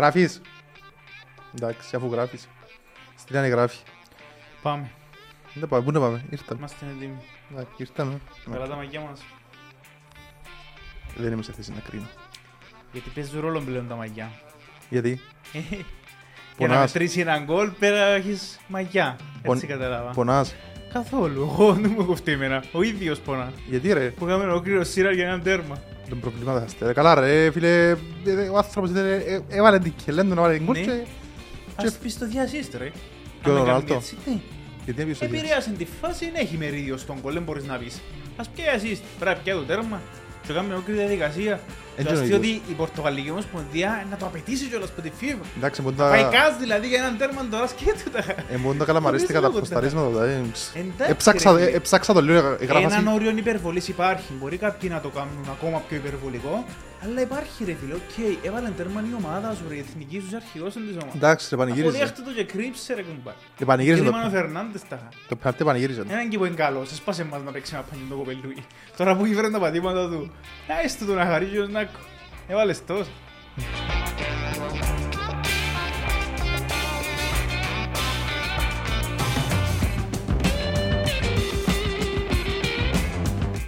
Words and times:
Γράφεις; 0.00 0.40
Εντάξει, 1.56 1.96
αφού 1.96 2.08
γράφεις. 2.12 2.48
Στείλανε 3.16 3.46
γράφει. 3.46 3.76
Πάμε. 4.62 4.90
Δεν 5.54 5.68
πάμε, 5.68 5.84
πού 5.84 5.90
να 5.90 6.00
πάμε, 6.00 6.24
ήρθαμε. 6.30 6.58
Είμαστε 6.58 6.86
έτοιμοι. 6.96 7.16
Εντάξει, 7.52 7.72
ήρθαμε. 7.76 8.20
Καλά 8.52 8.66
τα 8.68 8.74
μαγιά 8.76 9.00
μας. 9.00 9.20
Δεν 11.16 11.32
είμαι 11.32 11.42
σε 11.42 11.52
θέση 11.52 11.70
να 11.72 11.80
κρίνω. 11.80 12.06
Γιατί 12.92 13.10
παίζει 13.14 13.40
ρόλο 13.40 13.60
πλέον 13.60 13.88
τα 13.88 13.94
μαγιά. 13.94 14.30
Γιατί, 14.88 15.20
Για 16.58 16.68
να 16.68 16.74
Πονάς. 16.74 16.92
μετρήσει 16.92 17.20
έναν 17.20 17.44
γκολ 17.44 17.70
πέρα 17.70 18.04
έχεις 18.04 18.60
μαγιά. 18.68 19.16
Έτσι 19.42 19.42
Πον- 19.42 19.66
κατάλαβα. 19.66 20.10
πονάς. 20.10 20.54
Καθόλου. 20.92 21.40
Εγώ 21.42 21.72
δεν 21.72 21.94
μου 21.98 22.04
κοφτεί 22.04 22.32
εμένα. 22.32 22.64
Ο 22.72 22.82
ίδιος 22.82 23.18
πονά. 23.20 23.52
Γιατί 23.68 23.92
ρε, 23.92 24.08
Που 24.10 24.26
είχαμε 24.28 24.44
ολόκληρο 24.44 24.84
σύρα 24.84 25.12
για 25.12 25.26
έναν 25.26 25.42
τέρμα. 25.42 25.82
Δεν 26.10 26.20
προβλήματα 26.20 26.58
θα 26.58 26.64
είστε. 26.68 26.92
Καλά 26.92 27.14
ρε, 27.14 27.50
φίλε, 27.50 27.88
ε, 28.24 28.48
ο 28.52 28.56
άνθρωπος 28.56 28.90
ε, 28.90 29.14
ε, 29.26 29.40
έβαλε 29.48 29.78
την 29.78 29.92
κελέντο 30.04 30.34
να 30.34 30.40
βάλει 30.42 30.56
την 30.56 30.66
γκολ 30.66 30.78
Ναι. 30.78 30.84
και... 30.84 31.86
Ας 31.86 31.98
πεις 31.98 32.18
το 32.18 32.26
διασύστ 32.26 32.74
ρε. 32.74 32.84
Ποιο 32.84 32.92
Αν 32.92 33.42
τον 33.42 33.54
δεν 33.54 33.64
Ρονάλντο; 33.64 33.86
κάνει 33.86 33.98
έτσι, 33.98 34.16
ναι. 34.26 34.40
Γιατί 34.84 35.00
έπιασε 35.02 35.26
το 35.28 35.34
Επηρέασε 35.34 35.70
τη 35.70 35.86
φάση, 36.00 36.24
δεν 36.24 36.34
έχει 36.34 36.56
μερίδιο 36.56 36.96
στον 36.96 37.20
κολ, 37.20 37.32
δεν 37.32 37.42
μπορείς 37.42 37.64
να 37.64 37.76
πεις. 37.76 38.00
Ας 38.36 38.48
πιάσεις, 38.48 39.00
πρέπει 39.18 39.36
να 39.36 39.42
πιάει 39.42 39.56
το 39.56 39.62
τέρμα. 39.62 40.00
Και 40.46 40.52
κάνουμε 40.52 40.74
ολόκληρη 40.74 40.98
διαδικασία. 40.98 41.60
Έτσι 41.96 42.04
Το 42.04 42.10
είναι 42.10 42.18
ο 42.20 42.22
αστείο 42.22 42.36
ίδιος. 42.36 42.56
ότι 42.62 42.70
η 42.72 42.74
Πορτογαλική 42.74 43.30
Ομοσπονδία 43.30 44.06
να 44.10 44.16
το 44.16 44.26
απαιτήσει 44.26 44.64
κιόλας 44.68 44.88
από 44.88 45.00
τη 45.00 45.10
FIFA. 45.20 45.44
Εντάξει, 45.56 45.82
μπορεί 45.82 45.94
Πάει 45.94 46.22
να... 46.22 46.28
κας 46.28 46.56
δηλαδή 46.58 46.86
για 46.86 46.98
έναν 46.98 47.16
τέρμα 47.18 47.46
τώρα 47.50 47.66
σκέτου 47.66 48.10
τα. 48.10 48.18
Ε, 48.50 48.56
μπορεί 48.56 48.78
να 48.78 48.84
καλαμαρίστη 48.84 49.26
Χωρίς 49.26 49.40
κατά 49.40 49.48
λόγο 49.48 49.60
ποσταρίσματα. 49.60 50.24
ε, 50.24 50.34
Εντάξει, 50.34 51.10
Έψαξα, 51.10 51.52
ρε, 51.52 51.62
ε, 51.62 51.64
φίλε. 51.64 51.76
έψαξα 51.76 52.12
το 52.12 52.20
λίγο, 52.20 52.56
έγραφα 52.60 52.78
Έναν 52.78 52.90
σι- 53.04 53.08
όριο 53.14 53.30
υπερβολής 53.30 53.88
υπάρχει. 53.88 54.32
Μπορεί 54.40 54.56
κάποιοι 54.56 54.88
να 54.92 55.00
το 55.00 55.08
κάνουν 55.08 55.46
ακόμα 55.50 55.82
πιο 55.88 55.96
υπερβολικό. 55.96 56.64
Αλλά 57.04 57.20
υπάρχει 57.20 57.64
ρε 57.64 57.74
φίλε, 57.80 57.94
οκ. 57.94 58.44
Έβαλε 58.46 58.68
τέρμα 58.76 59.00
η 59.10 59.14
ομάδα 59.24 59.54
σου 59.54 59.62
ρε, 59.68 59.74
η 59.74 59.78
εθνική 59.78 60.22
σου 60.28 60.36
αρχηγός 60.36 60.74
είναι 60.74 60.84
της 60.86 60.94
ομάδας. 60.94 61.14
Εντάξει, 61.14 61.46
ρε, 61.50 61.56
πανηγύριζε. 61.56 61.88
Αποδέχτε 61.96 62.22
το 62.22 62.30
και 62.32 62.44
κρύψε 62.44 62.94
ρε 62.94 63.02
κουμπάρε. 63.02 63.34
Ε, 63.58 63.64
πανηγύριζε 63.64 64.02
Και 64.02 64.10
το- 64.10 64.16
Μάνο 64.16 64.30
Φερνάντες 64.30 64.82
τα 64.88 64.96
είχα. 64.96 65.08
Το 65.28 65.36
πέναλτι 65.36 65.64
πανηγύριζε. 65.64 66.02
Έναν 66.08 66.28
και 66.28 66.38
που 66.38 66.44
είναι 66.44 66.54
καλός, 66.54 66.92
έσπασε 66.92 67.24
μας 67.24 67.40
να 67.44 67.50
παίξει 67.50 67.72
ένα 67.74 67.82
πανί 67.90 68.02
το 68.10 68.14
κοπελούι. 68.14 68.56
Τώρα 68.96 69.16
που 69.16 69.24
ήφερε 69.26 69.50
τα 69.50 69.58
πατήματα 69.58 70.08
του, 70.08 70.30
να 70.68 70.74
έστω 70.84 71.04
του 71.04 71.14
να 71.70 71.79
χαρίζει 71.80 71.96
ο 71.96 71.98
Νάκο. 71.98 71.98
Έβαλες 72.46 72.84
τόσο. 72.84 73.10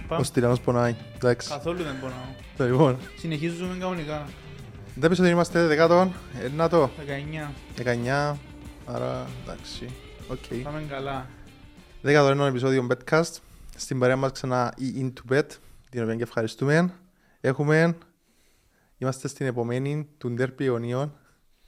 Ο 0.03 0.15
Πάμε. 0.15 0.23
Στυλιανός 0.23 0.61
πονάει. 0.61 0.95
Εντάξει. 1.15 1.49
Καθόλου 1.49 1.83
δεν 1.83 1.99
πονάω. 1.99 2.17
Το 2.57 2.65
Λοιπόν, 2.65 2.97
Συνεχίζουμε 3.17 3.77
κανονικά. 3.79 4.27
δεν 4.95 5.09
πεις 5.09 5.19
ότι 5.19 5.29
είμαστε 5.29 5.65
δεκάτον, 5.67 6.13
ενάτο, 6.43 6.89
19. 6.97 7.51
19, 7.77 8.35
άρα 8.85 9.27
εντάξει, 9.43 9.89
οκ. 10.27 10.63
Πάμε 10.63 10.83
καλά. 10.89 11.25
Δέκατο 12.01 12.27
ένα 12.27 12.45
επεισόδιο 12.45 12.87
Betcast. 12.89 13.31
Στην 13.75 13.99
παρέα 13.99 14.15
μας 14.15 14.31
ξανά 14.31 14.73
η 14.77 14.93
Into 15.01 15.33
Bet, 15.33 15.47
την 15.89 16.01
οποία 16.03 16.15
και 16.15 16.23
ευχαριστούμε. 16.23 16.93
Έχουμε, 17.45 17.97
είμαστε 18.97 19.27
στην 19.27 19.45
επομένη 19.45 20.07
του 20.17 20.35
ντέρμπι 20.39 20.61
αιωνίων, 20.61 21.13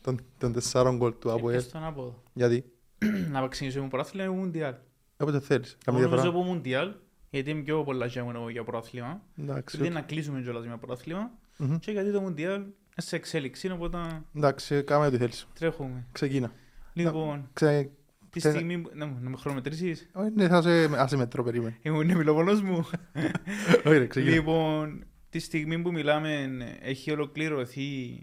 των, 0.02 0.20
των 0.38 0.54
τεσσάρων 0.54 0.98
γκολ 0.98 1.14
του 1.20 1.31
ΑΠΟΕΛ. 1.31 1.56
Έπιες 1.58 1.72
τον 1.72 1.84
άποδο. 1.84 2.23
Γιατί, 2.34 2.66
Να 3.31 3.48
ξεκινήσουμε 3.48 3.84
με 3.84 3.90
πρωτάθλημα 3.90 4.26
ή 4.34 4.36
Μουντιάλ; 4.38 4.73
όποτε 5.18 5.40
θέλεις. 5.40 5.72
Εγώ 5.72 5.80
Καμία 5.86 6.02
νομίζω 6.02 6.22
διαφορά. 6.22 6.44
από 6.44 6.53
Μουντιάλ, 6.53 6.94
γιατί 7.30 7.50
είμαι 7.50 7.62
πιο 7.62 7.84
πολλά 7.84 8.08
χαίρομαι 8.08 8.31
εγώ 8.36 8.50
για 8.50 8.64
πρωτάθλημα. 8.64 9.22
Εντάξει, 9.38 9.78
Γιατί 9.78 9.94
να 9.94 10.02
κλείσουμε 10.02 10.42
κιόλας 10.42 10.66
με 10.68 10.78
πρωτάθλημα. 10.78 11.31
Μμμ. 11.58 11.78
Και 11.80 11.92
γιατί 11.92 12.12
το 12.12 12.22
Μουντιάλ 12.22 12.56
είναι 12.62 12.72
σε 12.96 13.16
εξέλιξη, 13.16 13.72
οπότε 13.72 13.98
εντάξει, 14.36 14.84
κάμε 14.84 15.06
ό,τι 15.06 15.18
θέλεις. 15.18 15.48
τρέχουμε. 15.59 16.06
Ξεκίνα. 16.12 16.52
Λοιπόν, 16.94 17.50
Ξε... 17.53 17.90
τη 18.30 18.40
Θε- 18.40 18.52
στιγμή... 18.53 18.78
που- 18.80 18.92
Να, 18.94 19.06
μου- 19.06 19.18
να 19.22 19.30
με 19.30 19.38
χρονομετρήσεις. 19.38 20.09
Όχι, 20.14 20.30
Ναι, 20.36 20.48
θα 20.48 20.62
σε... 20.62 21.02
Άσε 21.02 21.18
μετρώ, 21.18 21.44
περίμενε. 21.44 21.78
Ήμουν 21.81 22.02
είναι 22.02 22.16
μιλοπονός 22.16 22.62
μου. 22.62 22.78
Όχι 23.85 23.97
ρε, 23.97 24.08
ξεκίνα. 24.08 24.34
λοιπόν, 24.35 25.06
τη 25.35 25.41
στιγμή 25.41 25.81
που 25.81 25.91
μιλάμε 25.91 26.50
έχει 26.81 27.12
ολοκληρωθεί... 27.12 28.19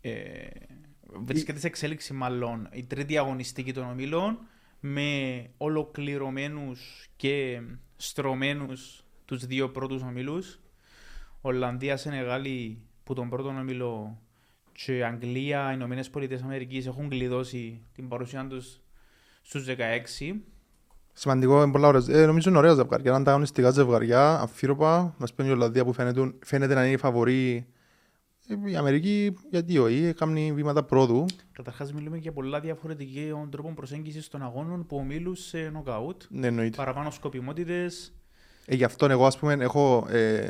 Ε, 0.00 0.46
βρίσκεται 1.24 1.58
σε 1.58 1.66
εξέλιξη 1.66 2.12
μάλλον 2.12 2.68
η 2.72 2.84
τρίτη 2.84 3.18
αγωνιστική 3.18 3.72
των 3.72 3.90
ομίλων 3.90 4.38
με 4.80 5.50
ολοκληρωμένους 5.56 7.08
και 7.16 7.60
στρωμένους 7.96 9.04
τους 9.24 9.46
δύο 9.46 9.70
πρώτους 9.70 10.02
ομίλους. 10.02 10.60
Ολλανδία, 11.40 11.96
Σενεγάλη 11.96 12.82
που 13.04 13.14
τον 13.14 13.28
πρώτο 13.28 13.48
όμιλο 13.48 14.22
και 14.72 15.04
Αγγλία, 15.04 15.72
Ηνωμένες 15.72 16.10
Πολιτείες 16.10 16.42
Αμερικής 16.42 16.86
έχουν 16.86 17.08
κλειδώσει 17.08 17.82
την 17.92 18.08
παρουσία 18.08 18.46
τους 18.46 18.80
στους 19.42 19.64
16. 19.64 20.40
Σημαντικό, 21.16 21.62
είναι 21.62 21.72
πολλά 21.72 21.88
ωραίες. 21.88 22.08
Ε, 22.08 22.26
νομίζω 22.26 22.48
είναι 22.50 22.58
ωραία 22.58 22.74
ζευγαριά, 22.74 23.10
είναι 23.10 23.20
ανταγωνιστικά 23.20 23.70
ζευγαριά, 23.70 24.38
αμφίροπα. 24.40 25.14
Μας 25.18 25.32
παίρνει 25.34 25.50
η 25.50 25.54
Ολλανδία 25.54 25.84
που 25.84 25.92
φαίνεται, 25.92 26.32
φαίνεται 26.44 26.74
να 26.74 26.84
είναι 26.84 26.92
η 26.94 26.96
φαβορή. 26.96 27.66
Ε, 28.48 28.70
Η 28.70 28.76
Αμερική, 28.76 29.36
γιατί 29.50 29.78
όχι, 29.78 30.12
κάνει 30.16 30.52
βήματα 30.52 30.82
πρόοδου. 30.82 31.24
Καταρχάς 31.52 31.92
μιλούμε 31.92 32.16
για 32.16 32.32
πολλά 32.32 32.60
διαφορετικών 32.60 33.50
τρόπων 33.50 33.74
προσέγγισης 33.74 34.28
των 34.28 34.42
αγώνων 34.42 34.86
που 34.86 34.96
ομίλουν 34.96 35.34
σε 35.34 35.58
νοκαούτ. 35.72 36.22
Ναι, 36.28 36.46
εννοείται. 36.46 36.76
Παραπάνω 36.76 37.10
σκοπιμότητες. 37.10 38.12
Ε, 38.66 38.74
γι' 38.74 38.84
αυτό 38.84 39.06
εγώ, 39.06 39.26
ας 39.26 39.38
πούμε, 39.38 39.52
έχω, 39.60 40.06
ε, 40.10 40.44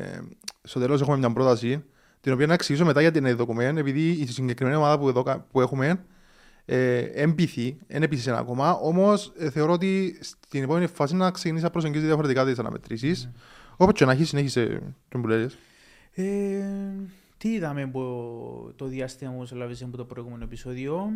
στο 0.63 0.81
τέλος 0.81 1.01
έχουμε 1.01 1.17
μια 1.17 1.33
πρόταση, 1.33 1.85
την 2.21 2.33
οποία 2.33 2.47
να 2.47 2.55
εξηγήσω 2.55 2.85
μετά 2.85 3.01
γιατί 3.01 3.19
είναι 3.19 3.29
δεδοκομένη, 3.29 3.81
επειδή 3.81 4.09
η 4.11 4.27
συγκεκριμένη 4.27 4.77
ομάδα 4.77 4.99
που, 4.99 5.09
εδώ, 5.09 5.23
κα- 5.23 5.47
που 5.51 5.61
έχουμε 5.61 5.87
ε, 5.89 5.99
εμπιθεί, 6.67 7.77
δεν 7.87 8.03
επίσης 8.03 8.27
ένα 8.27 8.39
ακόμα, 8.39 8.73
όμως 8.73 9.33
ε, 9.39 9.51
θεωρώ 9.51 9.73
ότι 9.73 10.19
στην 10.21 10.63
επόμενη 10.63 10.87
φάση 10.87 11.15
να 11.15 11.31
ξεκινήσεις 11.31 11.65
να 11.65 11.71
προσεγγίζεις 11.71 12.07
διαφορετικά 12.07 12.45
τις 12.45 12.59
αναμετρήσεις. 12.59 13.31
Όπως 13.77 13.95
και 13.95 14.05
να 14.05 14.13
έχεις 14.13 14.29
συνέχισε 14.29 14.83
τον 15.09 15.21
που 15.23 15.29
λέγες. 15.29 15.57
Ε, 16.13 16.25
τι 17.37 17.53
είδαμε 17.53 17.83
από 17.83 18.73
το 18.77 18.87
διάστημα 18.87 19.33
που 19.33 19.47
έλαβες 19.53 19.83
από 19.83 19.97
το 19.97 20.05
προηγούμενο 20.05 20.45
επεισόδιο; 20.45 21.11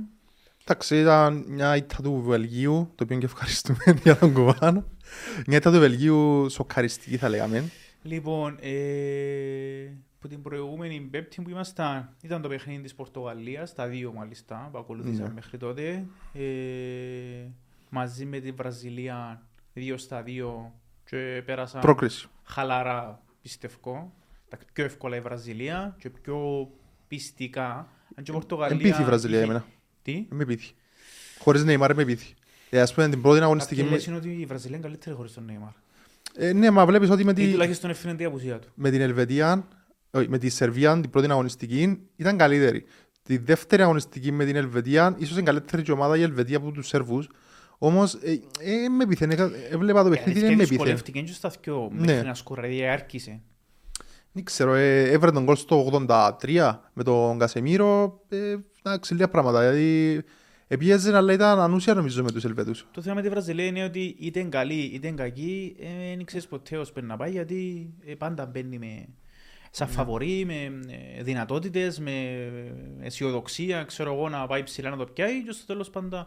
Εντάξει, 0.70 1.00
ήταν 1.00 1.44
μια 1.48 1.76
ήττα 1.76 1.96
του 2.02 2.22
Βελγίου, 2.26 2.90
το 2.94 3.04
οποίο 3.04 3.18
και 3.18 3.24
ευχαριστούμε 3.24 3.78
για 4.02 4.16
τον 4.16 4.32
Κουβάνο. 4.32 4.84
Μια 5.46 5.56
ήττα 5.56 5.72
του 5.72 5.78
Βελγίου 5.78 6.46
σοκαριστική 6.50 7.16
θα 7.16 7.28
λέγαμε. 7.28 7.64
Λοιπόν, 8.02 8.58
ε, 8.60 9.92
που 10.20 10.28
την 10.28 10.42
προηγούμενη 10.42 11.00
πέμπτη 11.00 11.42
που 11.42 11.50
ήμασταν 11.50 12.14
ήταν 12.22 12.42
το 12.42 12.48
παιχνίδι 12.48 12.82
της 12.82 12.94
Πορτογαλίας, 12.94 13.74
τα 13.74 13.86
δύο 13.86 14.12
μάλιστα 14.12 14.68
που 14.72 14.78
ακολουθήσαμε 14.78 15.28
Ναι. 15.28 15.34
μέχρι 15.34 15.58
τότε. 15.58 16.06
Ε, 16.32 16.42
μαζί 17.90 18.24
με 18.24 18.38
τη 18.38 18.50
Βραζιλία 18.52 19.42
δύο 19.72 19.96
στα 19.96 20.22
δύο 20.22 20.72
και 21.04 21.42
πέρασαν 21.44 21.80
Πρόκριση. 21.80 22.28
χαλαρά 22.44 23.22
πιστεύω. 23.42 24.12
Τα 24.48 24.58
πιο 24.72 24.84
εύκολα 24.84 25.16
η 25.16 25.20
Βραζιλία 25.20 25.96
και 25.98 26.10
πιο 26.10 26.68
πιστικά. 27.08 27.88
Αν 28.14 28.24
και 28.24 28.30
η 28.30 28.34
Πορτογαλία... 28.34 28.76
Εμπίθη 28.76 29.02
η 29.02 29.04
Βραζιλία 29.04 29.36
είχε- 29.38 29.44
εμένα. 29.50 29.64
Τι; 30.02 30.26
Με 30.30 30.44
πείθει. 30.44 30.74
Χωρίς 31.38 31.64
Νεϊμάρ 31.64 31.94
με 31.94 32.04
πείθει. 32.04 32.34
Ε, 32.70 32.80
ας 32.80 32.94
πούμε 32.94 33.08
την 33.08 33.22
πρώτη 33.22 33.40
αγωνιστική... 33.42 33.74
Κάποιοι 33.74 33.90
Με... 33.90 33.96
λες 33.96 34.06
είναι 34.06 34.16
ότι 34.16 34.28
η 34.40 34.44
Βραζιλία 34.46 34.76
είναι 34.76 34.86
καλύτερη 34.86 35.16
χωρίς 35.16 35.32
τον 35.32 35.44
Νέιμαρ. 35.44 35.70
Ε, 36.36 36.52
ναι, 36.52 36.70
μα 36.70 36.86
βλέπεις 36.86 37.10
ότι 37.10 37.24
με, 37.24 37.30
Ή 37.30 37.34
τη... 37.34 37.50
τουλάχιστον 37.50 37.90
έφυγε 37.90 38.14
την 38.14 38.26
απουσία 38.26 38.58
του. 38.58 38.68
με 38.74 38.90
την 38.90 39.00
Ελβετία, 39.00 39.52
όχι, 39.52 39.62
με 40.28 40.38
τη 40.38 40.48
Σερβία 40.48 41.00
την 41.00 41.10
πρώτη 41.10 41.30
αγωνιστική 41.30 41.98
ήταν 42.16 42.36
καλύτερη. 42.36 42.84
Τη 43.22 43.38
δεύτερη 43.38 43.82
αγωνιστική 43.82 44.32
με 44.32 44.44
την 44.44 44.56
Ελβετία, 44.56 45.14
ίσως 45.18 45.32
είναι 45.36 45.42
καλύτερη 45.42 45.82
και 45.82 45.92
ομάδα 45.92 46.16
η 46.16 46.22
Ελβετία 46.22 46.56
από 46.56 46.70
τους 46.70 46.88
Σέρβους. 46.88 47.28
Όμως, 47.78 48.14
ε, 48.14 48.40
ε, 48.60 48.88
με 48.88 49.06
πείθεν. 49.06 49.30
Ε, 49.30 49.50
έβλεπα 49.70 50.02
το 50.02 50.08
παιχνίδι, 50.10 50.40
δεν 50.40 50.48
με 50.48 50.56
πείθεν. 50.56 50.68
δυσκολεύτηκε 50.68 51.20
και 51.20 51.32
στα 51.32 51.52
δυο 51.62 51.90
Ναι. 51.92 52.12
μέχρι 52.12 52.26
να 52.26 52.34
σκοράρει, 52.34 52.68
δηλαδή 52.68 52.88
άρχισε. 52.88 53.40
Δεν 54.32 54.44
ξέρω, 54.44 54.74
ε, 54.74 55.02
έβρε 55.02 55.30
τον 55.30 55.44
κόλ 55.44 55.56
στο 55.56 55.84
83 55.84 56.80
με 56.92 57.02
τον 57.02 57.38
Κασεμίρο. 57.38 58.20
Ε, 58.28 58.56
εντάξει, 58.82 59.12
λίγα 59.12 59.28
πράγματα. 59.28 59.60
Δηλαδή, 59.60 60.20
επίεζε, 60.68 61.16
αλλά 61.16 61.32
ήταν 61.32 61.60
ανούσια 61.60 61.94
νομίζω 61.94 62.22
με 62.22 62.32
τους 62.32 62.44
Ελβετούς. 62.44 62.86
Το 62.90 63.02
θέμα 63.02 63.14
με 63.14 63.22
τη 63.22 63.28
Βραζιλία 63.28 63.64
είναι 63.64 63.84
ότι 63.84 64.16
είτε 64.18 64.40
είναι 64.40 64.48
καλή 64.48 64.80
είτε 64.80 65.06
είναι 65.06 65.16
κακή, 65.22 65.76
ε, 65.80 66.16
δεν 66.16 66.24
ξέρεις 66.24 66.46
ποτέ 66.46 66.76
ως 66.76 66.92
πρέπει 66.92 67.06
να 67.06 67.16
πάει 67.16 67.30
γιατί 67.30 67.88
ε, 68.04 68.14
πάντα 68.14 68.46
μπαίνει 68.46 68.78
με 68.78 69.08
σαν 69.78 69.88
φαβορή, 69.88 70.44
με 70.44 70.54
ε, 71.16 71.22
δυνατότητες, 71.22 71.98
με 71.98 72.12
αισιοδοξία, 73.00 73.84
ξέρω 73.84 74.12
εγώ 74.14 74.28
να 74.28 74.46
πάει 74.46 74.62
ψηλά 74.62 74.90
να 74.90 74.96
το 74.96 75.04
πιάει 75.04 75.44
και 75.44 75.52
στο 75.52 75.66
τέλος 75.66 75.90
πάντα... 75.90 76.26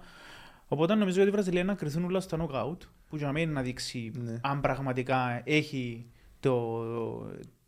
Οπότε 0.68 0.96
νομίζω 0.96 1.20
ότι 1.20 1.30
η 1.30 1.32
Βραζιλία 1.32 1.64
να 1.64 1.74
κρυθούν 1.74 2.04
όλα 2.04 2.20
στα 2.20 2.38
νοκάουτ 2.38 2.82
που 3.10 3.16
για 3.18 3.32
μένα 3.32 3.52
να 3.52 3.62
δείξει 3.62 4.12
Ναι. 4.16 4.40
αν 4.42 4.62
πραγματικά 4.62 5.42
έχει 5.44 6.06
το, 6.40 6.84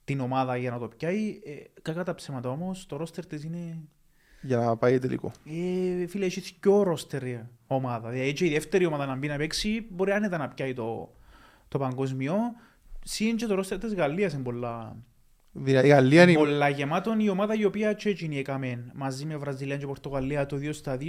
την 0.04 0.20
ομάδα 0.20 0.58
για 0.58 0.72
να 0.72 0.80
το 0.80 0.88
πιάει. 0.88 1.40
Ε, 1.44 1.52
κακά 1.82 2.04
τα 2.04 2.16
ψέματα 2.16 2.50
όμως, 2.50 2.86
το 2.86 2.98
ρόστερ 2.98 3.26
της 3.26 3.44
είναι 3.44 3.78
Για 4.42 4.58
να 4.58 4.78
πάει 4.78 5.00
τελικό. 5.00 5.32
ε, 6.02 6.08
φίλε, 6.08 6.26
έχει 6.26 6.56
δυο 6.62 6.84
ρόστερ 6.84 7.24
η 7.24 7.50
ομάδα. 7.68 8.10
Δηλαδή, 8.10 8.30
έτσι 8.30 8.46
η 8.46 8.50
δεύτερη 8.50 8.86
ομάδα 8.86 9.06
να 9.06 9.16
μπει 9.16 9.28
να 9.28 9.38
παίξει, 9.38 9.88
μπορεί 9.90 10.12
άνετα 10.12 10.38
να 10.38 10.48
πιάει 10.50 10.74
το, 10.74 11.14
το 11.68 11.78
παγκοσμιό. 11.78 12.38
Συν 13.06 13.36
και 13.36 13.46
το 13.46 13.56
ρόστερ 13.56 13.78
της 13.78 13.94
Γαλλίας 13.94 14.34
είναι 14.34 14.44
πολλά 14.44 14.78
Δηλαδή, 14.86 15.12
η 15.66 15.72
Γαλλία 15.72 16.24
είναι... 16.24 16.34
Πολλά 16.34 16.70
γεμάτον 16.70 17.20
η 17.20 17.30
ομάδα 17.30 17.54
η 17.56 17.66
οποία 17.66 17.94
και 17.94 18.10
εκείνη 18.10 18.38
έκαμε 18.38 18.86
μαζί 18.94 19.26
με 19.26 19.38
Βραζιλία 19.38 19.78
και 19.78 19.86
Πορτογαλία 19.86 20.46
το 20.46 20.56
2 20.56 20.70
στα 20.74 20.98
2 21.02 21.04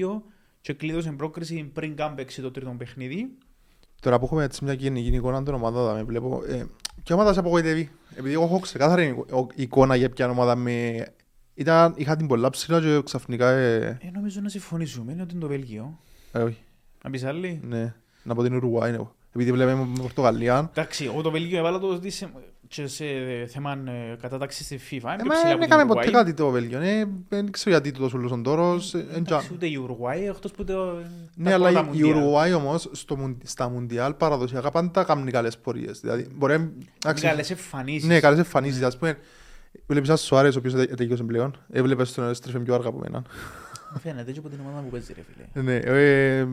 και 0.61 0.73
κλείδωσε 0.73 1.11
πρόκριση 1.13 1.71
πριν 1.75 1.97
καν 1.97 2.15
παίξει 2.15 2.43
το 2.43 2.51
τρίτο 2.51 2.75
παιχνίδι. 2.79 3.29
Τώρα 4.01 4.19
που 4.19 4.25
έχουμε 4.25 4.45
έτσι 4.45 4.65
μια 4.65 4.73
γενική 4.73 5.09
εικόνα 5.09 5.43
των 5.43 5.55
ομάδων, 5.55 5.95
με 5.95 6.03
βλέπω. 6.03 6.43
Ε, 6.49 6.65
ποια 7.05 7.15
ομάδα 7.15 7.33
σε 7.33 7.39
απογοητεύει. 7.39 7.91
Επειδή 8.17 8.33
εγώ 8.35 8.45
έχω 8.45 8.59
ξεκάθαρη 8.59 9.25
εικόνα 9.55 9.97
για 9.97 10.11
ποια 10.11 10.29
ομάδα 10.31 10.57
με. 10.57 11.07
Ήταν, 11.55 11.95
είχα 11.97 12.17
την 12.17 12.27
πολλά 12.27 12.51
ψηλά 12.51 12.81
και 12.81 13.01
ξαφνικά. 13.05 13.51
Ε, 13.51 13.99
Ε, 14.03 14.11
νομίζω 14.13 14.41
να 14.41 14.49
συμφωνήσουμε, 14.49 15.13
είναι 15.13 15.23
ότι 15.23 15.33
είναι 15.33 15.41
το 15.43 15.49
Βέλγιο. 15.49 15.99
ε, 16.33 16.39
όχι. 16.39 16.59
Να 17.05 17.11
πεις 17.11 17.25
άλλη. 17.25 17.61
Ναι. 17.65 17.95
Να 18.23 18.35
πω 18.35 18.43
την 18.43 18.55
Ουρουάη. 18.55 18.91
Ναι. 18.91 18.99
Επειδή 19.35 19.53
βλέπουμε 19.53 19.85
με 19.87 19.99
Πορτογαλία. 20.01 20.69
Εντάξει, 20.71 21.05
εγώ 21.05 21.23
το 21.23 21.31
Βέλγιο 21.31 21.59
έβαλα 21.59 21.79
το 21.79 21.99
δι- 21.99 22.13
σε, 22.13 22.31
και 22.75 22.87
σε 22.87 23.05
θέμα 23.49 23.73
ε, 23.73 24.17
κατάταξη 24.21 24.65
στη 24.65 24.79
FIFA. 24.91 24.91
Ε, 24.91 24.97
Είναι 24.97 25.03
μα 25.03 25.15
πιο 25.17 25.33
ψηλά 25.33 25.43
δεν 25.43 25.53
από 25.53 25.61
την 25.61 25.73
έκαμε 25.73 25.85
ποτέ 25.85 25.99
Ουρουάη. 26.09 26.11
κάτι 26.25 26.35
το 26.35 26.49
Βέλγιο. 26.51 26.81
Ε, 26.81 27.05
δεν 27.29 27.51
ξέρω 27.51 27.71
γιατί 27.71 27.91
το 27.99 28.11
ούλος 28.15 28.33
ο 28.33 28.41
τόρος. 28.43 28.95
ε, 28.95 28.99
εν 28.99 29.25
τζα- 29.25 29.35
Εντάξει, 29.37 29.51
ούτε 29.55 29.67
η 29.67 29.75
Ουρουάη, 29.77 30.27
εκτός 30.29 30.51
που 30.53 30.65
το... 30.65 30.95
Ναι, 31.35 31.53
αλλά 31.53 31.71
η- 31.71 31.89
η 31.93 32.03
Ουρουάη 32.03 32.53
όμως 32.53 32.89
στο 32.93 33.17
Μουν- 33.17 33.41
στα 33.45 33.69
Μουντιάλ 33.69 34.15
παραδοσιακά 34.15 34.71
πάντα 34.71 35.05
κάνουν 35.05 35.31
καλές 35.31 35.59
πορείες. 35.59 36.01
Δηλαδή, 36.01 36.27
μπορεί 36.35 36.59
να- 36.59 36.71
εντάξει, 37.05 37.25
Καλές 37.27 37.51
εμφανίσεις. 37.51 38.09
Ναι, 38.09 38.21
καλές 38.21 38.39
εμφανίσεις. 38.39 38.83
Ας 38.83 38.99
πούμε, 38.99 39.19
βλέπεις 39.87 40.09
ένα 40.09 40.19
Σουάρες 40.19 40.55
ο 40.55 40.59
οποίος 40.59 40.75
τε- 40.75 40.95
τελείωσε 40.95 41.23
πλέον. 41.23 41.57
Έβλεπες 41.71 42.13
τον 42.13 42.29
έστρεφε 42.29 42.59
πιο 42.59 42.75
αργά 42.75 42.89
από 42.89 42.99
μένα. 42.99 43.25
Φαίνεται 44.03 44.33
και 44.33 44.39
από 44.39 44.49
την 44.49 44.59
ομάδα 44.67 44.81
που 44.81 44.89
παίζει 44.91 45.13
ρε 45.17 45.23
φίλε. 45.53 45.63
Ναι, 45.63 45.77
ε, 45.77 46.39
ε, 46.39 46.47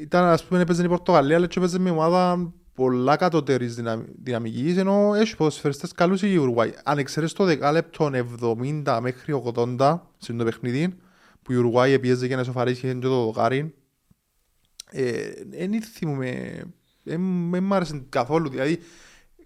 ήταν 0.00 0.24
ας 0.24 0.44
πούμε 0.44 0.60
έπαιζε 0.60 0.84
η 0.84 0.88
Πορτογαλία 0.88 1.36
αλλά 1.36 1.46
και 1.46 1.58
έπαιζε 1.58 1.78
με 1.78 1.90
ομάδα 1.90 2.52
πολλά 2.74 3.16
κατώτερης 3.16 3.74
δυναμ- 3.74 4.06
δυναμικής 4.22 4.76
ενώ 4.76 5.14
έχει 5.14 5.36
ποδοσφαιριστές 5.36 5.92
καλούς 5.92 6.22
η 6.22 6.36
Ουρουάη. 6.36 6.72
Αν 6.84 6.98
εξαιρείς 6.98 7.32
το 7.32 7.44
δεκάλεπτο 7.44 8.10
70 8.84 8.98
μέχρι 9.02 9.42
80 9.54 10.00
σε 10.18 10.32
το 10.32 10.44
παιχνίδι 10.44 10.94
που 11.42 11.52
η 11.52 11.56
Ουρουάη 11.56 11.92
επίεζε 11.92 12.26
για 12.26 12.36
να 12.36 12.44
σοφαρίσει 12.44 12.80
και 12.80 12.94
το 12.94 13.24
δοκάρι 13.24 13.74
δεν 15.50 15.82
θυμούμε, 15.82 16.60
δεν 17.02 17.20
μ' 17.64 17.72
άρεσε 17.72 18.04
καθόλου. 18.08 18.48
Δηλαδή 18.48 18.78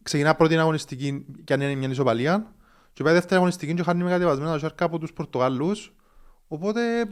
ξεκινά 0.02 0.34
πρώτη 0.34 0.56
αγωνιστική 0.58 1.24
και 1.44 1.52
αν 1.52 1.60
είναι 1.60 1.74
μια 1.74 1.88
ισοπαλία 1.88 2.52
και 2.92 3.02
πάει 3.02 3.12
δεύτερη 3.12 3.34
αγωνιστική 3.34 3.74
και 3.74 3.82
χάνει 3.82 4.02
με 4.02 4.10
κατεβασμένα 4.10 4.58
σάρκα 4.58 4.84
από 4.84 4.98
τους 4.98 5.12
Πορτογάλους 5.12 5.92
οπότε 6.48 6.80
ε, 7.00 7.00
ε, 7.00 7.04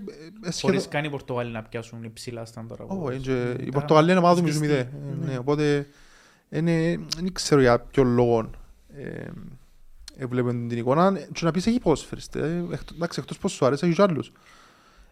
σχεδόν... 0.50 0.52
Χωρίς 0.60 0.88
καν 0.88 1.04
οι 1.04 1.10
Πορτογάλοι 1.10 1.52
να 1.52 1.62
πιάσουν 1.62 2.02
υψηλά 2.04 2.44
στάνταρα. 2.44 2.84
Όχι, 2.84 2.96
όπως- 2.98 3.18
και 3.22 3.32
η 3.32 3.52
Ήταν 3.52 3.68
Πορτογαλία 3.70 4.10
είναι 4.12 4.20
ομάδα 4.20 4.40
του 4.40 4.46
σκιστή. 4.48 4.66
μισού 4.66 4.74
μηδέ. 4.76 4.92
Ναι. 5.20 5.32
Ναι, 5.32 5.38
οπότε 5.38 5.74
είναι- 5.74 5.86
δεν 6.48 7.32
ξέρω 7.32 7.60
για 7.60 7.80
ποιο 7.80 8.02
λόγο 8.04 8.50
ε, 8.96 9.26
ε, 10.16 10.26
βλέπουν 10.26 10.68
την 10.68 10.78
εικόνα. 10.78 11.18
Και 11.32 11.44
να 11.44 11.50
πεις 11.50 11.66
έχει 11.66 11.80
ποδοσφαιριστές. 11.80 12.42
ε, 12.42 12.64
εκτ- 12.72 12.90
Εντάξει, 12.94 13.20
εκτός 13.20 13.38
πως 13.38 13.52
σου 13.52 13.66
αρέσει, 13.66 13.86
έχει 13.86 13.94
και 13.94 14.02
άλλους. 14.02 14.32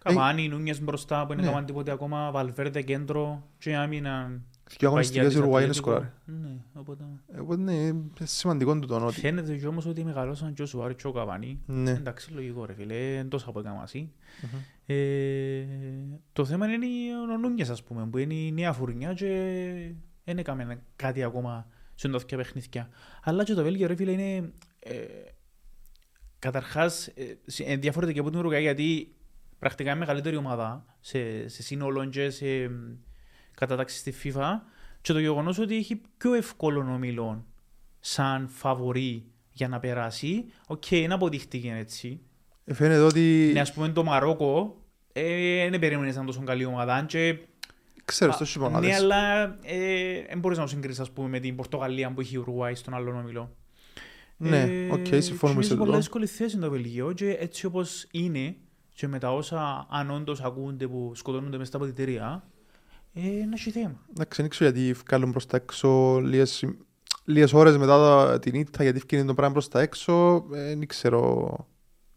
Καβάνι, 0.04 0.48
Νούνιες 0.48 0.80
μπροστά 0.82 1.26
που 1.26 1.32
είναι 1.32 1.42
Ναι. 1.42 1.48
καμάν 1.48 1.64
τίποτε 1.66 1.90
ακόμα, 1.90 2.30
Βαλβέρδε 2.30 2.82
κέντρο 2.82 3.46
και 3.58 3.76
άμυνα. 3.76 4.40
Και 4.76 4.86
αγωνιστικές 4.86 5.34
η 5.34 5.38
Ουρουάη 5.38 5.64
είναι 5.64 5.72
σκοράρει. 5.72 6.10
Ναι, 6.24 6.56
οπότε... 6.74 7.04
Ε, 7.34 7.40
Οπότε 7.40 7.62
ναι, 7.62 7.72
είναι 7.72 8.02
σημαντικό 8.22 8.78
του 8.78 8.86
το 8.86 8.96
ότι. 8.96 9.20
Φαίνεται 9.20 9.56
και 9.56 9.66
όμως 9.66 9.86
ότι 9.86 10.04
μεγαλώσαν 10.04 10.54
και 10.54 10.62
ο 10.62 10.66
Σουάρη 10.66 10.94
και 10.94 11.06
ο 11.06 11.12
Καβάνι. 11.12 11.60
Ναι. 11.66 11.90
Εντάξει, 11.90 12.32
λογικό 12.32 12.64
ρε 12.64 12.72
φίλε, 12.72 12.94
είναι 12.94 13.24
τόσα 13.24 13.50
που 13.52 13.58
έκανα 13.58 13.74
μαζί. 13.74 14.10
Μμμ. 14.42 14.60
Ε, 14.86 15.66
το 16.32 16.44
θέμα 16.44 16.66
είναι 16.66 16.86
οι- 16.86 17.10
ο 17.32 17.36
Νούνιες 17.38 17.70
ας 17.70 17.82
πούμε, 17.82 18.06
που 18.06 18.18
είναι 18.18 18.34
η 18.34 18.52
νέα 18.52 18.72
φουρνιά 18.72 19.12
και 19.12 19.28
δεν 20.24 20.38
έκαμε 20.38 20.82
κάτι 20.96 21.22
ακόμα 21.22 21.66
σε 21.94 22.08
τέτοια 22.08 22.36
παιχνίδια. 22.36 22.88
Αλλά 23.22 23.44
και 23.44 23.54
το 23.54 23.62
Βέλγιο 23.62 23.86
ρε 23.86 23.94
φίλε 23.96 24.10
είναι 24.10 24.52
ε, 24.78 24.94
καταρχάς 26.38 27.06
ε, 27.06 27.38
σε- 27.46 27.64
ε, 27.64 27.76
διαφορετική 27.76 28.18
από 28.18 28.30
την 28.30 28.38
Ουρουγάη 28.38 28.62
γιατί 28.62 29.14
πρακτικά 29.58 29.90
είναι 29.90 29.98
μεγαλύτερη 29.98 30.36
ομάδα 30.36 30.84
σε, 31.00 31.48
σε 31.48 31.62
σύνολο 31.62 32.04
και 32.04 32.30
σε 32.30 32.46
ε, 32.62 32.70
κατάταξη 33.54 33.96
στη 33.98 34.14
FIFA 34.24 34.50
και 35.00 35.12
το 35.12 35.18
γεγονός 35.18 35.58
ότι 35.58 35.76
έχει 35.76 36.00
πιο 36.16 36.34
εύκολο 36.34 36.80
όμιλο 36.80 37.46
σαν 38.00 38.48
φαβορή 38.48 39.24
για 39.52 39.68
να 39.68 39.80
περάσει, 39.80 40.44
οκ, 40.66 40.90
είναι 40.90 41.14
αποδείχτηκε 41.14 41.74
έτσι. 41.78 42.20
Ε, 42.64 42.74
Φαίνεται 42.74 43.00
ότι. 43.02 43.50
Ναι, 43.52 43.60
ας 43.60 43.72
πούμε 43.72 43.88
το 43.88 44.04
Μαρόκο 44.04 44.80
ε, 45.12 45.68
δεν 45.70 45.80
περίμενες 45.80 46.14
να 46.14 46.20
είναι 46.20 46.30
τόσο 46.30 46.42
καλή 46.44 46.64
ομάδα 46.64 46.94
αν 46.94 47.06
και 47.06 47.38
Ξέρω, 48.04 48.30
Α, 48.30 48.34
στο 48.34 48.42
Ναι, 48.44 48.50
χειμωνάδες. 48.50 48.96
αλλά 48.96 49.42
ε, 49.62 50.24
δεν 50.28 50.38
μπορείς 50.38 50.58
να 50.58 50.64
το 50.64 50.70
συγκρίσεις 50.70 51.00
ας 51.00 51.10
πούμε, 51.10 51.28
με 51.28 51.38
την 51.40 51.56
Πορτογαλία 51.56 52.12
που 52.12 52.20
έχει 52.20 52.34
η 52.34 52.38
Ουρουγουάη 52.38 52.74
στον 52.74 52.94
άλλον 52.94 53.16
όμιλο. 53.16 53.56
Ναι, 54.36 54.60
Ε, 54.62 54.92
οκ, 54.92 55.02
και 55.02 55.20
συμφωνούμε 55.20 55.58
είναι 55.58 55.62
σε 55.66 55.70
σε 55.70 55.74
πολλά 55.76 55.88
αυτό. 55.88 56.00
δύσκολη 56.00 56.26
θέση 56.26 56.58
το 56.58 56.70
Βέλγιο 56.70 57.12
και 57.12 57.30
έτσι 57.40 57.66
όπως 57.66 58.06
είναι 58.10 58.56
και 58.94 59.08
με 59.08 59.18
τα 59.18 59.32
όσα 59.34 59.86
αν 59.90 60.10
όντως 60.10 60.40
ακούνται 60.42 60.86
που 60.86 61.12
σκοτώνονται 61.14 61.56
μέσα 61.56 61.68
στα 61.68 61.78
ποδητήρια, 61.78 62.44
ε, 63.14 63.20
να 63.20 63.52
έχει 63.54 63.70
θέμα. 63.70 64.00
Εντάξει, 64.16 64.40
δεν 64.40 64.50
ξέρω 64.50 64.70
γιατί 64.70 64.92
βγάλουν 64.92 65.30
προς 65.30 65.46
τα 65.46 65.56
έξω 65.56 66.18
λίγες, 66.20 66.64
λίγες 67.24 67.52
ώρες 67.52 67.76
μετά 67.76 67.96
το- 68.32 68.38
την 68.38 68.54
ήττα 68.54 68.82
γιατί 68.82 69.02
βγαίνει 69.08 69.26
το 69.26 69.34
πράγμα 69.34 69.52
προς 69.52 69.68
τα 69.68 69.80
έξω. 69.80 70.44
Ε, 70.54 70.68
Δεν 70.74 70.86
ξέρω. 70.86 71.48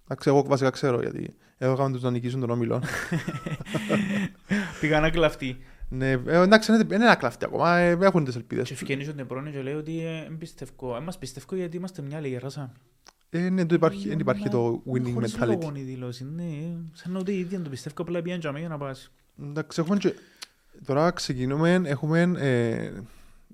Εντάξει, 0.04 0.30
εγώ 0.30 0.44
βασικά 0.44 0.70
ξέρω 0.70 1.02
γιατί. 1.02 1.36
Εγώ 1.58 1.72
έκανα 1.74 1.92
τους 1.92 2.02
να 2.02 2.12
νικήσουν 2.12 2.40
τον 2.40 2.50
όμιλο. 2.50 2.82
Πήγα 4.80 5.00
να 5.00 5.10
κλαφτεί. 5.10 5.58
Ναι, 5.90 6.12
ε, 6.12 6.42
εντάξει, 6.42 6.72
δεν 6.72 6.86
είναι 6.86 6.96
ένα 6.96 7.16
κλαφτή 7.16 7.46
ακόμα. 7.46 7.78
Ε, 7.78 7.98
έχουν 8.02 8.24
τις 8.24 8.36
ελπίδες. 8.36 8.68
Και 8.68 8.74
ευκαινείς 8.74 9.08
τον 9.08 9.16
Τεμπρόνε 9.16 9.50
και 9.50 9.62
λέει 9.62 9.74
ότι 9.74 10.06
ε, 10.06 10.26
εν 10.26 10.38
πιστεύω. 10.38 10.96
Ε, 10.96 11.00
μας 11.00 11.18
πιστεύω 11.18 11.56
γιατί 11.56 11.78
είμαστε 11.78 12.02
μια 12.02 12.18
άλλη 12.18 12.38
ράσα. 12.38 12.72
Ε, 13.30 13.50
ναι, 13.50 13.66
το 13.66 13.76
υπάρχει, 13.76 14.08
δεν 14.08 14.20
υπάρχει 14.20 14.50
το 14.50 14.84
winning 14.94 15.12
Χωρίς 15.14 15.38
mentality. 15.38 15.48
λόγο 15.48 15.72
η 15.76 15.82
δήλωση, 15.82 16.26
ναι. 16.36 16.44
Σαν 16.94 17.16
ότι 17.16 17.32
ήδη 17.32 17.56
αν 17.56 17.64
το 17.64 17.70
πιστεύω 17.70 17.96
απλά 17.98 18.22
πήγαν 18.22 18.40
για 18.40 18.52
μένα 18.52 18.68
να 18.68 18.78
πας. 18.78 19.12
Εντάξει, 19.42 19.82
έχουμε 19.82 19.98
και... 19.98 20.14
Τώρα 20.86 21.12
ξεκινούμε, 21.12 21.82
έχουμε... 21.86 22.32
Ε, 22.38 22.92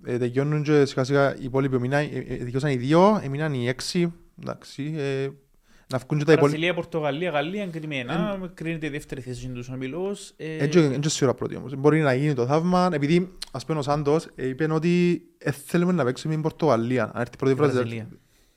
ε, 0.06 0.18
τελειώνουν 0.18 0.64
και 0.64 0.86
σιγά 0.86 1.04
σιγά 1.04 1.36
οι 1.36 1.44
υπόλοιποι 1.44 1.80
μήνα, 1.80 1.98
ε, 1.98 2.26
ε, 2.28 2.38
τελειώσαν 2.38 2.72
οι 2.72 2.76
δύο, 2.76 3.22
έμειναν 3.24 3.54
οι 3.54 3.68
έξι. 3.68 4.14
Εντάξει, 4.42 4.94
ε, 4.98 5.30
να 5.88 5.98
βγουν 5.98 6.20
και 6.20 6.26
τα 6.26 6.32
υπόλοιπα. 6.32 6.48
Βραζιλία, 6.48 6.74
Πορτογαλία, 6.74 7.30
Γαλλία 7.30 7.64
εγκριμένα. 7.64 8.40
Κρίνεται 8.54 8.86
η 8.86 8.90
δεύτερη 8.90 9.22
θέση 9.22 9.50
στους 9.52 9.70
ομιλούς. 9.70 10.34
Ε, 10.38 10.68
Δεν 10.68 10.84
είναι 10.94 11.10
σίγουρα 11.10 11.36
πρώτη 11.38 11.56
όμως. 11.56 11.76
Μπορεί 11.76 12.00
να 12.02 12.14
γίνει 12.14 12.34
το 12.34 12.46
θαύμα, 12.46 12.90
επειδή 12.94 13.32
ας 13.52 13.66
πούμε 13.66 13.80
ο 13.80 13.82
Σάντος 13.82 14.28
ε, 14.36 14.48
είπε 14.48 14.68
ότι 14.72 15.22
ε, 15.38 15.52
θέλουμε 15.52 15.92
να 15.92 16.04
παίξουμε 16.04 16.36
με 16.36 16.42
την 16.42 16.50
Πορτογαλία. 16.50 17.04
Αν 17.14 17.22
έρθει 17.22 17.38
πρώτη 17.38 17.54
Βραζιλία. 17.54 17.82
Βραζιλία. 17.82 18.08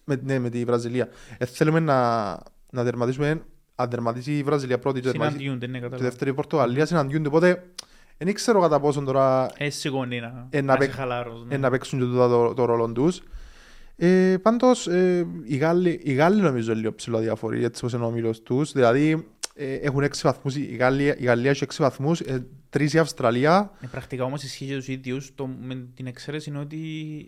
Με, 0.04 0.20
ναι, 0.22 0.38
με 0.38 0.50
τη 0.50 0.64
Βραζιλία. 0.64 1.08
Ε, 1.38 1.44
θέλουμε 1.44 1.80
να, 1.80 2.28
να 2.70 2.84
τερματίσουμε, 2.84 3.42
αν 3.74 3.88
τερματίσει 3.88 4.32
η 4.38 4.42
Βραζιλία 4.42 4.78
πρώτη 4.78 5.00
και 5.00 5.06
τερματίσει 5.10 5.38
Συναντιούνται, 5.38 5.66
ναι, 5.66 5.72
και 5.78 5.80
κατάλαβα. 5.82 6.08
δεύτερη 6.08 6.30
η 6.30 6.34
Πορτογαλία, 6.34 6.86
συναντιούνται. 6.86 7.28
Οπότε 7.28 7.62
δεν 8.18 8.34
ξέρω 8.34 8.60
κατά 8.60 8.80
πόσο 8.80 9.00
τώρα 9.00 9.50
Ε, 9.56 9.70
σιγόνι 9.70 10.20
να, 10.20 10.46
Ε, 10.50 10.60
να 10.60 10.66
να 10.66 10.72
είσαι 10.72 10.78
παί- 10.86 10.96
χαλάρος. 10.98 11.44
ναι. 11.48 11.54
ε, 11.54 11.58
να 11.58 11.70
παίξουν 11.70 11.98
και 11.98 12.04
τούτα 12.04 12.28
το, 12.28 12.54
το 12.54 12.64
ρόλο 12.64 12.92
τους. 12.92 13.22
Ε, 13.98 14.36
πάντως, 14.42 14.86
ε, 14.86 15.26
οι, 15.44 15.56
Γάλλοι, 15.56 16.00
οι 16.02 16.12
Γάλλοι 16.12 16.40
νομίζω 16.40 16.72
είναι 16.72 16.80
λίγο 16.80 16.94
ψηλό 16.94 17.18
διαφοροί, 17.18 17.64
έτσι 17.64 17.84
όπως 17.84 17.94
είναι 17.94 18.04
ο 18.04 18.06
όμιλος 18.06 18.42
τους. 18.42 18.72
Δηλαδή, 18.72 19.10
ε, 19.10 19.18
έχουν 19.56 20.02
έξι 20.02 20.20
βαθμούς, 20.24 20.56
η 20.56 20.64
Γαλλία, 20.76 21.16
η 21.18 21.24
Γαλλία 21.24 21.50
έχει 21.50 21.64
έξι 21.64 21.82
βαθμούς, 21.82 22.20
ε, 22.20 22.46
τρεις 22.70 22.92
η 22.92 22.98
Αυστραλία. 22.98 23.70
Ε, 23.80 23.86
πρακτικά 23.86 24.24
όμως 24.24 24.42
ισχύει 24.42 24.64
για 24.64 24.76
τους 24.76 24.88
ίδιους. 24.88 25.34
Το, 25.34 25.46
με 25.46 25.86
την 25.94 26.06
εξαίρεση 26.06 26.50
είναι 26.50 26.58
ότι 26.58 26.78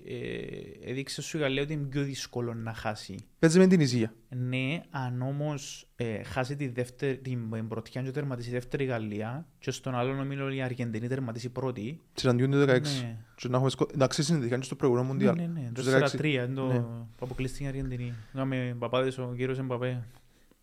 ε, 0.07 0.91
έδειξε 0.91 1.23
σου 1.23 1.37
η 1.37 1.41
Γαλλία 1.41 1.63
ότι 1.63 1.73
είναι 1.73 1.87
πιο 1.87 2.03
δύσκολο 2.03 2.55
να 2.55 2.73
χάσει. 2.75 3.15
Παίζει 3.39 3.59
με 3.59 3.67
την 3.67 3.81
Ισία. 3.81 4.15
Ναι, 4.29 4.81
αν 4.91 5.23
όμως 5.23 5.89
ε, 5.97 6.23
χάσει 6.23 6.57
τη 6.57 6.69
δεύτερη, 6.69 7.19
την 7.19 7.69
πρωτιά 7.69 8.03
και 8.03 8.11
τερματίσει 8.11 8.49
η 8.49 8.53
δεύτερη 8.53 8.85
Γαλλία 8.85 9.47
και 9.59 9.71
στον 9.71 9.95
άλλον 9.95 10.21
ομίλο 10.21 10.51
η 10.51 10.63
Αργεντινή 10.63 11.09
τερματίσει 11.09 11.49
πρώτη. 11.49 12.01
Συναντιούνται 12.15 12.65
το 12.65 12.73
16. 12.73 12.81
Ναι. 12.81 13.17
Και 13.35 13.49
να 13.49 13.55
έχουμε 13.55 13.71
σκο... 13.71 13.87
Εντάξει, 13.95 14.23
συνδεθήκαν 14.23 14.59
και 14.59 14.65
στο 14.67 14.75
προηγούμενο 14.75 15.07
Ναι, 15.07 15.13
Μουντιάλ. 15.13 15.37
ναι, 15.37 15.61
ναι. 15.61 15.71
Τους 15.75 15.85
Το 15.85 15.91
16. 15.99 16.21
4-3 16.21 16.25
είναι 16.25 16.47
το 16.55 16.67
Ναι. 16.67 16.79
που 16.79 17.05
αποκλείστηκε 17.21 17.65
η 17.65 17.67
Αργεντινή. 17.67 18.15
Είχαμε 18.35 18.77
παπάδες 18.79 19.19
ο 19.19 19.33
κύριος 19.37 19.59
Εμπαπέ. 19.59 20.05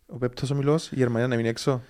Ο 0.06 0.16
πέπτος 0.18 0.50
ομιλός, 0.50 0.90
η 0.90 0.94
Γερμανία 0.94 1.26
να 1.26 1.36
μείνει 1.36 1.48
έξω. 1.48 1.82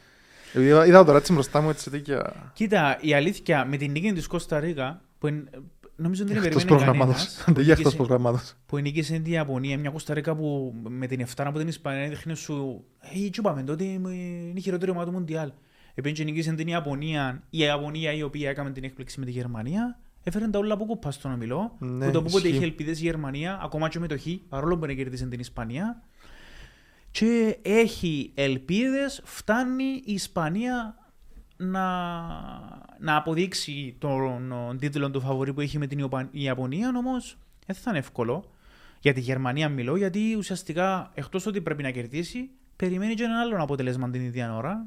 Επειδή 0.48 0.66
είδα- 0.66 0.86
είδα 0.86 1.04
τώρα 1.04 1.18
έτσι 1.18 1.32
μπροστά 1.32 1.60
μου 1.60 1.70
έτσι 1.70 1.90
τέτοια... 1.90 2.50
Κοίτα, 2.52 2.98
η 3.00 3.14
αλήθεια 3.14 3.64
με 3.64 3.76
την 3.76 3.90
νίκη 3.90 4.12
της 4.12 4.26
Κώστα 4.26 4.60
Ρίκα, 4.60 5.00
που 5.18 5.26
εν- 5.26 5.48
νομίζω 5.96 6.24
δεν 6.24 6.34
την 6.34 6.44
Εκτός 6.44 6.64
περίμενε 6.64 6.84
προγραμμάτος. 6.86 7.22
κανένας, 7.24 7.44
Αντί 7.48 7.52
που 7.52 7.60
για 7.60 7.72
εκτός 7.72 7.92
νίκησε- 7.92 7.96
προγραμμάτος. 7.96 8.54
που 8.66 8.78
νίκησε 8.78 9.18
την 9.18 9.32
Ιαπωνία, 9.32 9.78
μια 9.78 9.90
Κώστα 9.90 10.14
Ρίκα 10.14 10.34
που 10.36 10.74
με 10.88 11.06
την 11.06 11.20
7 11.20 11.46
από 11.46 11.58
την 11.58 11.68
Ισπανία 11.68 12.08
δείχνει 12.08 12.34
σου 12.36 12.84
«Ε, 13.00 13.08
τι 13.14 13.30
είπαμε 13.38 13.62
τότε, 13.62 13.84
είναι 13.84 14.10
η 14.54 14.60
χειρότερη 14.60 14.90
ομάδα 14.90 15.06
του 15.10 15.12
Μουντιάλ». 15.16 15.50
Επειδή 15.94 16.14
και 16.14 16.24
νίκησε 16.24 16.52
την 16.52 16.68
Ιαπωνία, 16.68 17.42
η 17.50 17.58
Ιαπωνία 17.58 18.12
η 18.12 18.22
οποία 18.22 18.50
έκαμε 18.50 18.70
την 18.70 18.84
έκπληξη 18.84 19.20
με 19.20 19.24
τη 19.26 19.30
Γερμανία, 19.30 19.98
έφερε 20.22 20.48
τα 20.48 20.58
όλα 20.58 20.74
από 20.74 20.84
κούπα 20.86 21.10
στον 21.10 21.32
ομιλό, 21.32 21.76
Ναι, 21.78 22.06
που 22.06 22.12
το 22.12 22.22
που 22.22 22.30
ποτέ 22.30 22.36
ισχύει. 22.46 22.56
είχε 22.56 22.64
ελπίδες 22.64 22.98
η 23.00 23.02
Γερμανία, 23.02 23.60
ακόμα 23.62 23.88
και 23.88 23.98
με 23.98 24.06
το 24.06 24.18
Χ, 24.18 24.26
παρόλο 24.48 24.78
που 24.78 24.86
δεν 24.86 24.96
κέρδισε 24.96 25.26
την 25.26 25.40
Ισπανία. 25.40 26.02
Και 27.18 27.58
έχει 27.62 28.32
ελπίδες, 28.34 29.20
φτάνει 29.24 29.84
η 29.84 30.12
Ισπανία 30.12 30.94
να, 31.56 31.86
να 32.98 33.16
αποδείξει 33.16 33.96
τον, 33.98 34.48
τον 34.48 34.78
τίτλο 34.78 35.10
του 35.10 35.20
φαβορή 35.20 35.52
που 35.52 35.60
έχει 35.60 35.78
με 35.78 35.86
την 35.86 35.98
Ιωπα- 35.98 36.28
η 36.30 36.42
Ιαπωνία, 36.42 36.92
όμως 36.96 37.38
δεν 37.66 37.76
θα 37.76 37.90
είναι 37.90 37.98
εύκολο. 37.98 38.44
Για 39.00 39.12
τη 39.12 39.20
Γερμανία 39.20 39.68
μιλώ, 39.68 39.96
γιατί 39.96 40.34
ουσιαστικά 40.38 41.10
εκτός 41.14 41.46
ότι 41.46 41.60
πρέπει 41.60 41.82
να 41.82 41.90
κερδίσει, 41.90 42.50
περιμένει 42.76 43.14
και 43.14 43.22
ένα 43.22 43.40
άλλο 43.40 43.62
αποτέλεσμα 43.62 44.10
την 44.10 44.24
ίδια 44.24 44.56
ώρα. 44.56 44.86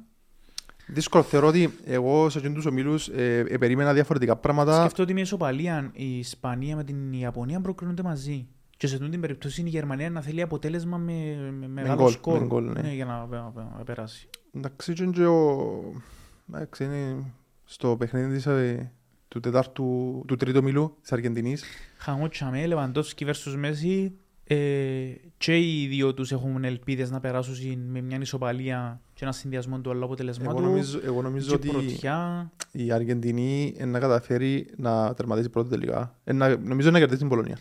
Δύσκολο 0.87 1.23
θεωρώ 1.23 1.47
ότι 1.47 1.73
εγώ 1.85 2.29
σε 2.29 2.37
αυτούς 2.37 2.53
τους 2.53 2.65
ομίλους 2.65 3.07
ε, 3.07 3.45
ε, 3.49 3.57
περίμενα 3.57 3.93
διαφορετικά 3.93 4.35
πράγματα. 4.35 4.79
Σκεφτώ 4.79 5.03
ότι 5.03 5.13
μια 5.13 5.23
ισοπαλία 5.23 5.91
η 5.93 6.17
Ισπανία 6.17 6.75
με 6.75 6.83
την 6.83 7.13
Ιαπωνία 7.13 7.61
προκρίνονται 7.61 8.03
μαζί. 8.03 8.47
Και 8.79 8.87
σε 8.87 8.95
αυτή 8.95 9.09
την 9.09 9.21
περίπτωση 9.21 9.61
η 9.61 9.69
Γερμανία 9.69 10.09
να 10.09 10.21
θέλει 10.21 10.41
αποτέλεσμα 10.41 10.97
με, 10.97 11.35
με 11.59 11.67
μεγάλο 11.67 12.01
γκολ, 12.01 12.11
σκορ 12.11 12.39
με 12.39 12.45
γκολ, 12.45 12.63
ναι. 12.71 12.81
ναι, 12.81 12.93
για 12.93 13.05
να, 13.05 13.25
να- 13.25 13.51
να- 13.55 13.73
να 13.77 13.83
περάσει. 13.83 14.29
Εντάξει, 14.55 14.93
και 14.93 15.05
και 15.05 15.25
ο... 15.25 15.93
Εντάξει, 16.53 16.83
είναι 16.83 17.23
στο 17.65 17.95
παιχνίδι 17.99 18.35
της, 18.35 18.45
ε, 18.45 18.91
του, 19.27 19.39
τετάρτου, 19.39 20.23
του 20.27 20.35
τρίτου 20.35 20.59
ομίλου 20.61 20.95
της 21.01 21.11
Αργεντινής. 21.11 21.63
Χαμός 21.97 22.29
τσαμέ, 22.29 22.65
Λεβαντόφσκι 22.65 23.25
versus 23.27 23.55
Μέση. 23.57 24.11
Ε, 24.43 24.57
και 25.37 25.57
οι 25.59 25.87
δύο 25.87 26.13
τους 26.13 26.31
έχουν 26.31 26.63
ελπίδες 26.63 27.11
να 27.11 27.19
περάσουν 27.19 27.79
με 27.91 28.01
μια 28.01 28.17
ισοπαλία 28.21 29.01
και 29.13 29.23
ένα 29.23 29.33
συνδυασμό 29.33 29.79
του 29.79 29.89
άλλου 29.89 29.97
Εγώ 29.99 30.05
αποτελεσμάτου. 30.07 30.61
νομίζω, 30.61 30.99
εγώ 31.05 31.21
νομίζω 31.21 31.47
και 31.49 31.55
ότι 31.55 31.67
πρωτιά. 31.67 32.51
η 32.71 32.91
Αργεντινή 32.91 33.73
είναι 33.77 33.85
να 33.91 33.99
καταφέρει 33.99 34.67
να 34.77 35.13
τερματίσει 35.13 35.49
πρώτη 35.49 35.69
τελικά. 35.69 36.15
Ε, 36.23 36.33
να- 36.33 36.57
νομίζω 36.57 36.91
να 36.91 36.99
κερδίσει 36.99 37.19
την 37.19 37.29
Πολωνία. 37.29 37.57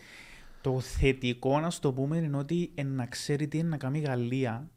Το 0.61 0.79
θετικό, 0.79 1.59
να 1.59 1.71
το 1.79 1.93
πούμε, 1.93 2.17
είναι 2.17 2.37
ότι 2.37 2.71
ε, 2.75 2.83
να 2.83 3.05
ξέρει 3.05 3.47
τι 3.47 3.57
είναι 3.57 3.69
να 3.69 3.77
κάνει 3.77 3.99
η 3.99 4.01
Γαλλία. 4.01 4.69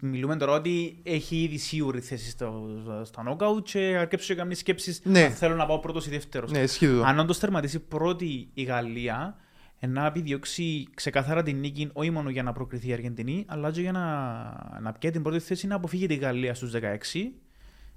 Μιλούμε 0.00 0.36
τώρα 0.36 0.52
ότι 0.52 1.00
έχει 1.02 1.42
ήδη 1.42 1.58
σίγουρη 1.58 2.00
θέση 2.00 2.30
στο, 2.30 2.68
στα 3.04 3.22
νόκαουτ 3.22 3.68
και 3.70 3.96
αρκέψω 3.98 4.26
και 4.26 4.34
καμία 4.34 4.56
σκέψεις 4.56 5.00
Ναι. 5.04 5.22
αν 5.24 5.30
θέλω 5.32 5.54
να 5.54 5.66
πάω 5.66 5.78
πρώτος 5.78 6.06
ή 6.06 6.10
δεύτερος. 6.10 6.50
Ναι, 6.50 6.58
ισχύει 6.58 6.86
το. 6.86 7.02
Αν 7.02 7.18
όντως 7.18 7.38
τερματίσει 7.38 7.78
πρώτη 7.80 8.48
η 8.54 8.62
Γαλλία, 8.62 9.36
ε, 9.78 9.86
να 9.86 10.06
επιδιώξει 10.06 10.86
ξεκάθαρα 10.94 11.42
την 11.42 11.58
νίκη 11.58 11.90
όχι 11.92 12.10
μόνο 12.10 12.30
για 12.30 12.42
να 12.42 12.52
προκριθεί 12.52 12.88
η 12.88 12.92
Αργεντινή, 12.92 13.44
αλλά 13.48 13.70
και 13.70 13.80
για 13.80 13.92
να, 13.92 14.00
να 14.80 14.92
πιάει 14.92 15.12
την 15.12 15.22
πρώτη 15.22 15.38
θέση 15.38 15.66
να 15.66 15.74
αποφύγει 15.74 16.06
τη 16.06 16.14
Γαλλία 16.14 16.54
στους 16.54 16.72
16. 16.74 16.78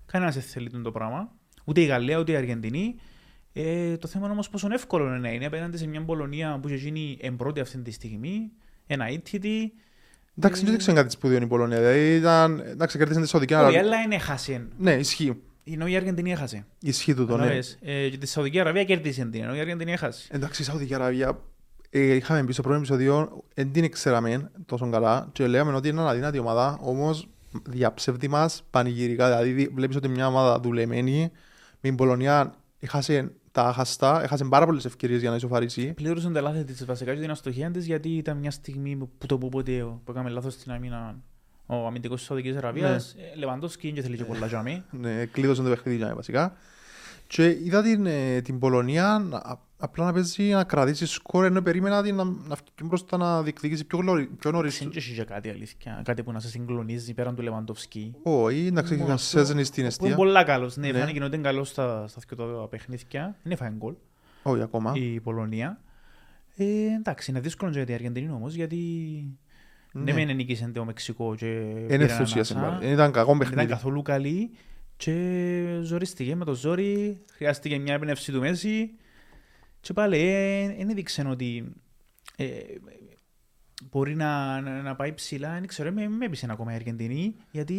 Κανένας 0.06 0.34
δεν 0.34 0.44
θέλει 0.44 0.70
το 0.70 0.92
πράγμα. 0.92 1.32
Ούτε 1.66 1.82
η 1.82 1.86
Γαλλία 1.86 2.18
ούτε 2.18 2.32
η 2.32 2.36
Αργεντινή. 2.36 2.96
Ε, 3.54 3.98
το 3.98 4.08
θέμα 4.08 4.24
είναι 4.24 4.34
όμως 4.34 4.50
πόσο 4.50 4.68
εύκολο 4.72 5.06
είναι 5.08 5.18
να 5.18 5.30
είναι 5.30 5.46
απέναντι 5.46 5.78
σε 5.78 5.88
μια 5.88 6.02
Πολωνία 6.02 6.60
που 6.62 6.68
έχει 6.68 6.78
γίνει 6.78 7.18
εμπρώτη 7.22 7.60
αυτή 7.60 7.78
τη 7.78 7.92
στιγμή, 7.92 8.52
ένα 8.88 9.10
ήττητη. 9.10 9.74
Εντάξει, 10.38 10.66
δεν 10.66 10.78
ξέρω 10.78 10.96
κάτι 10.98 11.12
σπουδαίο 11.12 11.42
η 11.42 11.48
Πολωνία. 11.48 11.78
Δηλαδή 11.78 12.16
ήταν... 12.16 12.64
Εντάξει, 12.66 12.98
κέρδισε 12.98 13.22
τη 13.22 13.28
Σαουδική 13.28 13.54
Η 13.54 13.56
Αραβία. 13.56 13.80
άλλα 13.80 13.98
είναι 14.02 14.16
έχασε. 14.16 14.68
Ναι, 14.78 14.94
ισχύει. 14.94 15.42
Ενώ 15.64 15.88
η 15.88 15.96
Αργεντινή 15.96 16.32
έχασε. 16.32 16.66
Ισχύει 16.82 17.14
τούτο, 17.14 17.32
ναι. 17.32 17.38
Καταλάβες. 17.42 17.78
Ε, 17.82 18.10
και 18.10 18.18
τη 18.18 18.26
Σαουδική 18.26 18.60
Αραβία 18.60 18.84
κέρδισε 18.84 19.26
την, 19.26 19.44
ενώ 19.44 19.56
η 19.56 19.60
Αργεντινή 19.60 19.92
έχασε. 19.92 20.28
Εντάξει, 20.32 20.62
η 20.62 20.66
Σαουδική 20.66 20.94
Αραβία 20.94 21.40
ε, 21.90 22.14
είχαμε 22.14 22.44
πει 22.44 22.54
στο 22.54 22.62
πρώτο 22.62 22.78
επεισόδιο, 22.78 23.44
δεν 23.54 23.72
την 23.72 23.92
ξέραμε 23.92 24.52
τόσο 24.66 24.90
καλά 24.90 25.30
και 25.32 25.48
λέγαμε 25.48 25.76
ότι 25.76 25.88
είναι 25.88 26.02
αδύνατη 26.10 26.40
ομάδα, 26.40 26.80
όμως 26.82 27.28
διαψεύδει 27.70 28.28
μας 28.28 28.64
πανηγυρικά. 28.72 29.28
Δηλαδή 29.28 29.52
δι- 29.52 29.74
βλέπεις 29.74 29.96
ότι 29.96 30.08
μια 30.08 30.28
ομάδα 30.28 30.60
δουλεμένη 30.60 31.20
με 31.72 31.90
την 31.90 31.96
Πολωνία 31.96 32.54
έχασε 32.80 33.32
τα 33.52 33.74
χαστά, 33.74 34.24
έχασε 34.24 34.46
πάρα 34.46 34.66
πολλές 34.66 34.86
ευκαιρίες 34.86 35.20
για 35.20 35.30
να 35.30 35.36
ισοφαρίσει. 35.36 35.94
Πλήρωσαν 35.94 36.34
τα 36.34 36.42
λάθη 36.42 36.64
της 36.64 36.86
βασικά 36.86 37.14
και 37.14 37.20
την 37.22 37.32
αστοχία 37.32 37.72
της 37.72 37.86
γιατί 37.86 38.10
ήταν 38.10 38.38
μια 38.38 38.52
στιγμή 38.52 38.96
που 38.96 39.26
το 39.28 39.38
που 39.38 39.50
ποτέ 39.50 39.86
που 40.04 40.12
έκαμε 40.12 40.30
λάθος 40.30 40.54
στην 40.54 40.72
αμήνα 40.72 41.16
ο 41.66 41.86
αμυντικός 41.86 42.18
της 42.18 42.28
Σαουδικής 42.28 42.56
Αραβίας. 42.56 43.16
Ε, 43.34 43.38
Λεβαντόσκι 43.38 43.92
δεν 43.92 44.04
θέλει 44.04 44.18
και 44.18 44.24
πολλά 44.24 44.48
τζάμι. 44.48 44.84
Ναι, 44.92 45.26
κλείδωσαν 45.26 45.64
το 45.64 45.70
παιχνίδι 45.70 45.96
για 45.98 46.06
μένα, 46.06 46.16
βασικά. 46.18 46.56
Και 47.28 47.50
είδα 47.50 47.82
την, 47.82 48.06
ε, 48.06 48.42
την 48.42 48.60
Πολωνία 48.60 49.26
να- 49.30 49.38
α- 49.38 49.68
απλά 49.80 50.06
να 50.06 50.14
παίζει 50.14 50.44
να 50.44 50.64
κρατήσει 50.64 51.06
σκορ 51.06 51.46
ενώ 51.46 51.62
περίμενα 51.62 52.04
την 52.04 52.16
να, 52.16 52.24
να 52.24 52.32
βγει 52.56 52.84
μπροστά 52.84 53.18
να 53.18 53.42
διεκδικήσει 53.44 53.86
πιο, 53.86 53.98
γλωρι, 53.98 54.26
πιο 54.26 54.52
νωρίς. 54.52 54.78
Δεν 54.80 54.92
έχει 54.96 55.14
και 55.14 55.24
κάτι 55.24 55.50
αλήθεια, 55.50 56.02
κάτι 56.06 56.24
που 56.24 56.32
να 56.32 56.40
σε 56.40 56.48
συγκλονίζει 56.48 57.14
πέραν 57.14 57.36
του 57.36 57.42
Λεβαντόφσκι. 57.42 58.16
Όχι, 58.24 58.66
εντάξει, 58.66 58.96
Μόνο 58.96 59.08
να 59.08 59.14
αυτό, 59.14 59.28
σέζενει 59.38 59.64
στην 59.64 59.74
Που 59.74 59.80
είναι 59.80 59.88
αιστεία. 59.88 60.16
πολλά 60.16 60.44
καλός. 60.44 60.78
Ναι, 60.78 60.92
Ναι. 60.92 61.00
φάνηκε 61.00 61.24
ότι 61.24 61.36
είναι 61.36 61.44
καλός 61.48 61.68
στα, 61.70 62.08
στα 62.08 62.22
δυο 62.36 62.60
τα 62.62 62.68
παιχνίδια. 62.68 63.36
Δεν 63.44 63.52
έφαγε 63.52 63.74
γκολ 63.78 63.94
Όχι 64.44 64.62
ακόμα. 64.62 64.92
η 64.96 65.20
Πολωνία. 65.20 65.82
Ε, 66.56 66.66
εντάξει, 67.00 67.32
είναι 67.32 67.40
δύσκολο 67.40 67.72
για 67.72 67.86
την 67.86 67.94
Αργεντινή 67.96 68.32
όμως 68.32 68.54
γιατί 68.54 68.78
ναι, 69.92 70.12
Ναι. 70.12 70.26
μεν 70.26 70.36
νίκησε 70.36 70.72
το 70.74 70.86
Μεξικό 70.86 71.36
και 71.36 71.46
Είναι 71.46 71.86
πήρε 71.88 72.04
ενθουσίασε 72.04 72.54
ανάσα. 72.54 72.78
πάλι. 72.78 72.92
Ήταν 72.92 73.12
κακό 73.12 73.26
Δεν 73.32 73.36
ήταν 73.36 73.50
παιχνίδι. 73.50 73.72
καθόλου 73.72 74.02
καλή 74.02 74.50
και 74.98 75.80
ζορίστηκε 75.82 76.36
με 76.36 76.46
το 76.46 76.54
ζόρι, 76.54 77.22
χρειάστηκε 77.36 77.78
μια 77.80 77.94
έμπνευση 77.94 78.32
του 78.32 78.40
Μέση 78.40 78.92
και 79.82 79.94
πάλι 79.94 80.18
δεν 80.78 80.90
έδειξε 80.90 81.26
ότι 81.30 81.74
ε, 82.38 82.46
μπορεί 83.92 84.16
να, 84.16 84.62
να, 84.62 84.82
να 84.82 84.96
πάει 84.96 85.14
ψηλά, 85.14 85.52
δεν 85.54 85.68
ξέρω, 85.68 85.92
με, 85.92 86.08
με 86.08 86.26
έπεισε 86.26 86.48
ακόμα 86.50 86.72
η 86.72 86.76
Αργεντινή, 86.76 87.36
γιατί... 87.52 87.76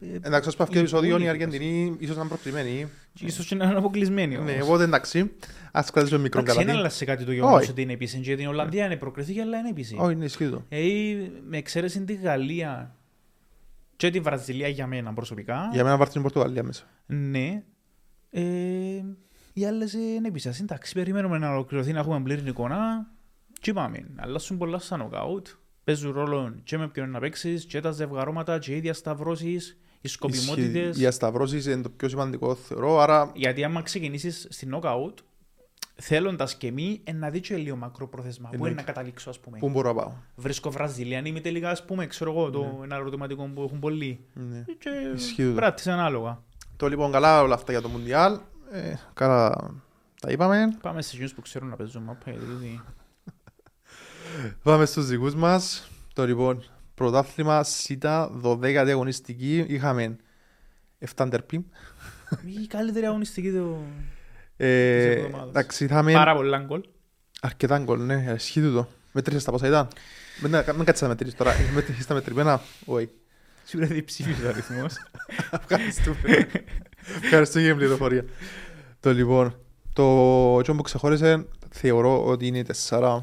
ε, 0.00 0.14
Εντάξει, 0.14 0.48
ας 0.48 0.56
πω 0.56 0.62
αυτό 0.62 0.74
το 0.74 0.80
επεισόδιο 0.80 1.18
η 1.18 1.22
υπόλοιποι- 1.22 1.42
Αργεντινή 1.42 1.96
ίσως 1.98 2.14
να 2.16 2.20
είναι 2.20 2.30
προκριμένη. 2.30 2.88
Ίσως 3.20 3.46
και 3.46 3.54
να 3.54 3.64
είναι 3.64 3.74
αποκλεισμένη 3.78 4.34
Ναι, 4.36 4.52
όμως. 4.52 4.66
οπότε 4.66 4.84
εντάξει, 4.84 5.30
ας 5.72 5.90
κρατήσουμε 5.90 6.20
μικρό 6.20 6.40
Εντάξει, 6.40 6.56
δεν 6.58 6.66
καλατή. 6.66 6.84
άλλασε 6.86 7.04
κάτι 7.04 7.24
το 7.24 7.32
γεγονός 7.32 7.60
Όχι. 7.60 7.70
ότι 7.70 7.82
είναι 7.82 7.92
επίσης, 7.92 8.20
γιατί 8.20 8.42
η 8.42 8.46
Ολλανδία 8.46 8.84
είναι 8.86 8.96
προκριθήκε, 8.96 9.40
αλλά 9.40 9.58
είναι 9.58 9.68
επίσης. 9.68 9.98
Όχι, 9.98 10.12
είναι 10.12 10.24
ισχύει 10.24 10.48
το. 10.48 10.62
Ε, 10.68 10.80
με 11.48 11.56
εξαίρεση 11.56 12.04
τη 12.04 12.14
Γαλλία 12.14 12.96
και 13.96 14.10
τη 14.10 14.20
Βραζιλία 14.20 14.68
για 14.68 14.86
μένα 14.86 15.12
προσωπικά, 15.12 15.68
Για 15.72 15.84
μένα 15.84 15.96
βάρθει 15.96 16.12
την 16.12 16.22
Πορτογαλία 16.22 16.62
μέσα. 16.62 16.84
Ναι. 17.06 17.62
Ε, 18.30 18.42
οι 19.52 19.64
άλλες 19.66 19.92
είναι 19.92 20.28
επίση. 20.28 20.50
Εντάξει, 20.60 20.92
περιμένουμε 20.94 21.38
να 21.38 21.50
ολοκληρωθεί 21.50 21.92
να 21.92 21.98
έχουμε 21.98 22.20
πλήρη 22.20 22.48
εικόνα. 22.48 23.06
Τι 23.60 23.72
πάμε. 23.72 24.06
Αλλάσουν 24.16 24.58
πολλά 24.58 24.78
στα 24.78 24.96
νοκάουτ. 24.96 25.46
Παίζουν 25.84 26.12
ρόλο 26.12 26.54
και 26.64 26.78
με 26.78 26.88
ποιον 26.88 27.10
να 27.10 27.18
παίξεις, 27.18 27.64
και 27.66 27.80
τα 27.80 27.90
ζευγαρώματα, 27.90 28.58
και 28.58 28.76
οι 28.76 28.80
διασταυρώσει, 28.80 29.58
οι 30.00 30.08
σκοπιμότητες. 30.08 30.88
Ισχύει. 30.88 31.02
Οι 31.02 31.06
ασταυρώσεις 31.06 31.66
είναι 31.66 31.82
το 31.82 31.88
πιο 31.88 32.08
σημαντικό 32.08 32.54
θεωρώ, 32.54 32.98
άρα 33.00 33.30
Γιατί 33.34 33.64
άμα 33.64 33.82
ξεκινήσεις 33.82 34.46
στην 34.50 34.68
νοκάουτ, 34.68 35.18
θέλοντας 35.94 36.56
και 36.56 36.70
μη, 36.72 37.00
ε, 37.04 37.12
να 37.12 37.30
δει 37.30 37.40
και 37.40 37.56
λίγο 37.56 37.76
μακροπρόθεσμα. 37.76 38.48
Πού 38.48 38.54
είναι 38.54 38.66
Εννοείται. 38.66 38.86
να 38.86 38.92
καταλήξω, 38.92 39.30
ας 39.30 39.40
πούμε. 39.40 39.58
πού 39.58 39.68
μπορώ 39.70 39.92
να 39.92 40.02
πάω. 40.02 40.12
Βρίσκω 40.36 40.70
Βραζιλιάνη 40.70 41.28
είμαι 41.28 41.40
τελικά, 41.40 41.70
ας 41.70 41.84
πούμε, 41.84 42.06
ξέρω 42.06 42.30
εγώ, 42.30 42.50
το 42.50 42.80
ένα 42.84 42.96
ερωτηματικό 42.96 43.50
που 43.54 43.62
έχουν 43.62 43.78
πολλοί. 43.78 44.24
Ναι. 44.34 44.64
Και 44.78 44.90
Ισχύει 45.14 45.44
το. 45.48 45.52
πράττεις 45.54 45.86
ανάλογα. 45.86 46.42
Το 46.76 46.88
λοιπόν 46.88 47.12
καλά 47.12 47.42
όλα 47.42 47.54
αυτά 47.54 47.72
για 47.72 47.80
το 47.80 47.88
Μουντιάλ. 47.88 48.38
Ε, 48.72 48.94
καλά 49.14 49.70
τα 50.20 50.30
είπαμε. 50.30 50.76
Πάμε 50.80 51.02
σε 51.02 51.10
εκείνους 51.12 51.34
που 51.34 51.40
ξέρουν 51.42 51.68
να 51.68 51.76
παίζουν 51.76 52.02
μάπα, 52.02 52.30
γιατί 52.30 52.44
τούτοι- 52.46 52.80
Πάμε 54.62 54.84
στους 54.84 55.06
δικούς 55.06 55.34
μας. 55.34 55.90
Το 56.14 56.26
λοιπόν, 56.26 56.64
πρωτάθλημα 56.94 57.62
ΣΥΤΑ 57.62 58.30
12η 58.42 58.74
αγωνιστική. 58.88 59.64
Είχαμε 59.68 60.16
7 61.16 61.26
τερπί. 61.30 61.66
Η 62.62 62.66
καλύτερη 62.66 63.06
αγωνιστική 63.06 63.50
του... 63.50 63.84
Ε, 64.56 64.96
Της 65.14 65.16
εβδομάδας. 65.24 65.48
εντάξει, 65.48 65.84
είχαμε 65.84 66.12
Πάρα 66.12 66.34
πολλά 66.34 66.58
γκολ. 66.58 66.82
αρκετά 67.40 67.78
γκολ, 67.78 68.00
ναι, 68.00 68.32
ισχύει 68.36 68.60
τούτο. 68.60 68.88
Μέτρησες 69.12 69.44
τα 69.44 69.50
πόσα 69.50 69.66
ήταν. 69.66 69.88
Μην, 70.42 70.50
μην 70.76 70.84
κάτσεις 70.84 71.02
να 71.02 71.08
μετρήσεις 71.08 71.34
τώρα. 71.36 71.52
Μέτρησες 71.74 72.06
τα 72.06 72.14
μετρημένα; 72.14 72.60
Όχι. 72.84 73.10
Σίγουρα 73.64 73.88
διψήφιος 73.88 74.38
ο 74.40 74.48
αριθμός. 74.48 74.94
Ευχαριστούμε. 75.60 76.18
Ευχαριστώ 77.22 77.58
για 77.58 77.68
την 77.68 77.76
πληροφορία. 77.76 78.24
Το 79.00 79.12
λοιπόν, 79.12 79.54
το 79.92 80.56
έτσι 80.58 80.74
που 80.74 80.82
ξεχώρισε 80.82 81.46
θεωρώ 81.70 82.26
ότι 82.26 82.46
είναι 82.46 82.64
4 82.88 83.18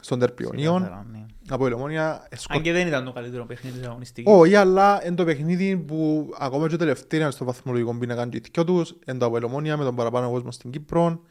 στον 0.00 0.18
τερπιονίον. 0.18 0.80
Ξεκάθαρα, 0.80 1.06
ναι. 1.12 1.26
Από 1.48 1.68
η 1.68 1.72
Ομόνια 1.72 2.28
σκορ... 2.36 2.56
Αν 2.56 2.62
και 2.62 2.72
δεν 2.72 2.86
ήταν 2.86 3.04
το 3.04 3.12
καλύτερο 3.12 3.44
παιχνίδι 3.44 3.78
της 3.78 3.86
αγωνιστικής. 3.86 4.32
Όχι, 4.34 4.54
αλλά 4.54 5.06
είναι 5.06 5.14
το 5.14 5.24
παιχνίδι 5.24 5.76
που 5.76 6.30
ακόμα 6.38 6.68
και 6.68 6.76
τελευταία 6.76 7.20
είναι 7.20 7.30
στο 7.30 7.44
βαθμολογικό 7.44 7.94
πίνακα 7.94 8.28
και 8.28 8.36
οι 8.36 8.42
δυο 8.52 8.64
τους, 8.64 8.94
είναι 9.06 9.18
το 9.18 9.26
από 9.26 9.38
η 9.38 9.44
Ομόνια 9.44 9.76
με 9.76 9.84
τον 9.84 9.94
παραπάνω 9.94 10.30
κόσμο 10.30 10.50
στην 10.50 10.70
Κύπρο. 10.70 11.22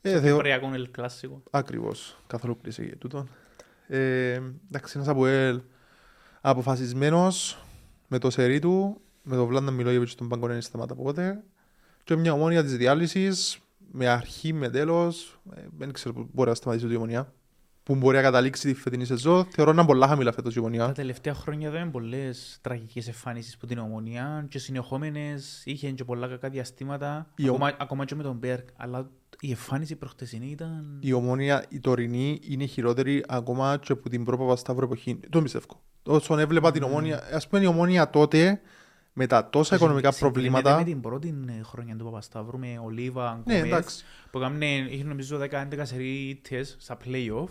Ε, 0.00 0.20
θεω... 0.20 0.36
Κυπριακό 0.36 0.70
ελ 0.74 0.90
κλάσικο. 0.90 1.42
Ακριβώς, 1.50 2.18
καθόλου 2.26 2.56
κλείσει 2.62 2.88
και 2.88 2.96
τούτο. 2.96 3.26
Ε, 3.86 4.40
εντάξει, 4.68 4.92
ένας 4.94 5.08
από 5.08 5.26
ελ 5.26 5.60
αποφασισμένος 6.40 7.58
με 8.08 8.18
το 8.18 8.30
σερί 8.30 8.58
του, 8.58 9.00
με 9.28 9.36
τον 9.36 9.46
Βλάντα 9.46 9.70
Μιλόγεβιτς 9.70 10.14
τον 10.14 10.28
Παγκονένη 10.28 10.60
δεν 10.60 10.68
σταμάτα 10.68 10.94
πότε 10.94 11.42
και 12.04 12.16
μια 12.16 12.32
ομόνια 12.32 12.62
της 12.62 12.76
διάλυσης 12.76 13.58
με 13.92 14.08
αρχή, 14.08 14.52
με 14.52 14.68
τέλος, 14.70 15.38
ε, 15.56 15.60
δεν 15.78 15.92
ξέρω 15.92 16.14
που 16.14 16.28
μπορεί 16.32 16.48
να 16.48 16.54
σταματήσει 16.54 16.92
η 16.92 16.96
ομονία 16.96 17.32
που 17.82 17.94
μπορεί 17.94 18.16
να 18.16 18.22
καταλήξει 18.22 18.68
τη 18.72 18.74
φετινή 18.80 19.04
σεζόν. 19.04 19.44
Θεωρώ 19.50 19.72
να 19.72 19.78
είναι 19.80 19.90
πολλά 19.90 20.06
χαμηλά 20.08 20.32
φέτος 20.32 20.52
η 20.52 20.54
Τα 20.54 20.60
ομονία. 20.60 20.92
τελευταία 20.92 21.34
χρόνια 21.34 21.68
είδαμε 21.68 21.90
πολλές 21.90 22.58
τραγικές 22.60 23.06
εμφάνισεις 23.06 23.56
που 23.56 23.66
την 23.66 23.78
ομονία 23.78 24.46
και 24.48 24.58
συνεχόμενες 24.58 25.62
είχε 25.64 25.90
και 25.90 26.04
πολλά 26.04 26.28
κακά 26.28 26.48
διαστήματα 26.48 27.30
Η 27.36 27.48
ο- 27.48 27.52
ακόμα, 27.54 27.72
ακόμα 27.78 28.04
και 28.04 28.14
με 28.14 28.22
τον 28.22 28.36
Μπέρκ 28.36 28.68
αλλά 28.76 29.10
η 29.40 29.50
εμφάνιση 29.50 29.96
προχτεσινή 29.96 30.50
ήταν 30.50 30.98
Η 31.00 31.12
ομόνια, 31.12 31.64
η 31.68 31.80
τωρινή, 31.80 32.40
είναι 32.48 32.64
χειρότερη 32.66 33.24
ακόμα 33.28 33.78
και 33.82 33.92
από 33.92 34.08
την 34.08 34.24
πρώτη 34.24 34.42
Παπασταύρου 34.42 34.84
εποχή. 34.84 35.20
Το 35.30 35.42
πιστεύω. 35.42 35.80
Όσον 36.06 36.38
έβλεπα 36.38 36.70
την 36.70 36.82
ομόνια, 36.82 37.22
ας 37.32 37.48
πούμε 37.48 37.62
η 37.62 37.66
ομόνια 37.66 38.10
τότε 38.10 38.60
με 39.18 39.26
τα 39.26 39.48
τόσα 39.50 39.74
οικονομικά 39.74 40.12
Συγκρίνεται 40.12 40.40
προβλήματα. 40.40 40.76
με 40.78 40.84
την 40.84 41.00
πρώτη 41.00 41.34
ε, 41.58 41.62
χρονιά 41.62 41.96
του 41.96 42.04
Παπασταύρου, 42.04 42.58
με 42.58 42.80
Ολίβα, 42.84 43.42
Ναι, 43.46 43.54
Γκομές, 43.54 43.72
εντάξει. 43.72 44.04
που 44.30 44.38
έκαμε, 44.38 44.66
είχε 44.66 45.04
νομίζω 45.04 45.38
10-11 45.50 45.80
σερίτες 45.82 46.76
στα 46.78 46.96
play-off. 47.04 47.48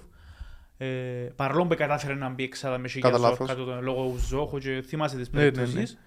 Ε, 0.77 0.87
παρόλο 1.35 1.65
που 1.67 1.75
κατάφερε 1.75 2.13
να 2.13 2.29
μπει 2.29 2.43
εξάδα 2.43 2.77
με 2.77 2.87
Κατά 2.87 2.89
σιγιά 2.89 3.17
λάθος. 3.29 3.47
κάτω 3.47 3.63
τον 3.63 3.83
λόγο 3.83 4.15
Ζόχο 4.27 4.59
και 4.59 4.83
θυμάσαι 4.87 5.17
τις 5.17 5.29
Ναι, 5.31 5.39
ναι, 5.39 5.45
ναι. 5.45 5.51
περιπτώσεις. 5.51 5.97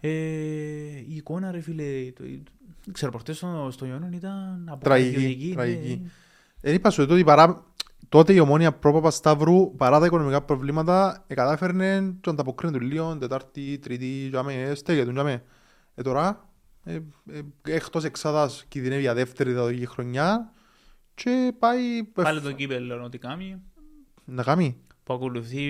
Ε, 0.00 0.08
η 0.08 1.14
εικόνα 1.16 1.50
ρε 1.50 1.60
φίλε, 1.60 2.12
το, 2.16 2.22
δεν 2.84 2.92
ξέρω, 2.92 3.10
προχτές 3.10 3.36
στο, 3.36 3.68
στο 3.70 3.86
Ιόνιον 3.86 4.12
ήταν 4.12 4.78
Τραγική, 4.80 5.08
αποκαρδιωτική, 5.08 5.48
ναι. 5.48 5.54
τραγική. 5.54 6.10
Δεν 6.60 6.74
είπα 6.74 6.90
σου 6.90 7.06
ότι 7.10 7.24
παρά... 7.24 7.64
τότε 8.12 8.32
η 8.32 8.38
ομόνια 8.38 8.72
πρόπαπα 8.72 9.10
Σταύρου, 9.10 9.76
παρά 9.76 9.98
τα 9.98 10.06
οικονομικά 10.06 10.42
προβλήματα, 10.42 11.24
ε, 11.26 11.34
κατάφερνε 11.34 12.14
τον 12.20 12.32
ανταποκρίνει 12.32 12.72
του 12.72 12.84
λίγο, 12.84 13.16
Τετάρτη, 13.16 13.78
Τρίτη, 13.78 14.28
τζάμε, 14.30 14.72
στέγε 14.74 15.04
του 15.04 15.12
τζάμε. 15.12 15.42
Ε, 15.94 16.02
τώρα, 16.02 16.48
ε, 16.84 16.98
ε, 17.30 17.40
εκτός 17.62 18.04
εξάδας 18.04 18.64
κινδυνεύει 18.68 19.00
για 19.00 19.14
δεύτερη 19.14 19.52
διαδοχική 19.52 19.86
χρονιά 19.86 20.52
και 21.14 21.52
πάει 21.58 22.04
Πάλι 22.12 22.40
το 22.40 22.52
κύπελλο 22.52 23.02
ότι 23.04 23.18
κάνει, 23.18 23.62
να 24.24 24.42
κάνει. 24.42 24.76
που 25.02 25.14
ακολουθεί 25.14 25.62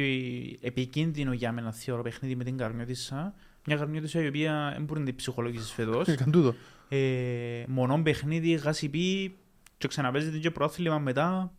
επικίνδυνο 0.61 1.32
για 1.32 1.52
μένα 1.52 1.72
θεωρώ 1.72 2.02
παιχνίδι 2.02 2.37
με 2.37 2.44
την 2.44 2.56
Καρμιώτισσα. 2.56 3.34
Μια 3.66 3.76
Καρμιώτισσα 3.76 4.22
η 4.22 4.26
οποία 4.26 4.70
δεν 4.75 4.84
μπορεί 4.84 5.00
να 5.00 5.06
την 5.06 5.14
ψυχολογήσεις 5.14 5.72
φέτος. 5.72 6.08
Έκανε 6.08 6.32
τούτο. 6.32 6.54
ε, 6.88 7.64
μονό 7.68 8.02
παιχνίδι, 8.02 8.50
γάση 8.50 8.88
πει 8.88 9.37
και 9.78 9.88
ξαναπέζεται 9.88 10.38
και 10.38 10.50
πρόθλημα 10.50 10.99
μετά. 10.99 11.52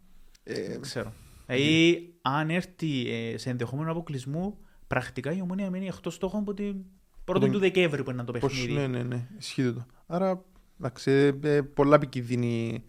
Ε, 0.44 0.68
Δεν 0.68 0.82
ξέρω. 0.82 1.14
Δηλαδή, 1.48 2.14
αν 2.22 2.50
έρθει 2.50 3.10
ε, 3.10 3.38
σε 3.38 3.50
ενδεχόμενο 3.50 3.92
αποκλεισμού, 3.92 4.58
πρακτικά 4.88 5.32
η 5.32 5.42
ομόνια 5.42 5.70
μένει 5.70 5.88
εκτός 5.88 6.14
στόχων 6.14 6.40
από 6.40 6.54
την 6.54 6.76
πρώτη 7.24 7.40
τον- 7.40 7.52
του 7.52 7.60
Δεκέμβρη 7.60 8.04
που 8.04 8.12
είναι 8.12 8.24
το 8.24 8.32
Πώς, 8.32 8.42
παιχνίδι. 8.42 8.74
ναι, 8.74 8.88
ναι, 8.88 9.04
ναι, 9.04 9.28
ισχύει 9.38 9.64
τούτο. 9.64 9.86
Άρα, 10.08 10.44
εντάξει, 10.80 11.12
ε, 11.12 11.34
ε, 11.56 11.62
πολλά 11.62 11.96
επικίνδυνη 11.96 12.84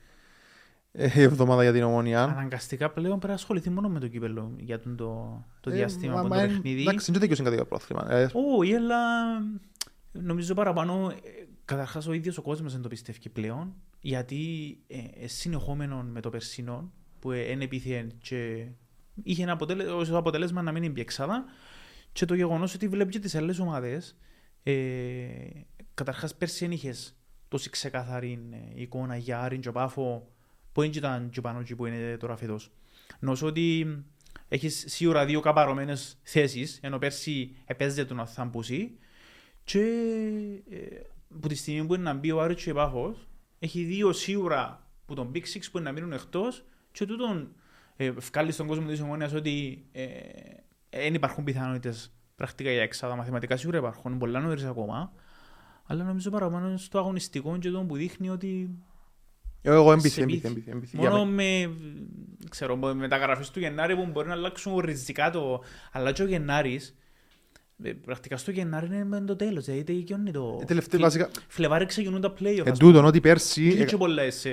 ε, 0.92 1.22
εβδομάδα 1.22 1.62
για 1.62 1.72
την 1.72 1.82
ομόνια. 1.82 2.22
Αναγκαστικά 2.22 2.90
πλέον 2.90 3.10
πρέπει 3.12 3.26
να 3.26 3.34
ασχοληθεί 3.34 3.70
μόνο 3.70 3.88
με 3.88 4.00
το 4.00 4.08
κύπελο 4.08 4.54
για 4.58 4.80
τον 4.80 4.96
το, 4.96 5.44
το 5.60 5.70
Ε, 5.70 5.74
διάστημα 5.74 6.14
μα- 6.14 6.22
που 6.22 6.28
μα 6.28 6.36
είναι 6.36 6.44
το 6.46 6.52
είναι- 6.52 6.60
παιχνίδι. 6.62 6.82
Εντάξει, 6.88 7.10
δεν 7.12 7.20
δικαιούσε 7.20 7.42
κάτι 7.42 7.54
για 7.54 7.64
πρόθυμα. 7.64 8.12
Ε, 8.12 8.30
Όχι, 8.58 8.74
αλλά 8.74 8.98
νομίζω 10.12 10.54
παραπάνω. 10.54 11.10
ε, 11.24 11.42
Καταρχάς, 11.66 12.06
ο 12.06 12.12
ίδιος 12.12 12.38
ο 12.38 12.42
κόσμος 12.42 12.72
δεν 12.72 12.82
το 12.82 12.88
πιστεύει 12.88 13.28
πλέον. 13.28 13.74
Γιατί 14.00 14.76
ε, 14.86 15.24
ε, 15.24 15.26
συνεχόμενο 15.28 16.02
με 16.02 16.20
το 16.20 16.30
περσινό 16.30 16.92
που 17.24 17.30
δεν 17.30 17.60
επίθεε 17.60 18.06
και 18.22 18.66
είχε 19.22 19.42
ένα 19.42 19.52
αποτέλε... 19.52 19.84
ως 19.84 20.10
αποτέλεσμα 20.10 20.62
να 20.62 20.72
μην 20.72 20.82
είναι 20.82 20.92
πιεξάδα. 20.92 21.44
Και 22.12 22.24
το 22.24 22.34
γεγονός 22.34 22.74
ότι 22.74 22.88
βλέπεις 22.88 23.14
και 23.14 23.20
τις 23.20 23.34
άλλες 23.34 23.58
ομάδες. 23.58 24.16
Ε, 24.62 24.74
Καταρχάς, 25.94 26.34
πέρσι 26.34 26.64
δεν 26.64 26.72
είχες 26.72 27.16
τόση 27.48 27.70
ξεκαθαρή 27.70 28.48
ε, 28.52 28.80
εικόνα 28.80 29.16
για 29.16 29.40
Άρην 29.40 29.60
και 29.60 29.70
Πάφο 29.70 30.32
που 30.72 30.80
δεν 30.80 30.90
ήταν 30.94 31.30
και 31.30 31.40
πάνω 31.40 31.60
εκεί 31.60 31.74
που 31.74 31.86
είναι 31.86 32.16
τώρα 32.16 32.36
φέτος. 32.36 32.72
Νομίζω 33.18 33.46
ότι 33.46 33.98
έχεις 34.48 34.84
σίγουρα 34.86 35.24
δύο 35.24 35.40
καπαρωμένες 35.40 36.18
θέσεις, 36.22 36.78
ενώ 36.82 36.98
πέρσι 36.98 37.56
επέζεται 37.64 38.14
να 38.14 38.26
θαμπούσει. 38.26 38.98
Και 39.64 39.80
ε, 40.70 40.76
που 41.40 41.48
τη 41.48 41.54
στιγμή 41.54 41.86
που 41.86 41.94
είναι 41.94 42.02
να 42.02 42.14
μπει 42.14 42.30
ο 42.30 42.40
Άρης 42.42 42.62
και 42.62 42.70
ο 42.70 42.74
Πάφος, 42.74 43.28
έχει 43.58 43.84
δύο 43.84 44.12
σίγουρα 44.12 44.88
που 45.06 45.14
τον 45.14 45.30
Big 45.34 45.42
Six 45.42 45.60
που 45.70 45.78
είναι 45.78 45.86
να 45.86 45.92
μείνουν 45.92 46.12
εκτός 46.12 46.64
και 46.94 47.06
τούτον 47.06 47.54
ε, 47.96 48.10
βγάλει 48.10 48.52
στον 48.52 48.66
κόσμο 48.66 48.86
της 48.86 49.00
ομόνιας 49.00 49.32
ότι 49.32 49.84
ε, 49.92 50.06
δεν 50.90 51.14
υπάρχουν 51.14 51.44
πιθανότητες 51.44 52.12
πρακτικά 52.36 52.70
για 52.70 52.82
έξαδα. 52.82 53.16
Μαθηματικά 53.16 53.56
σίγουρα 53.56 53.78
υπάρχουν, 53.78 54.10
είναι 54.10 54.20
πολλά 54.20 54.40
νωρίς 54.40 54.64
ακόμα. 54.64 55.12
Αλλά 55.86 56.04
νομίζω 56.04 56.30
παραπάνω 56.30 56.76
στο 56.76 56.98
αγωνιστικό 56.98 57.58
και 57.58 57.70
το 57.70 57.80
που 57.84 57.96
δείχνει 57.96 58.28
ότι 58.28 58.70
Εγώ 59.62 59.92
έμπιθη, 59.92 60.08
σε 60.08 60.20
έμπιθη, 60.22 60.40
πείθει. 60.40 60.48
έμπιθη, 60.50 60.70
έμπιθη. 60.70 60.96
Για 60.98 61.10
Μόνο 61.10 61.24
μέ- 61.24 61.68
με, 61.68 61.76
ξέρω, 62.50 62.76
με 62.76 62.94
μεταγραφές 62.94 63.50
του 63.50 63.58
Γενάρη 63.60 63.96
που 63.96 64.06
μπορεί 64.06 64.28
να 64.28 64.34
αλλάξουν 64.34 64.78
ριζικά 64.78 65.30
το... 65.30 65.62
Αλλά 65.92 66.12
και 66.12 66.22
ο 66.22 66.26
Γενάρης, 66.26 66.88
ε, 66.88 66.94
πρακτικά 68.04 68.36
στο 68.36 68.50
Γενάρη 68.50 68.86
είναι 68.86 69.04
με 69.04 69.20
το 69.20 69.36
τέλος, 69.36 69.64
δηλαδή 69.64 69.84
τελειώνει 69.84 70.30
το... 70.30 70.58
Ε, 70.62 70.64
τελευταία, 70.64 70.98
Φλε- 70.98 71.02
βασικά, 71.02 71.28
Φλεβάρι 71.48 71.86
ξεκινούν 71.86 72.20
τα 72.20 72.32
play-off. 72.32 72.44
εν 72.64 72.72
ας 72.72 72.78
πούμε. 72.78 72.90
τούτον 72.92 73.04
ότι 73.04 73.20
πέρσι, 73.20 73.74
Και 73.74 73.82
ε, 73.82 73.84
και 73.84 73.96
πολλές, 73.96 74.44
ε, 74.44 74.50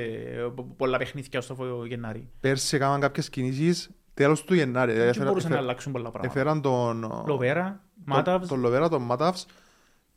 πο- 0.56 0.74
πολλά 0.78 0.98
παιχνίδια 0.98 1.42
στο 1.42 1.84
Γενάρη. 1.88 2.30
πέρσι 2.40 2.76
έκαναν 2.76 3.00
κάποιες 3.00 3.30
κινήσεις 3.30 3.90
τέλος 4.14 4.44
του 4.44 4.54
Γενάρη. 4.54 4.92
Δηλαδή, 4.92 5.10
Και 5.10 5.16
έφερα- 5.16 5.30
μπορούσαν 5.30 5.50
να 5.50 5.56
έφερα- 5.56 5.70
αλλάξουν 5.72 5.92
πολλά 5.92 6.10
πράγματα. 6.12 6.40
Έφεραν 6.40 6.62
τον... 6.62 7.24
Λοβέρα, 7.28 7.64
τον- 7.64 7.80
Μάταβς, 8.16 8.48
Τον 8.48 8.60
Λοβέρα, 8.60 8.90
τον 8.90 9.02
Μάταβς, 9.02 9.46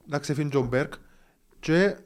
να 0.07 0.19
ξεφύγει 0.19 0.49
τον 0.49 0.67
Μπέρκ 0.67 0.93
και 1.61 1.97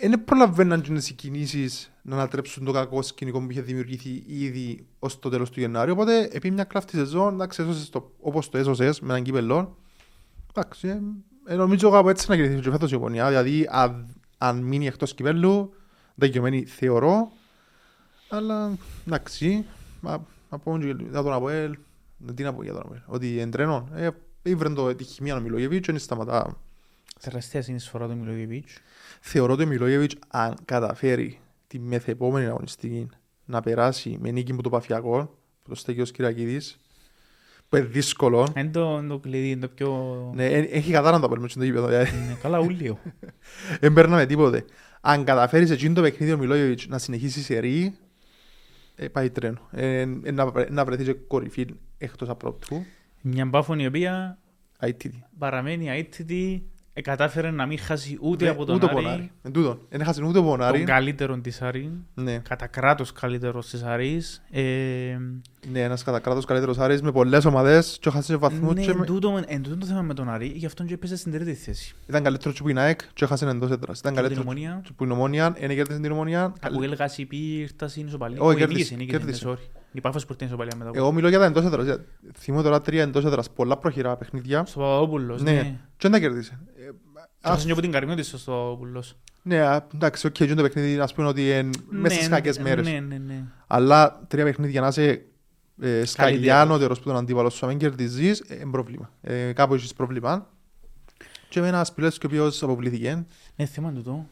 δεν 0.00 0.24
προλαβαίναν 0.24 0.80
και 0.80 0.92
οι 0.92 1.12
κινήσεις 1.12 1.92
να 2.02 2.14
ανατρέψουν 2.14 2.64
το 2.64 2.72
κακό 2.72 3.02
σκηνικό 3.02 3.40
που 3.40 3.50
είχε 3.50 3.60
δημιουργηθεί 3.60 4.24
ήδη 4.26 4.86
ως 4.98 5.18
το 5.18 5.28
τέλος 5.28 5.50
του 5.50 5.60
Γενάρη. 5.60 5.90
Οπότε, 5.90 6.28
επί 6.32 6.50
μια 6.50 6.64
κλάφτη 6.64 6.96
σεζόν, 6.96 7.34
εντάξει, 7.34 7.62
έσωσες 7.62 7.90
το, 7.90 8.12
όπως 8.20 8.48
το 8.48 8.58
έσωσες 8.58 9.00
με 9.00 9.12
έναν 9.12 9.22
κύπελλο. 9.22 9.76
Εντάξει, 10.54 10.88
ε, 10.88 11.00
ε, 11.44 11.56
νομίζω 11.56 11.90
κάπου 11.90 12.08
έτσι 12.08 12.26
να 12.28 12.36
κερδίσει 12.36 12.60
και 12.60 12.70
φέτος 12.70 12.90
η 12.90 12.94
Ιαπωνία. 12.94 13.28
Δηλαδή, 13.28 13.66
αν, 13.70 14.14
αν 14.38 14.58
μείνει 14.58 14.86
εκτός 14.86 15.14
κυπέλλου, 15.14 15.74
δικαιωμένη 16.14 16.64
θεωρώ. 16.64 17.32
Αλλά, 18.28 18.78
εντάξει, 19.06 19.64
μα, 20.00 20.26
να 20.50 20.58
πω 20.58 20.78
και 20.78 20.96
για 21.10 21.22
τον 21.22 21.32
Αποέλ, 21.32 21.76
τι 22.34 22.42
να 22.42 22.54
πω 22.54 22.62
για 22.62 22.72
τον 22.72 22.82
Αποέλ, 22.82 23.00
ότι 23.06 23.40
εντρένω, 23.40 23.88
ε, 23.94 24.08
ήβρεν 24.42 24.74
το 24.74 24.94
τη 24.94 25.04
χημία 25.04 25.36
ο 25.36 25.40
Μιλόγεβιτς 25.40 25.86
και 25.86 25.92
δεν 25.92 26.00
σταματά. 26.00 26.56
Τεραστία 27.22 27.62
συνεισφορά 27.62 28.08
του 28.08 28.16
Μιλόγεβιτς. 28.16 28.78
Θεωρώ 29.20 29.52
ότι 29.52 29.62
ο 29.62 29.66
Μιλόγεβιτς 29.66 30.14
αν 30.28 30.54
καταφέρει 30.64 31.40
τη 31.66 31.78
μεθεπόμενη 31.78 32.46
αγωνιστική 32.46 33.08
να 33.44 33.60
περάσει 33.60 34.18
με 34.20 34.30
νίκη 34.30 34.54
που 34.54 34.60
το 34.60 34.68
Παφιακό, 34.68 35.38
που 35.62 35.68
το 35.68 35.74
στέκει 35.74 36.00
ο 36.00 36.04
Κυριακίδης, 36.04 36.80
που 37.68 37.76
είναι 37.76 37.86
δύσκολο. 37.86 38.52
Είναι 38.56 38.70
το, 38.70 39.02
το 39.02 39.18
κλειδί, 39.18 39.50
είναι 39.50 39.60
το 39.60 39.68
πιο... 39.68 40.30
Ναι, 40.34 40.46
ε, 40.46 40.58
έχει 40.58 40.92
κατάρα 40.92 41.16
να 41.16 41.22
το 41.22 41.28
παίρνουμε 41.28 41.48
στο 41.48 41.64
γήπεδο, 41.64 41.86
δηλαδή. 41.86 42.10
Ναι, 42.16 42.36
καλά 42.42 42.58
ούλιο. 42.60 42.98
Δεν 43.80 43.92
παίρναμε 43.92 44.26
τίποτε. 44.26 44.64
Αν 45.00 45.24
καταφέρεις 45.24 45.68
σε 45.68 45.74
εκείνο 45.74 45.94
το 45.94 46.00
παιχνίδι 46.02 46.32
ο 46.32 46.38
Μιλόγεβιτς 46.38 46.86
να 46.86 46.98
συνεχίσει 46.98 47.42
σε 47.42 47.58
ρί, 47.58 47.94
ε, 48.94 49.08
πάει 49.08 49.30
τρένο. 49.30 49.68
Ε, 49.70 50.00
ε, 50.00 50.30
να, 50.30 50.46
βρε- 50.50 50.70
να 50.70 50.84
βρεθεί 50.84 51.04
και 51.04 51.12
κορυφή 51.12 51.66
εκτός 51.98 52.28
απρόπτου. 52.28 52.84
Μια 53.20 53.44
μπάφων 53.46 53.78
η 53.78 53.86
οποία 53.86 54.38
ITT. 54.80 55.10
παραμένει 55.38 55.88
αίτητη, 55.88 56.62
ε, 56.64 56.81
κατάφερε 57.00 57.50
να 57.50 57.66
μην 57.66 57.78
χάσει 57.78 58.18
ούτε 58.20 58.44
Ναι, 58.44 58.50
από 58.50 58.64
τον 58.64 58.74
ούτε 58.74 58.86
Άρη, 58.86 58.94
πονάρι. 58.94 59.30
Εν 59.42 59.52
τούτον. 59.52 59.80
Δεν 59.88 60.00
έχασε 60.00 60.24
ούτε 60.24 60.40
πονάρι. 60.40 60.78
τον 60.78 60.86
καλύτερο 60.86 61.38
της 61.38 61.62
Άρη, 61.62 61.90
Ναι, 62.14 62.38
κατά 62.38 62.66
κράτος 62.66 63.12
καλύτερος 63.12 63.68
της 63.68 63.82
Άρης. 63.82 64.42
Ε, 64.50 64.62
ναι, 65.72 65.80
ένας 65.80 66.02
κατά 66.04 66.18
κράτος 66.18 66.44
καλύτερος 66.44 66.78
Άρης 66.78 67.02
με 67.02 67.12
πολλές 67.12 67.44
ομάδες 67.44 67.98
και 68.00 68.08
έχασε 68.08 68.36
βαθμούς 68.36 68.74
ναι, 68.74 68.82
και 68.82 68.90
εν 68.90 68.96
με... 68.96 69.06
τούτο, 69.06 69.42
εν 69.46 69.62
τούτο 69.62 69.76
το 69.76 69.86
θέμα 69.86 70.02
με 70.02 70.14
τον 70.14 70.28
Άρη, 70.28 70.46
γι' 70.46 70.66
αυτόν 70.66 70.86
και 70.86 70.94
έπαιζε 70.94 71.16
στην 71.16 71.32
τρίτη 71.32 71.54
θέση. 71.54 71.94
Ήταν 72.06 72.22
καλύτερος 72.22 72.56
και 72.56 72.62
που 72.62 72.68
είναι 72.68 72.80
ΑΕΚ 72.80 73.00
και 73.14 73.24
έχασε 73.24 73.48
εντός 73.48 73.70
έδρας. 73.70 73.98
Ήταν 73.98 74.14
Και 74.14 74.20
την 74.20 74.28
καλύτερος 74.28 74.44
Ομόνοια, 74.44 74.80
και 74.84 74.90
που 74.96 75.04
είναι 75.04 75.12
Ομόνοια, 75.12 75.56
είναι 75.60 75.74
κέρδισε 75.74 76.00
την 76.00 76.12
Ομόνοια. 76.12 76.52
από 76.60 76.82
έλεγα 76.82 77.10
CP 77.16 77.26
ήρθα 77.30 77.88
στην 77.88 78.06
ισοπαλία. 78.06 78.40
Όχι, 78.40 78.62
Όχι, 78.62 79.06
κέρδισε, 79.06 79.58
νίκησε, 79.92 79.98
νίκησε, 79.98 79.98
κέρδισε. 79.98 79.98
ναι, 79.98 79.98
sorry. 79.98 79.98
Η 79.98 80.00
Πάφος 80.00 80.26
που 80.26 80.32
ήρθε 80.32 80.34
στην 80.34 80.46
ισοπαλία 80.46 80.76
μετά. 80.76 80.90
Εγώ 80.94 81.12
μιλώ 81.12 81.28
για 81.28 81.38
τα 81.38 81.44
εντός 81.44 81.64
έδρας. 81.64 81.98
Θυμώ 82.38 82.62
τώρα 82.62 82.80
τρία 82.80 83.02
εντός 83.02 83.24
έδρας. 83.24 83.50
Πολλά 83.50 83.76
πρόχειρα 83.76 84.16
παιχνίδια. 84.16 84.64
Στο 84.64 84.80
Παπαδόπουλος, 84.80 85.42
Ναι. 85.42 85.52
ναι. 85.52 85.62
Και 85.96 86.08
δεν 86.08 86.10
τα 86.10 86.18
κέρδισε. 86.18 86.58
Ε, 86.76 86.80
Και 86.82 86.88
ας- 87.40 87.52
χάσε 87.54 87.66
και 87.66 87.72
από 87.72 87.80
την 87.80 87.90
Καρμιώτη 87.92 88.22
στο 88.22 88.38
Παπαδόπουλος. 88.52 89.16
Ναι, 89.42 89.60
α, 89.60 89.86
εντάξει, 89.94 90.26
OK, 90.26 90.34
okay, 90.38 90.52
το 90.56 90.62
παιχνίδι 90.62 90.98
ας 90.98 91.14
πούμε 91.14 91.26
ότι 91.28 91.48
είναι 91.50 91.70
μέσα 91.88 92.14
στις 92.14 92.28
Ναι, 92.28 92.34
κακές 92.34 92.58
μέρες. 92.58 92.86
Ναι, 92.86 93.00
ναι, 93.00 93.18
ναι. 93.18 93.44
Αλλά 93.66 94.20
τρία 94.28 94.44
παιχνίδια 94.44 94.80
να 94.80 94.86
είσαι 94.86 95.24
ε, 95.80 96.04
σκαλιάνωτερος 96.04 96.98
που 96.98 97.04
τον 97.04 97.16
αντίπαλο 97.16 97.50
σου, 97.50 97.64
αν 97.66 97.70
μην 97.70 97.80
κερδίζεις, 97.80 98.40
ε, 98.40 98.54
είναι 98.54 98.70
πρόβλημα. 98.70 99.10
Ε, 99.20 99.52
κάπου 99.52 99.74
έχεις 99.74 99.92
πρόβλημα. 99.94 100.46
Και 101.48 101.60
με 101.60 101.68
ένας 101.68 101.92
πιλές 101.92 102.18
και 102.18 102.26
ο 102.26 102.28
οποίος 102.32 102.62
αποβλήθηκε. 102.62 103.24
Ναι, 103.56 103.64
θέμα 103.66 103.92
του 103.92 104.02
το. 104.02 104.26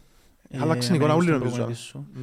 Άλλαξε 0.61 0.93
η 0.93 0.97
εικόνα 0.97 1.15
όλοι 1.15 1.31
νομίζω. 1.31 1.71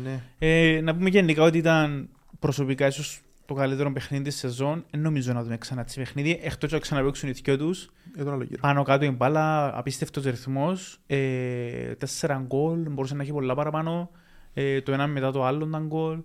Ναι. 0.03 0.23
Ε, 0.39 0.81
να 0.81 0.95
πούμε 0.95 1.09
γενικά 1.09 1.43
ότι 1.43 1.57
ήταν 1.57 2.09
προσωπικά 2.39 2.87
ίσως 2.87 3.21
το 3.47 3.53
καλύτερο 3.53 3.91
παιχνίδι 3.91 4.23
της 4.23 4.35
σεζόν. 4.37 4.85
Δεν 4.91 5.01
νομίζω 5.01 5.33
να 5.33 5.43
δούμε 5.43 5.57
ξανά 5.57 5.81
έτσι 5.81 5.99
παιχνίδι. 5.99 6.39
Εκτός 6.43 6.71
να 6.71 6.79
ξαναπαίξουν 6.79 7.29
οι 7.29 7.31
δυο 7.31 7.57
τους. 7.57 7.89
Για 8.15 8.23
τον 8.23 8.33
άλλο 8.33 8.43
γύρο. 8.43 8.59
Πάνω 8.61 8.83
κάτω 8.83 9.05
η 9.05 9.09
μπάλα, 9.11 9.77
απίστευτος 9.77 10.23
ρυθμός. 10.23 10.99
Ε, 11.07 11.95
τέσσερα 11.95 12.43
γκολ, 12.47 12.79
μπορούσε 12.89 13.15
να 13.15 13.21
έχει 13.23 13.31
πολλά 13.31 13.55
παραπάνω. 13.55 14.09
Ε, 14.53 14.81
το 14.81 14.91
ένα 14.91 15.07
μετά 15.07 15.31
το 15.31 15.45
άλλο 15.45 15.65
ήταν 15.67 15.87
γκολ. 15.87 16.19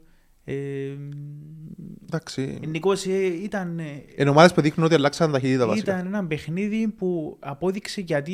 Ε, 0.45 0.55
Εντάξει. 2.05 2.59
γενικώς 2.61 3.07
ε, 3.07 3.27
ήταν, 3.27 3.79
ε, 3.79 4.05
Είναι 4.17 4.31
ομάδες 4.31 4.53
που 4.53 4.61
δείχνουν 4.61 4.87
ότι 4.87 4.95
αλλάξαν 4.95 5.33
ταχύτητα 5.33 5.67
βασικά. 5.67 5.93
ήταν 5.93 6.07
ένα 6.07 6.27
παιχνίδι 6.27 6.89
που 6.89 7.37
απόδειξε 7.41 8.01
γιατί 8.01 8.33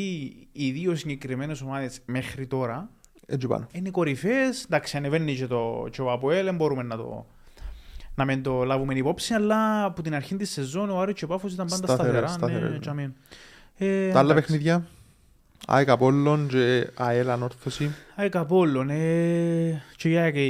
οι 0.53 0.71
δύο 0.71 0.95
συγκεκριμένες 0.95 1.61
ομάδες 1.63 2.01
μέχρι 2.05 2.47
τώρα 2.47 2.91
Έτσι 3.27 3.47
πάνω. 3.47 3.67
είναι 3.73 3.91
κορυφαίες. 3.91 4.65
Εντάξει, 4.65 4.97
ανεβαίνει 4.97 5.35
και 5.35 5.47
το, 5.47 5.89
και 5.91 6.03
ο 6.03 6.11
Αποέλ, 6.13 6.45
δεν 6.45 6.55
μπορούμε 6.57 6.83
να 6.83 6.97
το, 6.97 7.27
να 8.19 8.25
μην 8.25 8.43
το 8.43 8.63
λάβουμε 8.65 8.95
υπόψη, 8.95 9.35
αλλά 9.35 9.85
από 9.85 10.03
την 10.03 10.15
αρχή 10.15 10.37
της 10.37 10.51
σεζόν 10.51 10.91
ο 10.91 11.01
Άρης 11.01 11.15
και 11.15 11.25
ο 11.25 11.29
Πάφος 11.29 11.53
ήταν 11.53 11.67
πάντα 11.67 11.87
Σταθερές, 11.87 12.11
σταθερά. 12.11 12.29
σταθερές, 12.29 12.63
ναι, 12.63 12.69
ναι. 12.69 12.79
και 12.79 12.89
αμήν. 12.89 13.13
Ε, 13.77 14.11
Τα 14.13 14.19
άλλα 14.19 14.31
εντάξει. 14.33 14.51
παιχνίδια. 14.51 14.87
ΑΕΚ 15.67 15.89
Απόλλων 15.89 16.49
και 16.49 16.91
ΑΕΛ 16.95 17.31
Ανόρθωση. 17.31 17.91
ΑΕΚ 18.15 18.37
Απόλλων, 18.37 18.91
ε, 18.91 19.83
και 19.97 20.09
η 20.11 20.17
ΑΕΚ 20.17 20.37
ε, 20.37 20.41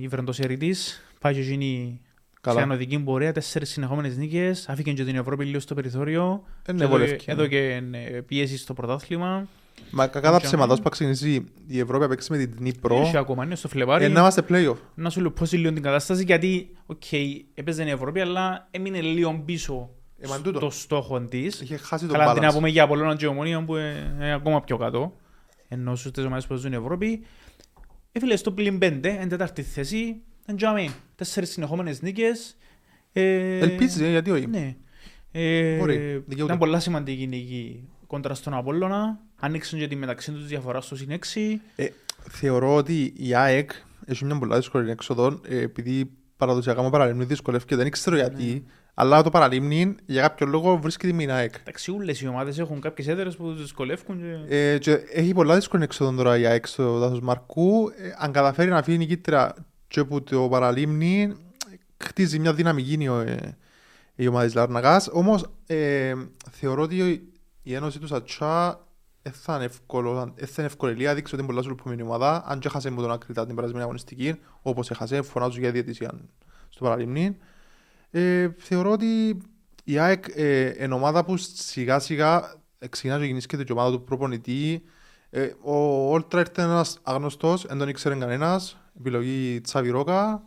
η 0.00 0.06
βροντοσερητής, 0.08 1.02
πάει 1.20 1.34
και 1.34 1.40
εκείνη 1.40 2.00
Καλά. 2.40 2.56
σε 2.56 2.62
ανοδική 2.62 2.98
πορεία, 2.98 3.32
τέσσερις 3.32 3.70
συνεχόμενες 3.70 4.16
νίκες, 4.16 4.68
άφηκε 4.68 4.92
και 4.92 5.04
την 5.04 5.16
Ευρώπη 5.16 5.44
λίγο 5.44 5.60
στο 5.60 5.74
περιθώριο, 5.74 6.44
Ε, 6.66 6.72
ναι, 6.72 6.78
και 6.78 6.84
εδώ- 6.84 6.96
βολεύκει. 6.96 7.30
εδώ 7.30 7.46
και 7.46 7.82
ε, 7.92 8.20
πίεση 8.20 8.58
στο 8.58 8.74
πρωτάθλημα. 8.74 9.46
Μα 9.90 10.06
κακά 10.06 10.30
τα 10.30 10.38
Και 10.38 10.44
ψέματα, 10.44 10.64
αμέ. 10.64 10.72
όσο 10.72 10.82
θα 10.82 10.88
ξεκινήσει 10.88 11.44
η 11.66 11.78
Ευρώπη 11.78 12.02
να 12.02 12.08
παίξει 12.08 12.32
με 12.32 12.38
την 12.38 12.56
Ντνίπρο, 12.58 12.96
Έχει 12.96 13.16
ακόμα, 13.16 13.44
είναι 13.44 13.54
στο 13.54 13.68
Φλεβάρι. 13.68 14.04
ε, 14.04 14.08
να 14.08 14.20
είμαστε 14.20 14.42
play-off. 14.48 14.76
Να 14.94 15.10
σου 15.10 15.20
λουπώσει 15.20 15.56
λίγο 15.56 15.72
την 15.72 15.82
κατάσταση, 15.82 16.24
γιατί, 16.24 16.76
οκ, 16.86 17.12
έπαιζε 17.54 17.84
η 17.84 17.90
Ευρώπη, 17.90 18.20
αλλά 18.20 18.68
έμεινε 18.70 19.00
λίγο 19.00 19.42
πίσω 19.44 19.90
Ε, 20.18 20.26
μα 20.28 20.40
τούτο. 20.40 20.58
στο 20.58 20.70
στόχο 20.70 21.20
της. 21.20 21.60
Είχε 21.60 21.76
χάσει 21.76 22.06
τον 22.06 22.18
Καλά, 22.18 22.32
την 22.32 22.42
να 22.42 22.50
balance. 22.50 22.54
πούμε 22.54 22.68
για 22.68 22.82
Απόλλωνα 22.82 23.16
και 23.16 23.26
Ομόνοια 23.26 23.64
που 23.64 23.76
είναι 23.76 24.32
ακόμα 24.34 24.60
πιο 24.60 24.76
κάτω. 24.76 25.16
Ενώ 25.68 25.94
στους 25.96 26.10
τις 26.10 26.24
ομάδες 26.24 26.46
που 26.46 26.54
ζουν 26.54 26.62
στην 26.62 26.72
Ευρώπη. 26.82 27.24
Ε, 28.12 28.18
φίλε, 28.20 28.36
στο 28.36 28.52
πλήν 28.52 28.78
πέντε, 28.78 29.16
εν 29.20 29.28
τέταρτη 29.28 29.62
θέση, 29.62 30.16
εν 30.46 30.56
τζάμε, 30.56 30.88
τέσσερις 31.14 31.50
συνεχόμενες 31.50 32.02
νίκες. 32.02 32.56
Ε, 33.12 33.58
Ελπίζεις, 33.58 34.00
ε, 34.00 34.08
γιατί 34.10 34.30
όχι. 34.30 34.46
Ναι. 34.46 34.76
Ε, 35.32 35.76
Μπορεί, 35.78 35.96
δικαιούται. 35.96 36.42
ήταν 36.44 36.58
πολλά 36.58 36.80
σημαντική 36.80 37.22
η 37.22 37.26
νίκη 37.26 37.88
κόντρα 38.14 38.34
στον 38.34 38.54
Απόλλωνα. 38.54 39.18
Άνοιξαν 39.40 39.78
και 39.78 39.88
τη 39.88 39.96
μεταξύ 39.96 40.32
τους 40.32 40.46
διαφορά 40.46 40.80
στο 40.80 40.96
συν 40.96 41.10
έξι. 41.10 41.60
Θεωρώ 42.30 42.74
ότι 42.74 43.12
η 43.16 43.34
ΑΕΚ 43.34 43.70
έχει 44.06 44.24
μια 44.24 44.38
πολλά 44.38 44.56
δύσκολη 44.56 44.90
έξοδο, 44.90 45.40
ε, 45.48 45.60
επειδή 45.60 46.10
παραδοσιακά 46.36 46.82
μου 46.82 46.90
παραλίμνη 46.90 47.24
δυσκολεύει 47.24 47.74
δεν 47.74 47.90
ξέρω 47.90 48.16
γιατί, 48.16 48.64
αλλά 48.94 49.22
το 49.22 49.30
παραλίμνη 49.30 49.94
για 50.06 50.22
κάποιο 50.22 50.46
λόγο 50.46 50.76
βρίσκεται 50.76 51.12
με 51.12 51.18
την 51.18 51.30
ΑΕΚ. 51.30 51.54
Εντάξει, 51.60 51.90
όλες 51.90 52.20
οι 52.20 52.26
ομάδες 52.28 52.58
έχουν 52.58 52.80
κάποιες 52.80 53.08
έδρες 53.08 53.36
που 53.36 53.44
τους 53.44 53.60
δυσκολεύουν. 53.60 54.18
Και... 54.48 54.56
Ε, 54.56 54.78
και 54.78 55.00
έχει 55.12 55.32
πολλά 55.34 55.54
δύσκολη 55.54 55.82
έξοδο 55.82 56.12
τώρα 56.12 56.38
η 56.38 56.46
ΑΕΚ 56.46 56.66
στο 56.66 56.98
δάσος 56.98 57.20
Μαρκού. 57.20 57.88
Ε, 57.96 58.12
αν 58.18 58.32
καταφέρει 58.32 58.70
να 58.70 58.82
φύγει 58.82 58.98
νικήτρια 58.98 59.54
και 59.88 60.00
από 60.00 60.22
το 60.22 60.48
παραλίμνη, 60.48 61.34
χτίζει 61.96 62.38
μια 62.38 62.52
δυναμική 62.52 62.92
η, 62.92 63.04
ε, 63.04 63.56
η 64.14 64.26
ομάδα 64.26 64.44
της 64.44 64.54
Λαρναγάς. 64.54 65.08
Όμως 65.12 65.46
ε, 65.66 66.14
θεωρώ 66.50 66.82
ότι 66.82 67.28
η 67.66 67.74
ένωση 67.74 67.98
τους 67.98 68.08
Σατσά 68.08 68.86
δεν 69.22 69.32
θα 69.32 69.54
είναι 69.54 69.64
εύκολο, 69.64 70.32
δεν 70.34 70.46
θα 70.46 70.54
είναι 70.56 70.66
εύκολη. 70.66 70.94
Λία 70.94 71.14
δείξει 71.14 71.34
ότι 71.34 71.42
είναι 71.42 71.52
πολλά 71.52 71.62
σου 71.62 71.68
λουπωμένη 71.68 72.02
ομάδα. 72.02 72.44
Αν 72.46 72.58
και 72.58 72.66
έχασε 72.66 72.90
με 72.90 73.00
τον 73.00 73.10
Ακριτά 73.10 73.46
την 73.46 73.54
περασμένη 73.54 73.82
αγωνιστική, 73.82 74.34
όπως 74.62 74.90
έχασε, 74.90 75.22
φωνάζω 75.22 75.58
για 75.60 75.70
διαιτησία 75.70 76.20
στο 76.68 76.84
παραλίμνη. 76.84 77.36
Ε, 78.10 78.48
θεωρώ 78.58 78.90
ότι 78.90 79.38
η 79.84 79.98
ΑΕΚ 79.98 80.24
ε, 80.34 80.84
είναι 80.84 80.94
ομάδα 80.94 81.24
που 81.24 81.36
σιγά 81.36 81.98
σιγά 81.98 82.54
ξεκινά 82.88 83.18
και 83.18 83.24
γεννήσκεται 83.24 83.64
και 83.64 83.72
ομάδα 83.72 83.90
του 83.90 84.04
προπονητή. 84.04 84.82
Ε, 85.30 85.52
ο 85.60 85.74
Όλτρα 86.12 86.40
ήρθε 86.40 86.62
ένας 86.62 86.98
αγνωστός, 87.02 87.66
δεν 87.66 87.78
τον 87.78 87.88
ήξερε 87.88 88.14
κανένας, 88.14 88.78
επιλογή 88.98 89.60
Τσάβη 89.60 89.90
Ρόκα. 89.90 90.42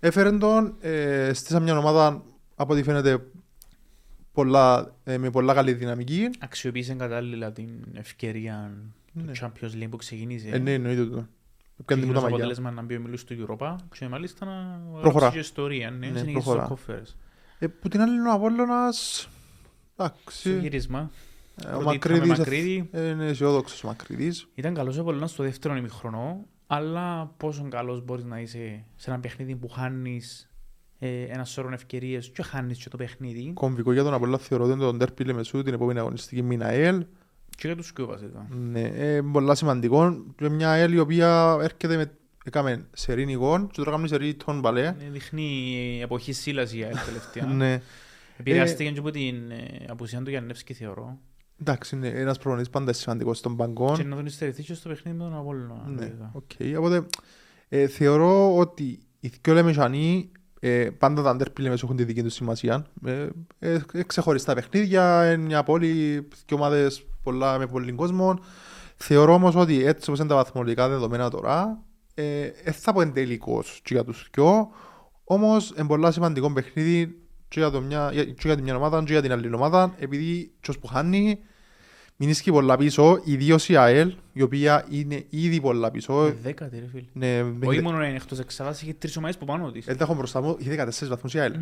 Έφερε 0.00 0.30
τον, 0.32 0.76
ε, 0.80 1.32
στήσα 1.32 1.60
μια 1.60 1.78
ομάδα 1.78 2.22
από 2.54 2.72
ό,τι 2.72 2.82
φαίνεται 2.82 3.26
πολλά, 4.32 4.94
ε, 5.04 5.18
με 5.18 5.30
πολλά 5.30 5.54
καλή 5.54 5.72
δυναμική. 5.72 6.30
Αξιοποίησε 6.38 6.94
κατάλληλα 6.94 7.52
την 7.52 7.68
ευκαιρία 7.94 8.72
Ναι. 9.12 9.22
του 9.32 9.38
Champions 9.40 9.82
League 9.82 9.86
που 9.90 9.96
ξεκίνησε. 9.96 10.48
Ε, 10.48 10.58
ναι, 10.58 10.72
εννοείται 10.72 11.06
το. 11.06 11.26
Και 11.76 11.82
Πιάνει 11.86 12.02
την 12.02 12.10
ως 12.10 12.16
μαγιά. 12.22 12.28
αποτέλεσμα 12.36 12.70
να 12.70 12.82
μπει 12.82 12.96
ο 12.96 13.00
μιλούς 13.00 13.24
του 13.24 13.46
Europa 13.58 13.76
και 13.98 14.08
μάλιστα 14.08 14.44
να 14.46 14.80
Προχωρά. 15.00 15.10
γράψει 15.18 15.32
και 15.38 15.38
ιστορία. 15.44 15.90
Ναι, 15.90 15.96
Ναι, 15.98 16.06
συνεχίζει 16.06 16.32
προχωρά. 16.32 16.64
στο 16.64 16.78
conference. 16.86 17.14
Ε, 17.58 17.66
που 17.66 17.88
την 17.88 18.00
άλλη 18.00 18.14
είναι 18.14 18.28
ο 18.28 18.32
Απόλλωνας, 18.32 19.28
Στο 19.94 20.04
εντάξει, 20.04 20.58
γύρισμα. 20.58 21.10
ε, 21.64 21.68
ο 21.68 21.70
Πρώτη 21.70 21.84
Μακρύδης 21.84 22.22
είχαμε 22.22 22.38
Μακρύδη. 22.38 22.88
ε, 22.92 23.08
είναι 23.08 23.26
αισιόδοξος 23.26 23.84
ο 23.84 23.86
Μακρύδης. 23.86 24.48
Ήταν 24.54 24.74
καλός 24.74 24.96
ο 24.98 25.00
Απόλλωνας 25.00 25.30
στο 25.30 25.42
δεύτερο 25.42 25.76
ημιχρονό, 25.76 26.46
αλλά 26.66 27.26
πόσο 27.36 27.68
καλός 27.70 28.04
μπορείς 28.04 28.24
να 28.24 28.40
είσαι 28.40 28.84
σε 28.96 29.10
ένα 29.10 29.20
παιχνίδι 29.20 29.56
που 29.56 29.68
χάνεις 29.68 30.49
ε, 31.02 31.22
ένας 31.22 31.50
σώρο 31.50 31.72
ευκαιρίες 31.72 32.30
και 32.30 32.42
χάνεις 32.42 32.82
και 32.82 32.88
το 32.88 32.96
παιχνίδι 32.96 33.52
Κομβικό 33.54 33.92
για 33.92 34.02
τον 34.02 34.14
Απόλλωνα 34.14 34.38
θεωρώ 34.38 34.64
ότι 34.64 34.72
είναι 34.72 34.82
τον 34.82 34.98
Τέρπι 34.98 35.24
Λεμεσού 35.24 35.62
την 35.62 35.74
επόμενη 35.74 35.98
αγωνιστική 35.98 36.42
μήνα 36.42 36.68
ΕΛ. 36.68 37.04
και 37.56 37.66
για 37.66 37.76
τους 37.76 37.92
πιο 37.92 38.06
βασικά. 38.06 38.46
Ναι, 38.50 38.82
ε, 38.82 39.20
πολλά 39.32 39.54
σημαντικό. 39.54 40.24
Και 40.36 40.48
μια 40.48 40.70
ΕΛ 40.70 40.92
η 40.92 40.98
οποία 40.98 41.58
έρχεται 41.60 41.96
με 41.96 42.14
έκαμε 42.44 42.86
σερή 42.92 43.24
νικών 43.24 43.66
και 43.66 43.76
τώρα 43.76 43.90
κάνουμε 43.90 44.08
σερή 44.08 44.34
τον 44.34 44.60
Παλέ. 44.60 44.86
Ε, 44.86 44.94
Δείχνει 45.10 45.42
η 45.96 46.00
εποχή 46.00 46.32
σύλλας 46.32 46.72
για 46.72 46.88
την 46.88 46.98
τελευταία. 47.06 47.46
Ναι. 47.64 47.82
Επηρεάστηκε 48.36 48.90
και 48.90 48.98
από 48.98 49.10
την 49.10 49.50
ε, 49.50 49.84
απουσία 49.88 50.22
του 50.22 50.30
Γιαννεύσκη 50.30 50.74
θεωρώ. 50.74 51.18
Εντάξει, 51.60 51.96
είναι 51.96 52.08
ένας 52.08 52.38
προπονητής 52.38 52.70
πάντα 52.70 52.92
σημαντικός 52.92 53.38
στον 53.38 53.56
παγκόν. 53.56 53.96
Και 53.96 54.02
να 54.02 54.16
τον 54.16 54.26
υστερηθεί 54.26 54.62
και 54.62 54.74
στο 54.74 54.88
παιχνίδι 54.88 55.18
με 55.18 55.24
τον 55.24 55.36
Απόλλωνα. 55.36 55.84
Ναι, 55.86 56.06
βέβαια. 56.06 56.30
οκ. 56.32 56.50
Οπότε 56.78 57.06
ε, 57.68 57.86
θεωρώ 57.86 58.56
ότι 58.56 58.98
οι 59.20 59.32
δυο 59.42 59.54
Λεμεσανοί 59.54 60.30
ε, 60.60 60.90
πάντα 60.98 61.22
τα 61.22 61.36
ντέρμπι 61.36 61.62
Λεμεσού 61.62 61.84
έχουν 61.84 61.96
τη 61.96 62.04
δική 62.04 62.22
τους 62.22 62.32
σημασία. 62.34 62.86
Ε, 63.04 63.26
ε, 63.58 63.80
ε, 63.92 64.02
ξεχωριστά 64.02 64.54
παιχνίδια, 64.54 65.32
είναι 65.32 65.44
μια 65.44 65.62
πόλη 65.62 66.28
και 66.44 66.54
ομάδες 66.54 67.06
πολλά, 67.22 67.58
με 67.58 67.66
πολύ 67.66 67.92
κόσμο. 67.92 68.38
Θεωρώ 68.96 69.32
όμως 69.34 69.54
ότι 69.54 69.84
έτσι 69.84 70.08
όπως 70.08 70.20
είναι 70.20 70.28
τα 70.28 70.34
βαθμολογικά 70.34 70.88
δεδομένα 70.88 71.30
τώρα, 71.30 71.82
ε, 72.14 72.40
ε, 72.64 72.72
θα 72.72 72.92
πω 72.92 73.00
εν 73.00 73.12
τελικός 73.12 73.80
και 73.84 73.94
για 73.94 74.04
τους 74.04 74.28
δυο, 74.32 74.70
όμως 75.24 75.72
είναι 75.78 75.86
πολλά 75.86 76.10
σημαντικό 76.10 76.52
παιχνίδι 76.52 77.14
και 77.48 77.60
για, 77.60 77.70
το 77.70 77.80
μια, 77.80 78.10
για- 78.12 78.24
και 78.24 78.34
για 78.44 78.54
την 78.54 78.64
μια 78.64 78.76
ομάδα 78.76 79.02
και 79.02 79.12
για 79.12 79.22
την 79.22 79.32
άλλη 79.32 79.54
ομάδα, 79.54 79.94
επειδή 79.98 80.52
ποιος 80.60 80.78
που 80.78 80.86
χάνει 80.86 81.38
μην 82.22 82.28
ισχύει 82.28 82.50
πολλά 82.50 82.76
πίσω, 82.76 83.20
ιδίως 83.24 83.68
η 83.68 83.76
ΑΕΛ, 83.76 84.14
η 84.32 84.42
οποία 84.42 84.86
είναι 84.90 85.24
ήδη 85.28 85.60
πολλά 85.60 85.90
πίσω. 85.90 86.26
Ε, 86.26 86.30
Δέκατη 86.42 86.78
ρε 86.78 86.86
φίλε. 86.92 87.04
Ναι, 87.12 87.66
Όχι 87.68 87.82
μόνο 87.82 88.04
είναι 88.04 88.16
εκτός 88.16 88.38
εξάδας, 88.38 88.80
έχει 88.82 88.94
τρεις 88.94 89.16
ομάδες 89.16 89.36
που 89.38 89.44
πάνω 89.44 89.70
της. 89.70 89.84
δεν 89.84 89.96
τα 89.96 90.04
έχω 90.04 90.14
μπροστά 90.14 90.42
μου, 90.42 90.56
έχει 90.60 90.68
14 91.04 91.08
βαθμούς 91.08 91.34
η 91.34 91.38
ΑΕΛ. 91.40 91.52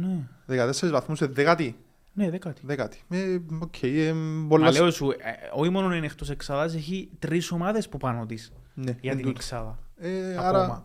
Ναι, 0.47 0.67
14 0.71 0.91
βαθμούς, 0.91 1.21
ε, 1.21 1.27
δέκατη. 1.27 1.77
ναι, 2.13 2.31
δέκατη. 2.31 2.61
Δέκατη. 2.65 2.99
Ε, 3.11 3.39
οκ, 3.59 3.83
ε, 3.83 4.13
Μα 4.13 4.47
πολλά... 4.49 4.71
λέω 4.71 4.91
σου, 4.91 5.11
ε, 5.11 5.15
όχι 5.53 5.71
μόνο 5.71 5.95
είναι 5.95 6.07
εκτός 6.07 6.31
εξάδας, 6.31 6.75
έχει 6.75 7.09
τρεις 7.19 7.51
ομάδες 7.51 7.89
που 7.89 7.97
πάνω 7.99 8.27
της 8.27 8.53
Ναι, 8.75 8.97
για 9.01 9.11
εν 9.11 9.17
την 9.17 9.27
τούτο. 9.27 9.39
εξάδα. 9.41 9.79
Ε, 10.01 10.31
Ακόμα. 10.31 10.49
άρα, 10.49 10.85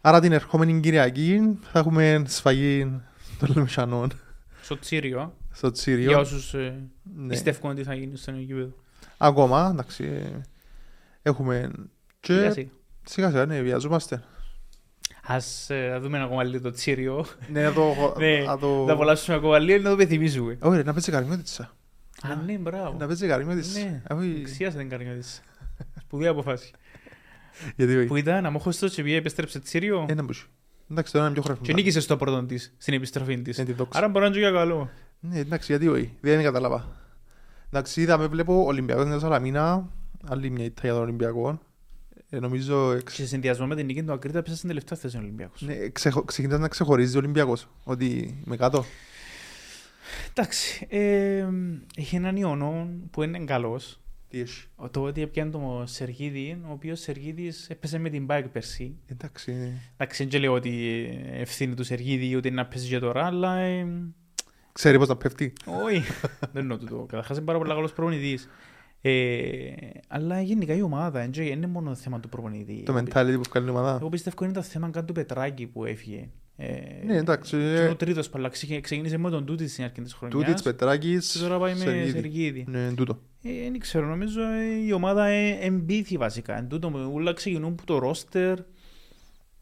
άρα 0.00 0.20
την 0.20 0.32
ερχόμενη 0.32 0.80
Κυριακή 0.80 1.58
θα 1.62 1.78
έχουμε 1.78 2.22
σφαγή 2.26 3.00
των 3.38 3.48
Λεμεσανών 3.54 4.10
Στο 4.62 4.78
Τσίρειο, 4.78 5.34
στο 5.52 5.66
για 5.66 5.70
Τσίρειο. 5.76 6.18
όσους 6.18 6.54
ε, 6.54 6.82
Ναι. 7.16 7.28
πιστεύουν 7.28 7.70
ότι 7.70 7.82
θα 7.82 7.94
γίνει 7.94 8.16
στο 8.16 8.30
νέο 8.30 8.40
γήπεδο. 8.40 8.72
Ακόμα, 9.18 9.68
εντάξει, 9.72 10.04
ε, 10.04 10.40
έχουμε... 11.22 11.70
Σιγά 12.20 12.44
Και 12.46 12.50
σιγά. 12.50 12.68
σιγά 13.04 13.28
σιγά, 13.30 13.46
ναι, 13.46 13.60
βιαζόμαστε. 13.60 14.22
Ας 15.28 15.70
ε, 15.70 15.98
δούμε 16.02 16.22
ακόμα 16.22 16.44
λίγο 16.44 16.62
το 16.62 16.70
Τσίρειο. 16.70 17.26
Ναι, 17.52 17.62
να 17.62 17.72
το... 17.72 17.94
Ναι, 18.18 18.38
να 18.38 18.58
το- 18.58 18.84
Θα 18.86 18.92
απολαύσουμε 18.92 19.36
ακόμα 19.36 19.58
λίγο 19.58 19.82
να 19.82 19.90
το 19.90 19.96
πεθυμίσουμε. 19.96 20.58
Όχι, 20.60 20.76
ρε, 20.76 20.82
να 20.82 20.92
παίζει 20.92 21.10
καρμιώτησα. 21.10 21.74
Α, 22.22 22.34
ναι, 22.46 22.52
μπράβο. 22.52 22.96
Να 22.98 23.06
παίζει 23.06 23.26
καρμιώτησα. 23.26 23.78
Ναι, 23.80 24.02
Όχι, 24.10 24.36
εξίασε 24.40 24.76
την 24.78 24.88
καρνιώτης. 24.88 25.42
Σπουδαία 26.00 26.30
αποφάση. 26.30 26.70
Γιατί 27.76 27.96
όχι; 27.96 28.06
Που 28.06 28.16
ήταν 28.16 28.46
αμόχωστος 28.46 28.94
και 28.94 29.02
πήγε 29.02 29.16
επέστρεψε 29.16 29.60
Τσίριο 29.60 30.06
Ένα 30.08 30.22
μπουσί. 30.22 30.46
Εντάξει, 30.90 31.12
τώρα 31.12 31.24
είναι 31.24 31.34
πιο 31.34 31.42
χρόνο. 31.42 31.58
και 31.62 31.72
νίκησε 31.72 32.00
στο 32.00 32.16
πρώτο 32.16 32.42
της, 32.44 32.74
στην 32.78 32.94
επιστροφή 32.94 33.42
της. 33.42 33.56
Είναι 33.56 33.66
τη 33.66 33.72
δόξα. 33.72 33.98
Άρα 33.98 34.08
μπορεί 34.08 34.20
να 34.20 34.26
είναι 34.26 34.34
και 34.34 34.40
για 34.40 34.50
καλό. 34.50 34.90
Ναι, 35.20 35.38
εντάξει, 35.38 35.66
γιατί 35.72 35.88
όχι; 35.88 36.12
Δεν 36.20 36.42
κατάλαβα. 36.42 37.04
Εντάξει, 37.76 38.00
είδαμε, 38.00 38.26
βλέπω 38.26 38.64
Ολυμπιακός 38.64 39.06
στην 39.06 39.20
Σαλαμίνα. 39.20 39.90
Άλλη 40.28 40.50
μια 40.50 40.64
ήττα 40.64 40.80
για 40.82 40.92
τον 40.92 41.02
Ολυμπιακό. 41.02 41.58
Ε, 42.30 42.38
νομίζω 42.38 42.92
εξ... 42.92 43.14
Και 43.14 43.22
σε 43.22 43.26
συνδυασμό 43.26 43.66
με 43.66 43.76
την 43.76 43.86
νίκη 43.86 44.02
του 44.02 44.12
Ακρίτα 44.12 44.42
πέσα 44.42 44.56
στην 44.56 44.68
τελευταία 44.68 44.98
θέση 44.98 45.16
ο 45.16 45.20
Ολυμπιακός. 45.20 45.62
ναι, 45.62 45.88
ξεχω... 45.88 46.22
ξεκινάς 46.22 46.58
να 46.58 46.68
ξεχωρίζει 46.68 47.16
ο 47.16 47.18
Ολυμπιακός. 47.18 47.68
Ότι 47.84 48.42
είμαι 48.46 48.56
κάτω. 48.56 48.84
Εντάξει, 50.30 50.86
ε, 50.90 51.46
έχει 51.96 52.16
έναν 52.16 52.36
οιωνό 52.36 52.88
που 53.10 53.22
είναι 53.22 53.38
καλός. 53.38 54.00
Τι 54.28 54.40
έχει; 54.40 54.66
Το 54.90 55.02
ότι 55.02 55.22
έπιανε 55.22 55.50
τον 55.50 55.86
Σεργίδη, 55.86 56.62
ο 56.68 56.72
οποίος 56.72 57.00
Σεργίδης 57.00 57.70
έπαιζε 57.70 57.98
με 57.98 58.10
την 58.10 58.24
ΠΑΕΕΚ 58.24 58.48
πέρσι. 58.48 58.96
Εντάξει. 59.06 59.52
ε, 59.52 59.72
Εντάξει, 59.96 60.24
δεν 60.24 60.40
λέω 60.40 60.52
ότι 60.52 61.08
ευθύνη 61.32 61.74
του 61.74 61.84
Σεργίδη 61.84 62.36
ότι 62.36 62.50
να 62.50 62.66
παίζει 62.66 62.88
και 62.88 62.98
τώρα, 62.98 63.26
αλλά... 63.26 63.56
Ε, 63.56 63.86
Ξέρει 64.76 64.98
πώς 64.98 65.08
να 65.08 65.16
πέφτει. 65.16 65.52
όχι, 65.84 66.02
δεν 66.40 66.62
εννοώ 66.62 66.76
τούτο. 66.78 67.06
Καταρχάς 67.08 67.36
είναι 67.36 67.46
πάρα 67.46 67.58
πολύ 67.58 67.70
καλός 67.70 67.92
προπονητής. 67.92 68.48
Ε, 69.00 69.12
αλλά 70.08 70.40
γενικά 70.40 70.74
η 70.74 70.82
ομάδα 70.82 71.10
δεν 71.10 71.30
είναι 71.46 71.66
μόνο 71.66 71.94
θέμα 71.94 72.20
του 72.20 72.28
προπονητή. 72.28 72.82
Το 72.86 72.94
mentality 72.96 73.34
που 73.34 73.42
βγάλει 73.50 73.66
η 73.66 73.70
ομάδα. 73.70 73.96
Εγώ 74.00 74.08
πιστεύω 74.08 74.44
είναι 74.44 74.52
το 74.52 74.62
θέμα 74.62 74.90
καν 74.90 75.06
του 75.06 75.12
Πετράκη 75.12 75.66
που 75.66 75.84
έφυγε. 75.84 76.28
Ε, 76.56 76.72
Ναι, 77.06 77.16
εντάξει. 77.16 77.50
και 77.56 77.62
ε, 77.80 77.86
ο 77.88 77.96
τρίτος 77.96 78.28
παλά 78.28 78.48
ξε- 78.48 78.80
ξεκίνησε 78.80 79.18
με 79.18 79.30
τον 79.30 79.44
Τούτης 79.46 79.72
στην 79.72 79.84
αρχή 79.84 80.02
της 80.02 80.12
χρονιάς. 80.14 80.40
Τούτιτς, 80.40 80.62
Πετράκης, 80.62 81.32
Και 81.32 81.38
τώρα 81.38 81.58
πάει 81.58 81.72
με 81.72 81.78
Σεργίδη. 81.78 82.10
Σεργίδη. 82.10 82.64
Ναι, 82.68 82.92
τούτο. 82.94 83.18
Ε, 83.42 83.48
δεν 83.70 83.78
ξέρω, 83.78 84.06
νομίζω 84.06 84.40
ε, 84.40 84.86
η 84.86 84.92
ομάδα 84.92 85.24
ε, 85.26 85.58
εμπίθη 85.60 86.16
βασικά. 86.16 86.56
Εν 86.58 86.68
τούτο, 86.68 87.10
όλα 87.12 87.32
ξεκινούν 87.32 87.72
από 87.72 87.86
το 87.86 87.98
ρόστερ 87.98 88.58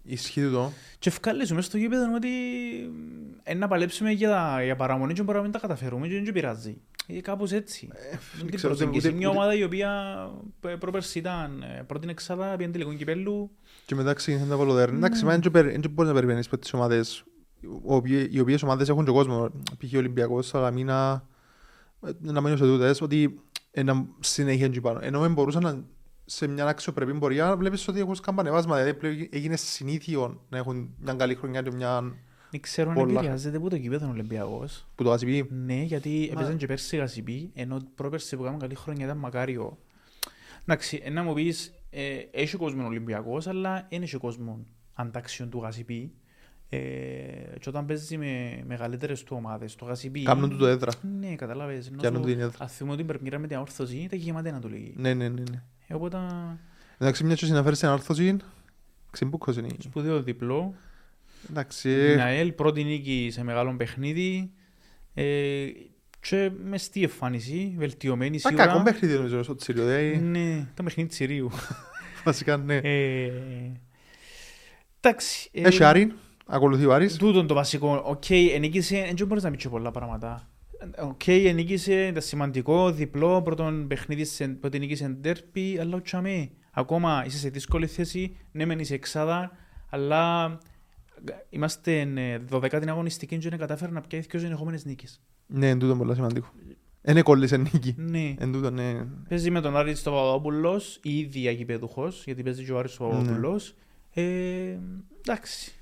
Ισχύει 0.07 0.43
τούτο. 0.43 0.73
και 0.99 1.09
ευκάλεσουμε 1.09 1.61
στο 1.63 1.77
γήπεδο 1.79 2.15
ότι 2.15 2.29
ε, 3.43 3.55
να 3.55 3.69
παλέψουμε 3.69 4.11
για, 4.11 4.61
για 4.65 4.77
παραμονή 4.77 5.13
και 5.13 5.23
μπορεί 5.23 5.37
να 5.37 5.43
μην 5.43 5.53
τα 5.53 5.59
καταφέρουμε 5.59 6.07
και 6.07 6.15
δεν 6.15 6.25
και 6.25 6.33
πειράζει. 6.33 6.77
Ε, 7.07 7.21
κάπως 7.21 7.53
έτσι. 7.53 7.89
δεν 7.93 8.19
Δεν 8.37 8.47
την 8.47 8.57
ξέρω, 8.57 8.75
προσεγγίσει. 8.75 9.07
ούτε- 9.07 9.17
Μια 9.17 9.29
ούτε- 9.29 9.39
ομάδα 9.39 9.55
η 9.55 9.63
οποία 9.63 10.15
ε, 10.67 10.69
πρόπερση 10.75 11.19
ήταν 11.19 11.63
ε, 11.63 11.83
πρώτη 11.87 12.09
εξάδα, 12.09 12.57
πήγαινε 12.57 12.73
τελικό 12.73 12.93
κυπέλλου. 12.95 13.51
Και 13.87 13.95
μετά 13.95 14.13
ξεκίνησαν 14.13 14.49
τα 14.49 14.57
βολοδέρνα. 14.57 14.97
Εντάξει, 14.97 15.25
μα 15.25 15.39
δεν 15.39 15.51
μπορείς 15.91 16.11
να 16.11 16.15
περιμένεις 16.15 16.47
από 16.47 16.59
τις 16.59 16.73
ομάδες 16.73 17.25
ο 17.85 17.95
οποίε- 17.95 18.29
οι 18.31 18.41
οποίες 18.41 18.63
ομάδες 18.63 18.89
έχουν 18.89 19.05
και 19.05 19.11
κόσμο. 19.11 19.51
Π.χ. 19.79 19.95
ο 19.95 19.99
Ολυμπιακός, 19.99 20.47
Σαλαμίνα, 20.47 21.27
ε, 22.07 22.11
να 22.21 22.41
μένω 22.41 22.57
σε 22.57 22.65
τούτες, 22.65 23.01
ότι 23.01 23.41
ε, 23.71 23.83
να 23.83 24.07
συνέχεια 24.21 24.67
εκεί 24.67 24.81
πάνω. 24.81 24.99
Ενώ 25.03 25.21
δεν 25.21 25.33
μπορούσαν 25.33 25.63
να 25.63 25.85
σε 26.25 26.47
μια 26.47 26.67
αξιοπρεπή 26.67 27.19
πορεία, 27.19 27.57
βλέπεις 27.57 27.89
ότι 27.89 28.01
έχουν 28.01 28.15
σκαμπανεβάσματα. 28.15 28.81
Δηλαδή 28.81 28.99
πλέον 28.99 29.29
έγινε 29.31 29.57
συνήθιο 29.57 30.43
να 30.49 30.59
έχουν 30.59 30.95
μια 30.99 31.15
καλή 31.15 31.35
χρονιά 31.35 31.63
και 31.63 31.71
μια 31.73 32.01
Δεν 32.51 32.61
ξέρω 32.61 32.89
αν 32.91 32.95
Πολλά. 32.97 33.19
επηρεάζεται 33.19 33.57
από 33.57 33.71
το 33.71 33.79
κήπεδο 33.79 34.07
ο 34.07 34.11
Ολυμπιακός. 34.11 34.87
που 34.95 35.05
το 35.05 35.13
ΑΣΥΠΗ. 35.13 35.49
Ναι, 35.51 35.83
γιατί 35.83 36.29
έπαιζαν 36.33 36.57
και 36.57 36.67
πέρσι 36.67 36.97
γασιπί, 36.97 37.51
ενώ 37.55 37.77
πρόπερσι 37.95 38.37
που 38.37 38.43
κάνουν 38.43 38.59
καλή 38.59 38.75
χρόνια 38.75 39.05
ήταν 39.05 39.17
μακάριο. 39.17 39.79
Εντάξει, 40.63 41.01
ε, 41.05 41.11
να 41.11 41.23
μου 41.23 41.33
πεις, 41.35 41.73
ε, 41.91 42.03
έχει 42.31 42.57
κόσμος 42.57 42.87
Ολυμπιακός, 42.87 43.47
αλλά 43.47 43.87
δεν 43.91 44.03
έχει 44.03 44.17
κόσμος 44.17 44.57
αντάξιον 44.95 45.51
του 45.51 45.59
γασιπί. 45.61 46.13
Ε, 46.69 46.79
και 47.61 47.69
όταν 47.69 47.87
παίζει 47.87 48.19
με 48.19 48.63
μεγαλύτερες 48.67 49.23
του 49.23 49.35
ομάδες, 49.37 49.75
το 49.75 49.85
γασιπί... 49.85 50.23
Κάνουν 50.23 50.51
τούτο 50.51 50.67
έδρα. 50.67 50.93
Ναι, 51.21 51.35
καταλάβες. 51.35 51.87
ενώ 51.89 52.03
Κάνουν 52.03 52.19
στο- 52.23 52.31
την 52.31 52.41
έδρα. 52.41 52.57
Αν 52.59 52.69
θυμούμε 52.69 52.97
την 52.97 53.07
πρεμιέρα 53.07 53.39
με 53.39 53.47
την 53.47 53.57
αόρθωση, 53.57 53.97
ήταν 53.97 54.19
και 54.19 54.25
γεμάτη 54.25 54.51
να 54.51 54.59
το 54.61 54.69
λέγει. 54.69 54.95
Ναι, 54.97 55.15
ναι, 55.15 55.29
ναι. 55.29 55.43
ναι. 55.51 55.63
Ε, 55.87 55.95
Οπότε, 55.95 56.19
Εντάξει, 56.99 57.25
μια 57.25 57.35
και 57.35 57.45
συναφέρει 57.47 57.77
στην 57.77 57.89
ανόρθωση, 57.89 58.37
ξεμπούκος 59.11 59.57
είναι. 59.57 59.67
η- 59.67 59.83
σπουδαίο 59.83 60.23
διπλό. 60.23 60.75
Εντάξει, 61.51 61.91
Η 61.91 62.21
ΑΕΛ 62.21 62.53
πρώτη 62.53 62.85
νίκη 62.85 63.29
σε 63.33 63.43
μεγάλο 63.45 63.75
παιχνίδι. 63.77 64.51
Ε, 65.15 65.67
και 66.21 66.51
μες 66.65 66.83
στη 66.83 67.03
εμφάνιση, 67.03 67.75
βελτιωμένη 67.77 68.41
τα 68.41 68.49
σίγουρα. 68.49 68.67
κακό 68.67 68.83
παιχνίδι 68.83 69.15
νομίζω 69.15 69.43
στο 69.43 69.55
Τσίρειο. 69.55 69.85
δηλαδή, 69.87 70.17
Ναι, 70.17 70.67
το 70.75 70.83
παιχνίδι 70.83 71.09
της 71.09 71.19
Συρίου. 71.19 71.51
Βασικά, 72.25 72.57
ναι. 72.57 72.77
Ε, 72.77 73.31
Εντάξει. 75.01 75.51
ε, 75.53 75.61
Έχει 75.67 75.85
Άρη, 75.85 76.13
ακολουθεί 76.47 76.85
ο 76.87 76.95
Άρης. 76.95 77.17
Τούτον 77.17 77.47
το 77.47 77.55
βασικό. 77.55 78.03
Οκ, 78.07 78.31
ενίκησε, 78.31 79.13
δεν 79.17 79.27
μπορείς 79.27 79.43
να 79.43 79.51
πεις 79.51 79.63
και 79.63 79.69
πολλά 79.69 79.91
πράγματα. 79.91 80.49
Οκ, 80.99 81.27
ενίκησε, 81.27 82.07
ήταν 82.07 82.23
σημαντικό, 82.23 82.91
διπλό, 82.93 83.43
πρώτον 83.43 83.87
παιχνίδι 83.87 84.25
σε- 84.25 84.49
πρώτη 84.49 84.79
νίκη 84.79 84.95
σε 84.95 85.09
ντέρμπι, 85.09 85.79
αλλά 85.81 85.97
όχι 85.97 86.17
αμέ. 86.17 86.51
Ακόμα 86.71 87.23
είσαι 87.27 87.39
σε 87.39 87.49
δύσκολη 87.49 87.87
θέση, 87.87 88.37
ναι 88.53 88.65
μεν 88.65 88.79
είσαι 88.79 88.95
εξάδα, 88.95 89.51
αλλά 89.91 90.59
είμαστε 91.51 92.01
ε, 92.01 92.39
12η 92.51 92.87
αγωνιστική 92.89 93.39
και 93.39 93.49
δεν 93.49 93.59
κατάφερε 93.59 93.93
να 93.93 94.01
πιάσεις 94.01 94.27
και 94.27 94.39
συνεχόμενες 94.39 94.85
νίκες. 94.85 95.21
Ναι, 95.47 95.69
εν 95.69 95.79
τούτο 95.79 95.97
πολύ 95.97 96.15
σημαντικό. 96.15 96.49
Είναι 97.07 97.23
κόλλησε 97.23 97.57
νίκη. 97.57 97.95
Ναι. 97.99 98.35
Εν 98.39 98.53
τούτο, 98.53 98.71
ναι. 98.71 99.05
Παίζει 99.29 99.51
με 99.51 99.61
τον 99.61 99.77
Άρης 99.77 99.99
στο 99.99 100.11
Παπαδόπουλος, 100.11 100.99
η 101.03 101.19
ίδια 101.19 101.51
γηπεδούχος, 101.51 102.23
γιατί 102.25 102.43
παίζει 102.43 102.65
και 102.65 102.73
ο 102.73 102.79
Άρης 102.79 102.93
στο 102.93 103.05
Παπαδόπουλος. 103.05 103.75
Ε, 104.15 104.23
εντάξει. 105.21 105.73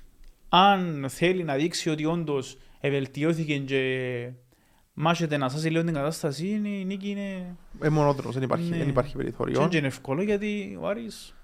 Αν 0.49 1.05
θέλει 1.09 1.43
να 1.43 1.55
δείξει 1.55 1.89
ότι 1.89 2.05
όντως 2.05 2.57
ευελτιώθηκε 2.79 3.57
και 3.57 4.31
μάχεται 4.93 5.37
να 5.37 5.49
σάσει 5.49 5.69
λίγο 5.69 5.83
την 5.83 5.93
κατάσταση, 5.93 6.47
είναι, 6.47 6.69
η 6.69 6.85
νίκη 6.85 7.09
είναι... 7.09 7.55
Ε, 7.81 7.89
μονόδρομος, 7.89 8.33
δεν 8.33 8.43
υπάρχει, 8.43 8.69
Ναι. 8.69 8.77
δεν 8.77 8.87
υπάρχει 8.87 9.11
Και 9.11 9.17
περιθώριο. 9.17 9.69
είναι 9.73 9.87
εύκολο 9.87 10.21
γιατί 10.23 10.77
ο 10.81 10.87
Άρης... 10.87 11.35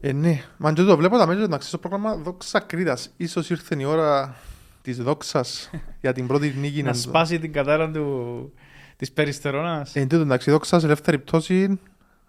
Ε, 0.00 0.12
ναι. 0.12 0.42
Μα 0.56 0.72
και 0.72 0.82
το 0.82 0.96
βλέπω 0.96 1.16
τα 1.16 1.26
μέτρα 1.26 1.48
να 1.48 1.60
στο 1.60 1.78
πρόγραμμα 1.78 2.16
Δόξα 2.16 2.60
Κρήτας. 2.60 3.12
Ίσως 3.16 3.50
ήρθε 3.50 3.76
η 3.78 3.84
ώρα 3.84 4.36
της 4.82 4.96
δόξας 5.02 5.70
για 6.00 6.12
την 6.12 6.26
πρώτη 6.26 6.54
νίκη. 6.58 6.82
να 6.82 6.92
σπάσει 6.92 7.38
την 7.38 7.52
κατάρα 7.52 7.90
του... 7.90 8.52
της 8.96 9.12
Περιστερώνας. 9.12 9.96
Ε, 9.96 10.00
εν 10.00 10.08
τούτο, 10.08 10.22
εντάξει, 10.22 10.50
η 10.50 10.52
δόξας 10.52 10.80
σε 10.80 10.86
ελεύθερη 10.86 11.18
πτώση 11.18 11.80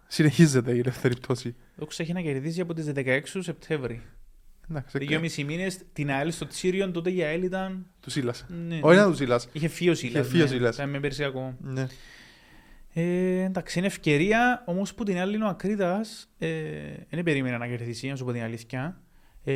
συνεχίζεται 0.07 0.75
η 0.75 0.79
ελεύθερη 0.79 1.15
πτώση. 1.15 1.55
Δόξα 1.75 2.03
έχει 2.03 2.13
να 2.13 2.21
κερδίσει 2.21 2.61
από 2.61 2.73
τις 2.73 2.91
16 2.95 3.19
Σεπτέμβρη. 3.39 4.01
Εντάξει, 4.69 4.97
Δύο 4.97 5.19
μισή 5.19 5.43
μήνες 5.43 5.80
την 5.93 6.12
ΑΕΛ 6.12 6.32
στο 6.32 6.47
Τσίριον, 6.47 6.91
τότε 6.91 7.12
η 7.12 7.23
ΑΕΛ 7.23 7.43
ήταν... 7.43 7.86
του 7.99 8.10
Σίλας. 8.10 8.45
Ναι, 8.67 8.80
Όχι 8.82 8.97
να 8.97 9.06
του 9.10 9.15
Σίλας. 9.15 9.47
Είχε 9.51 9.67
φύο 9.67 9.95
Σίλας. 9.95 10.28
φύο 10.28 10.41
ναι. 10.41 10.47
Σίλας. 10.47 10.75
Ήταν 10.75 10.89
με 10.89 10.99
Περσιακό. 10.99 11.56
Ναι. 11.60 11.88
Ε, 12.93 13.43
εντάξει, 13.43 13.78
είναι 13.78 13.88
ευκαιρία, 13.88 14.63
όμως 14.65 14.93
που 14.93 15.04
την 15.04 15.17
άλλη 15.17 15.36
είναι 15.36 15.43
ο 15.45 15.47
Ακρίτας, 15.47 16.30
ε, 16.38 16.49
δεν 17.10 17.23
περίμενα 17.23 17.58
να 17.58 17.67
κερδίσει, 17.67 18.08
να 18.08 18.15
σου 18.15 18.25
πω 18.25 18.32
την 18.32 18.41
αλήθεια. 18.41 19.01
Ε, 19.43 19.54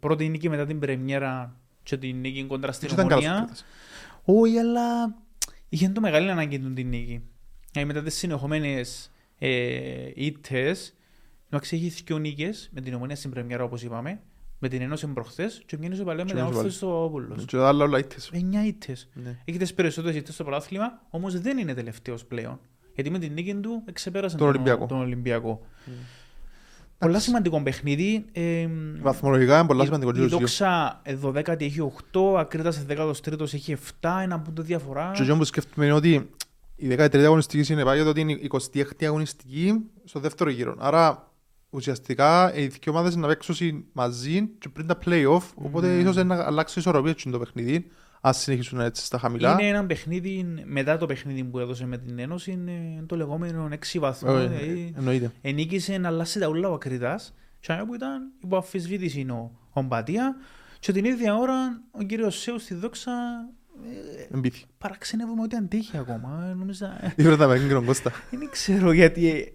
πρώτη 0.00 0.28
νίκη 0.28 0.48
μετά 0.48 0.66
την 0.66 0.78
πρεμιέρα 0.78 1.56
και 1.82 1.96
την 1.96 2.20
νίκη 2.20 2.44
κόντρα 2.44 2.72
στην 2.72 2.88
Και 2.88 2.94
ήταν 2.94 3.08
καλός 3.08 3.24
ο 3.24 3.28
Ομονία. 3.28 3.44
Κρήτας. 3.44 3.64
Όχι, 4.24 4.58
αλλά 4.58 5.16
είχε 5.68 5.88
το 5.88 6.00
μεγάλη 6.00 6.30
ανάγκη 6.30 6.58
του 6.58 6.72
την 6.72 6.88
νίκη. 6.88 7.22
Ε, 7.74 7.84
μετά 7.84 8.02
τις 8.02 8.14
συνεχόμενες 8.14 9.10
ε, 9.38 10.10
ήττες, 10.14 10.96
εντάξει, 11.50 11.76
έχει 11.76 12.02
δύο 12.04 12.18
νίκες 12.18 12.68
με 12.72 12.80
την 12.80 12.94
Ομονία 12.94 13.16
στην 13.16 13.30
πρεμιέρα 13.30 13.64
όπως 13.64 13.82
είπαμε, 13.82 14.20
με 14.58 14.68
την 14.68 14.82
Ένωση 14.82 15.06
προχθές 15.06 15.62
και 15.66 15.76
μια 15.78 15.88
παλιά 15.88 16.04
με 16.04 16.14
Και 16.14 16.24
την 16.24 16.34
μείνωσε 16.34 16.56
Όρθωση 16.56 16.76
στο 16.76 17.04
Όπουλος. 17.04 17.44
Και 17.44 17.56
τα 17.56 17.68
άλλα 17.68 17.84
όλα 17.84 17.98
ήττες. 17.98 18.30
Εννιά 18.32 18.66
ήττες. 18.66 19.08
Ναι. 19.14 19.38
Έχει 19.44 19.58
τις 19.58 19.74
περισσότερες 19.74 20.16
ήττες 20.16 20.34
στο 20.34 20.44
πρωτάθλημα, 20.44 21.00
όμως 21.10 21.40
δεν 21.40 21.58
είναι 21.58 21.74
τελευταίος 21.74 22.24
πλέον. 22.24 22.60
Γιατί 22.94 23.10
με 23.10 23.18
την 23.18 23.32
νίκη 23.32 23.54
του 23.54 23.82
ξεπέρασε 23.92 24.36
Τον 24.36 24.48
Ολυμπιακό. 24.48 24.86
τον 24.86 24.98
Ολυμπιακό. 25.00 25.60
Πολλά 26.98 27.18
σημαντικό 27.18 27.62
παιχνίδι. 27.62 28.24
Ε, 28.32 28.68
Βαθμολογικά 29.00 29.58
είναι 29.58 29.66
πολλά 29.66 29.84
σημαντικό. 29.84 30.10
η 30.10 30.12
και 30.14 30.20
τους 30.20 30.28
δύο. 30.28 30.38
Δόξα 30.38 31.00
ε, 31.02 31.16
12η 31.22 31.60
έχει 31.60 31.92
8, 32.12 32.34
Ακρίτας 32.38 32.84
13ος 32.88 33.54
έχει 33.54 33.76
7, 34.00 34.08
ένα 34.22 34.40
πούντο 34.40 34.62
διαφορά. 34.62 35.10
Και 35.14 35.22
εκείνο 35.22 35.36
που 35.36 35.44
σκέφτομαι 35.44 35.86
είναι 35.86 35.94
ότι 35.94 36.30
η 36.76 36.88
13η 36.98 37.16
αγωνιστικής 37.16 37.66
συνεπάγεται 37.66 38.08
ότι 38.08 38.20
είναι 38.20 38.32
η 38.32 38.50
26η 38.52 39.04
αγωνιστική 39.04 39.72
στο 40.04 40.20
δεύτερο 40.20 40.50
γύρο. 40.50 40.74
Άρα 40.78 41.27
ουσιαστικά 41.70 42.54
οι 42.54 42.66
δύο 42.66 42.92
ομάδες 42.92 43.16
να 43.16 43.26
παίξουν 43.26 43.84
μαζί 43.92 44.48
και 44.58 44.68
πριν 44.68 44.86
τα 44.86 44.98
play-off, 45.04 45.42
οπότε 45.54 45.86
Ναι. 45.86 46.00
ίσως 46.02 46.16
να 46.24 46.44
αλλάξει 46.44 46.78
η 46.78 46.80
ισορροπία 46.80 47.14
του 47.14 47.30
το 47.30 47.38
παιχνίδι, 47.38 47.86
αν 48.20 48.34
συνεχίσουν 48.34 48.80
έτσι 48.80 49.04
στα 49.04 49.18
χαμηλά. 49.18 49.52
Είναι 49.52 49.68
ένα 49.68 49.86
παιχνίδι, 49.86 50.46
μετά 50.64 50.96
το 50.96 51.06
παιχνίδι 51.06 51.44
που 51.44 51.58
έδωσε 51.58 51.86
με 51.86 51.98
την 51.98 52.18
Ένωση, 52.18 52.50
είναι 52.50 53.02
το 53.06 53.16
λεγόμενο 53.16 53.68
6 53.92 53.98
βαθμό. 53.98 54.34
Ε, 54.38 54.46
δηλαδή 54.46 54.92
Εννοείται. 54.96 55.32
ενίκησε 55.40 55.98
να 55.98 56.08
αλλάσει 56.08 56.38
τα 56.38 56.48
ούλα 56.48 56.68
ο 56.68 56.72
Ακριτάς 56.74 57.34
και 57.60 57.82
που 57.86 57.94
ήταν 57.94 58.32
υπό 58.42 58.56
αφισβήτηση 58.56 59.26
ο, 59.30 59.50
ο 59.72 59.82
Μπατία 59.82 60.36
και 60.80 60.92
την 60.92 61.04
ίδια 61.04 61.36
ώρα 61.36 61.82
ο 61.90 62.02
κύριος 62.02 62.38
Σέους 62.40 62.62
στη 62.62 62.74
Δόξα 62.74 63.12
ε, 64.30 64.36
Εμπίθη. 64.36 64.64
παραξενεύομαι 64.78 65.42
ότι 65.42 65.56
αντέχει 65.56 65.96
ακόμα. 65.96 66.46
Ε, 66.50 66.54
Νόμιζα, 66.54 66.98
ε, 67.04 67.12
Ήβρε 67.16 67.36
τα 67.36 67.46
με 67.46 67.58
τον 67.58 67.84
Κώστα. 67.84 68.12
δεν 68.30 68.48
ξέρω 68.50 68.92
γιατί. 68.92 69.52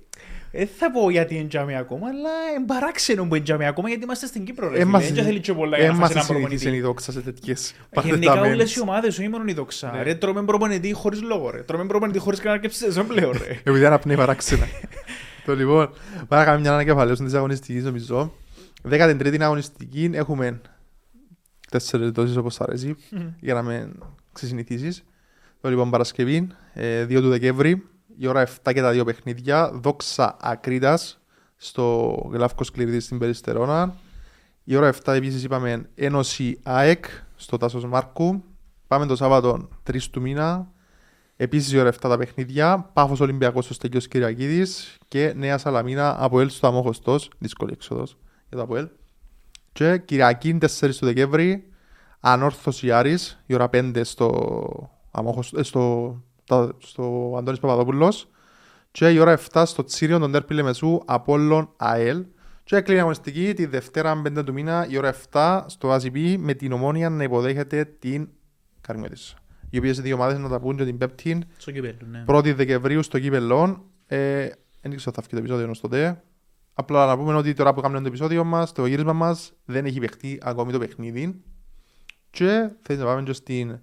Ε, 0.55 0.57
Δεν 0.57 0.67
θα 0.77 0.91
πω 0.91 1.09
γιατί 1.09 1.35
είναι 1.35 1.47
τζάμι 1.47 1.75
ακόμα, 1.77 2.07
αλλά 2.07 2.29
είναι 2.57 2.65
παράξενο 2.65 3.25
που 3.27 3.35
είναι 3.35 3.43
τζάμι 3.43 3.65
ακόμα 3.65 3.87
γιατί 3.89 4.03
είμαστε 4.03 4.25
στην 4.25 4.43
Κύπρο. 4.45 4.67
Ρε, 4.69 4.73
Ε, 4.75 4.77
φίλε. 4.77 4.85
μας- 4.91 5.11
Δεν 5.11 5.23
θέλει 5.23 5.39
και 5.39 5.53
πολλά 5.53 5.77
για 5.77 5.85
Ε, 5.85 5.89
να 5.89 5.93
μας 5.95 6.01
φάσει 6.13 6.13
ένα 6.13 6.23
συνηθίσει 6.23 6.53
η 6.55 6.57
προπονητή. 6.57 6.81
δόξα 6.85 7.11
σε 7.11 7.21
τέτοιες 7.21 7.73
Γενικά 7.91 8.01
όλες 8.09 8.21
οι 8.21 8.25
παρατεταμένες. 8.25 8.77
ομάδες, 8.77 9.19
όχι 9.19 9.27
μόνο 9.27 9.43
η 9.47 9.53
δόξα. 9.53 9.91
Ναι. 9.91 10.03
Ρε, 10.03 10.15
τρώμε 10.15 10.43
προπονητή 10.43 10.93
χωρίς 10.93 11.21
λόγο. 11.21 11.49
Ρε. 11.49 11.61
Τρώμε 11.61 11.85
προπονητή 11.85 12.19
χωρίς 12.19 12.39
κανένα 12.39 12.61
και 12.61 12.69
σεζόν 12.73 13.07
πλέον. 13.07 13.31
Ρε. 13.31 13.59
Επειδή 13.63 13.85
αναπνέει 13.85 14.15
παράξενα. 14.15 14.65
Το 15.45 15.55
λοιπόν, 15.55 15.89
πάμε 16.27 16.41
να 16.41 16.43
κάνουμε 16.43 16.61
μια 16.61 16.73
ανακεφαλαίωση 16.73 17.23
της 17.23 17.33
αγωνιστικής 17.33 17.83
νομίζω. 17.83 18.33
13η 18.89 19.37
αγωνιστική 19.41 20.09
έχουμε 20.13 20.61
τέσσερις 21.71 22.09
δόσεις 22.09 22.35
όπως 22.35 22.61
αρέσει 22.61 22.95
για 23.39 23.53
να 23.53 23.63
με 23.63 23.91
ξεσυνηθίσεις. 24.33 25.03
Το 25.61 25.69
λοιπόν 25.69 25.89
Παρασκευή, 25.89 26.47
ε, 26.73 27.05
2 27.05 27.21
του 27.21 27.29
Δεκέμβρη, 27.29 27.83
η 28.17 28.27
ώρα 28.27 28.47
7 28.63 28.73
και 28.73 28.81
τα 28.81 28.91
δύο 28.91 29.03
παιχνίδια, 29.03 29.71
δόξα 29.73 30.37
Ακρίτας 30.41 31.19
στο 31.57 32.15
Γλάφκος 32.31 32.71
Κληρίδη 32.71 32.99
στην 32.99 33.17
Περιστερώνα. 33.17 33.95
Η 34.63 34.75
ώρα 34.75 34.87
7 34.87 35.13
επίσης 35.13 35.43
είπαμε 35.43 35.89
Ένωση 35.95 36.59
ΑΕΚ 36.63 37.05
στο 37.35 37.57
Τάσος 37.57 37.85
Μάρκου. 37.85 38.43
Πάμε 38.87 39.05
το 39.05 39.15
Σάββατο 39.15 39.69
3 39.83 40.09
του 40.11 40.21
μήνα. 40.21 40.67
Επίσης 41.35 41.71
η 41.71 41.77
ώρα 41.79 41.89
7 41.89 42.09
τα 42.09 42.17
παιχνίδια. 42.17 42.89
Πάφος 42.93 43.19
Ολυμπιακός 43.19 43.65
στο 43.65 43.73
Στέγιος 43.73 44.07
Κυριακίδης 44.07 44.97
και 45.07 45.33
Νέα 45.35 45.57
Σαλαμίνα 45.57 46.23
από 46.23 46.39
Ελ 46.39 46.49
στο 46.49 46.67
Αμόχωστος. 46.67 47.29
Δύσκολη 47.37 47.71
έξοδος 47.73 48.17
για 48.47 48.57
το 48.57 48.63
Αποέλ. 48.63 48.87
Και 49.71 49.97
Κυριακή 49.97 50.57
4 50.61 50.97
του 50.99 51.05
Δεκέμβρη 51.05 51.67
Ανόρθωση 52.19 52.91
Άρης 52.91 53.43
η 53.45 53.53
ώρα 53.53 53.69
5 53.69 54.03
στο, 54.03 54.89
Αμόχωστο, 55.11 55.59
ε, 55.59 55.63
στο, 55.63 56.15
τα- 56.32 56.32
στο 56.77 57.35
Αντώνης 57.37 57.59
Παπαδόπουλος 57.59 58.27
και 58.91 59.09
η 59.09 59.19
ώρα 59.19 59.39
7 59.51 59.63
στο 59.65 59.83
Τσίριο 59.83 60.19
τον 60.19 60.31
Τέρπι 60.31 60.53
Λεμεσού 60.53 60.99
Απόλλων 61.05 61.73
ΑΕΛ 61.77 62.25
και 62.63 62.75
έκλεινε 62.75 62.97
η 62.97 63.01
αγωνιστική 63.01 63.53
τη 63.53 63.65
Δευτέρα 63.65 64.21
5 64.25 64.45
του 64.45 64.53
μήνα 64.53 64.87
η 64.89 64.97
ώρα 64.97 65.13
7 65.31 65.61
στο 65.65 65.95
ACP 65.95 66.35
με 66.37 66.53
την 66.53 66.71
ομόνια 66.71 67.09
να 67.09 67.23
υποδέχεται 67.23 67.85
την 67.85 68.29
Καρμιώτης. 68.81 69.35
Οι 69.69 69.77
οποίες 69.77 70.01
δύο 70.01 70.15
ομάδες 70.15 70.37
να 70.39 70.49
τα 70.49 70.59
πούν 70.59 70.77
και 70.77 70.85
την 70.85 70.97
Πέπτην 70.97 71.43
Στο 71.57 71.71
κυπέλλο, 71.71 71.97
ναι. 72.09 72.23
1η 72.27 72.55
Δεκεμβρίου 72.55 73.03
στο 73.03 73.19
Κύπελλον. 73.19 73.81
Ε, 74.05 74.49
δεν 74.81 74.95
ξέρω 74.95 75.11
θα 75.15 75.21
βγει 75.21 75.29
το 75.29 75.37
επεισόδιο 75.37 75.63
ενός 75.63 75.79
τότε. 75.79 76.23
Απλά 76.73 77.05
να 77.05 77.17
πούμε 77.17 77.35
ότι 77.35 77.53
τώρα 77.53 77.73
που 77.73 77.81
κάνουμε 77.81 78.01
το 78.01 78.07
επεισόδιο 78.07 78.43
μας, 78.43 78.71
το 78.71 78.85
γύρισμα 78.85 79.13
μας 79.13 79.53
δεν 79.65 79.85
έχει 79.85 79.99
παιχτεί 79.99 80.39
ακόμη 80.41 80.71
το 80.71 80.79
παιχνίδι. 80.79 81.41
Και 82.29 82.69
θέλεις 82.81 83.01
να 83.01 83.07
πάμε 83.07 83.23
και 83.23 83.33
στην, 83.33 83.79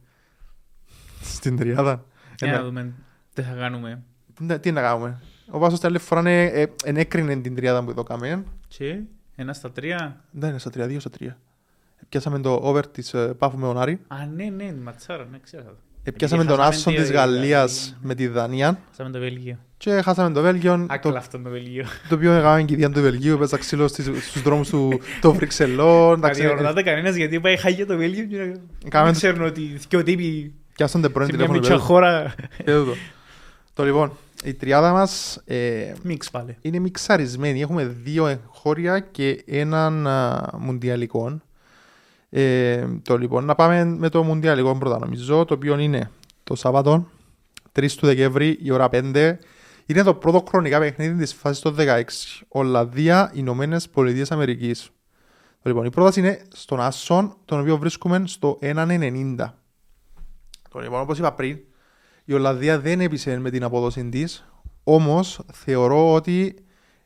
στην 1.23 1.57
τριάδα; 1.57 2.05
Για 2.40 2.53
Ναι. 2.53 2.59
να 2.59 2.64
δούμε 2.64 2.92
τι 3.35 3.42
θα 3.42 3.53
κάνουμε. 3.59 4.03
Τι- 4.46 4.59
Τι 4.59 4.72
να 4.72 4.81
κάνουμε. 4.81 5.20
Ο 5.50 5.59
Βάσος 5.59 5.79
την 5.79 5.88
άλλη 5.88 5.98
φορά 5.98 6.29
ε, 6.31 6.61
ε, 6.62 6.66
ενέκρινε 6.85 7.37
την 7.37 7.55
τριάδα 7.55 7.85
που 7.85 7.90
εδώ 7.90 8.03
κάμε. 8.03 8.44
Και 8.68 8.98
ένα 9.37 9.53
στα 9.53 9.70
τρία; 9.72 10.24
Δεν 10.31 10.50
είναι 10.50 10.59
στα 10.59 10.70
3-2 10.70 10.96
στα 11.00 11.11
3. 11.20 11.37
Πιάσαμε 12.09 12.38
το 12.40 12.59
over 12.62 12.83
της 12.92 13.14
ε, 13.14 13.35
Πάφου 13.38 13.59
με 13.59 13.66
τον 13.66 13.79
Άρη. 13.81 14.00
Α, 14.09 14.16
ναι, 14.35 14.44
ναι, 14.44 14.72
τη 14.72 14.81
ματσάρα, 14.81 15.26
ναι, 15.31 15.38
ξέρω. 15.42 15.76
Ε, 16.03 16.11
Πιάσαμε 16.11 16.44
τον 16.44 16.57
χάσαμε 16.57 16.74
Άσον 16.76 16.94
τη- 16.94 17.00
της 17.00 17.11
Γαλλίας 17.11 17.85
δηλαδή. 17.85 18.07
με 18.07 18.14
τη 18.14 18.26
Δανία. 18.26 18.79
Χάσαμε 18.90 19.11
το 19.11 19.18
Βέλγιο. 19.18 19.59
Και 19.76 19.90
χάσαμε 20.03 20.35
το 20.35 20.40
Βέλγιο. 20.40 20.76
Το, 20.76 20.87
Άκλα 20.88 21.18
αυτό 21.18 21.38
το 21.38 21.50
Βέλγιο. 21.50 21.85
το 22.09 22.14
οποίο 22.14 22.33
έκαναμε 22.33 22.62
κηδεία 22.62 22.90
του 22.90 23.00
Βελγίου. 23.00 23.38
Παίζα 23.38 23.57
ξύλο 23.59 23.88
στις- 23.88 24.29
στους 24.29 24.42
δρόμους 24.42 24.68
του 24.68 25.00
των 25.20 25.33
Βρυξελών. 25.33 26.09
Να 26.20 26.26
Εντάξει, 26.26 26.42
ε, 26.42 26.44
διοργανάται 26.46 26.83
κανένας 26.83 27.14
γιατί 27.14 27.40
πάει 27.40 27.57
χάγια 27.57 27.87
το 27.87 27.96
Βέλγιο 27.96 28.24
και 28.26 28.37
Κάμε 28.88 29.05
δεν 29.05 29.12
το- 29.12 29.18
ξέρουν 29.18 29.42
ότι 29.42 29.62
δυο 29.88 30.03
τύποι 30.03 30.55
Πιάσαν 30.80 31.02
το 31.02 31.10
πρώην 31.10 31.30
σε 31.30 31.36
μια 31.36 31.46
τηλέφωνο. 31.46 31.74
μικρά 31.74 31.74
πέρα. 31.74 31.86
χώρα. 31.86 32.34
Εδώ 32.72 32.84
το. 32.84 32.94
Το 33.74 33.84
λοιπόν, 33.84 34.12
η 34.44 34.54
τριάδα 34.54 34.92
μας 34.92 35.40
ε, 35.44 35.92
Μίξ 36.02 36.30
πάλι. 36.30 36.56
είναι 36.60 36.78
μιξαρισμένη. 36.78 37.60
Έχουμε 37.60 37.84
δύο 37.84 38.26
εγχώρια 38.26 39.00
και 39.00 39.42
έναν 39.46 40.06
α, 40.06 40.50
μουντιαλικό. 40.58 41.40
Ε, 42.30 42.86
το 43.02 43.18
λοιπόν, 43.18 43.44
να 43.44 43.54
πάμε 43.54 43.84
με 43.84 44.08
το 44.08 44.22
μουντιαλικό 44.22 44.76
πρώτα 44.78 44.98
νομίζω, 44.98 45.44
το 45.44 45.54
οποίο 45.54 45.78
είναι 45.78 46.10
το 46.44 46.54
Σάββατο, 46.54 47.06
3 47.72 47.90
του 47.96 48.06
Δεκέμβρη, 48.06 48.58
η 48.62 48.70
ώρα 48.70 48.88
5. 48.92 49.36
Είναι 49.86 50.02
το 50.02 50.14
πρώτο 50.14 50.44
χρονικά 50.48 50.78
παιχνίδι 50.78 51.14
της 51.18 51.34
φάσης 51.34 51.62
των 51.62 51.76
16. 51.78 52.02
Ολλανδία, 52.48 53.30
Ηνωμένες 53.34 53.88
Πολιτείες 53.88 54.30
Αμερικής. 54.30 54.90
Το 55.62 55.68
λοιπόν, 55.68 55.84
η 55.84 55.90
πρόταση 55.90 56.20
είναι 56.20 56.42
στον 56.52 56.80
Άσον, 56.80 57.36
τον 57.44 57.60
οποίο 57.60 57.76
βρίσκουμε 57.76 58.22
στο 58.26 58.58
1,90. 58.62 59.54
Το 60.70 60.78
λοιπόν, 60.78 61.00
όπως 61.00 61.18
είπα 61.18 61.33
πριν, 61.33 61.59
η 62.24 62.33
Ολλανδία 62.33 62.78
δεν 62.80 63.00
έπεισε 63.00 63.38
με 63.38 63.50
την 63.50 63.62
απόδοση 63.64 64.09
της. 64.09 64.44
Όμως 64.85 65.40
θεωρώ 65.52 66.12
ότι 66.14 66.54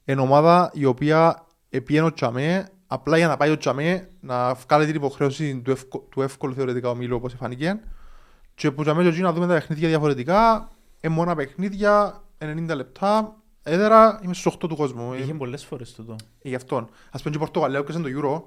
είναι 0.04 0.20
ομάδα 0.20 0.70
η 0.74 0.84
οποία 0.84 1.46
επίενε 1.70 2.06
ο 2.06 2.12
Τσαμέ 2.12 2.68
απλά 2.86 3.16
για 3.16 3.28
να 3.28 3.36
πάει 3.36 3.50
ο 3.50 3.56
Τσαμέ 3.56 4.08
να 4.20 4.54
βγάλει 4.54 4.86
την 4.86 4.94
υποχρέωση 4.94 5.60
του, 5.60 5.70
ευκο, 5.70 5.98
του 5.98 6.22
εύκολου 6.22 6.54
θεωρητικά 6.54 6.88
ομίλου 6.90 7.16
όπως 7.16 7.34
φάνηκε. 7.38 7.80
Και 8.54 8.70
που 8.70 8.82
Τσαμέ 8.82 9.10
και 9.10 9.20
να 9.22 9.32
δούμε 9.32 9.46
τα 9.46 9.52
παιχνίδια 9.54 9.88
διαφορετικά. 9.88 10.68
Ε, 11.00 11.08
μόνα 11.08 11.34
παιχνίδια, 11.34 12.22
90 12.38 12.74
λεπτά. 12.74 13.36
Έδερα 13.62 14.20
είμαι 14.22 14.34
στους 14.34 14.52
8 14.54 14.68
του 14.68 14.76
κόσμου. 14.76 15.12
Ε, 15.12 15.18
Είχε 15.22 15.34
πολλές 15.34 15.64
φορές 15.64 15.92
τούτο. 15.94 16.16
γι' 16.42 16.54
αυτόν. 16.54 16.78
Α 16.82 17.18
πούμε 17.18 17.30
και 17.30 17.36
η 17.36 17.38
Πορτογαλία 17.38 17.78
έπαιζε 17.78 17.98
το 18.00 18.08
Euro. 18.20 18.42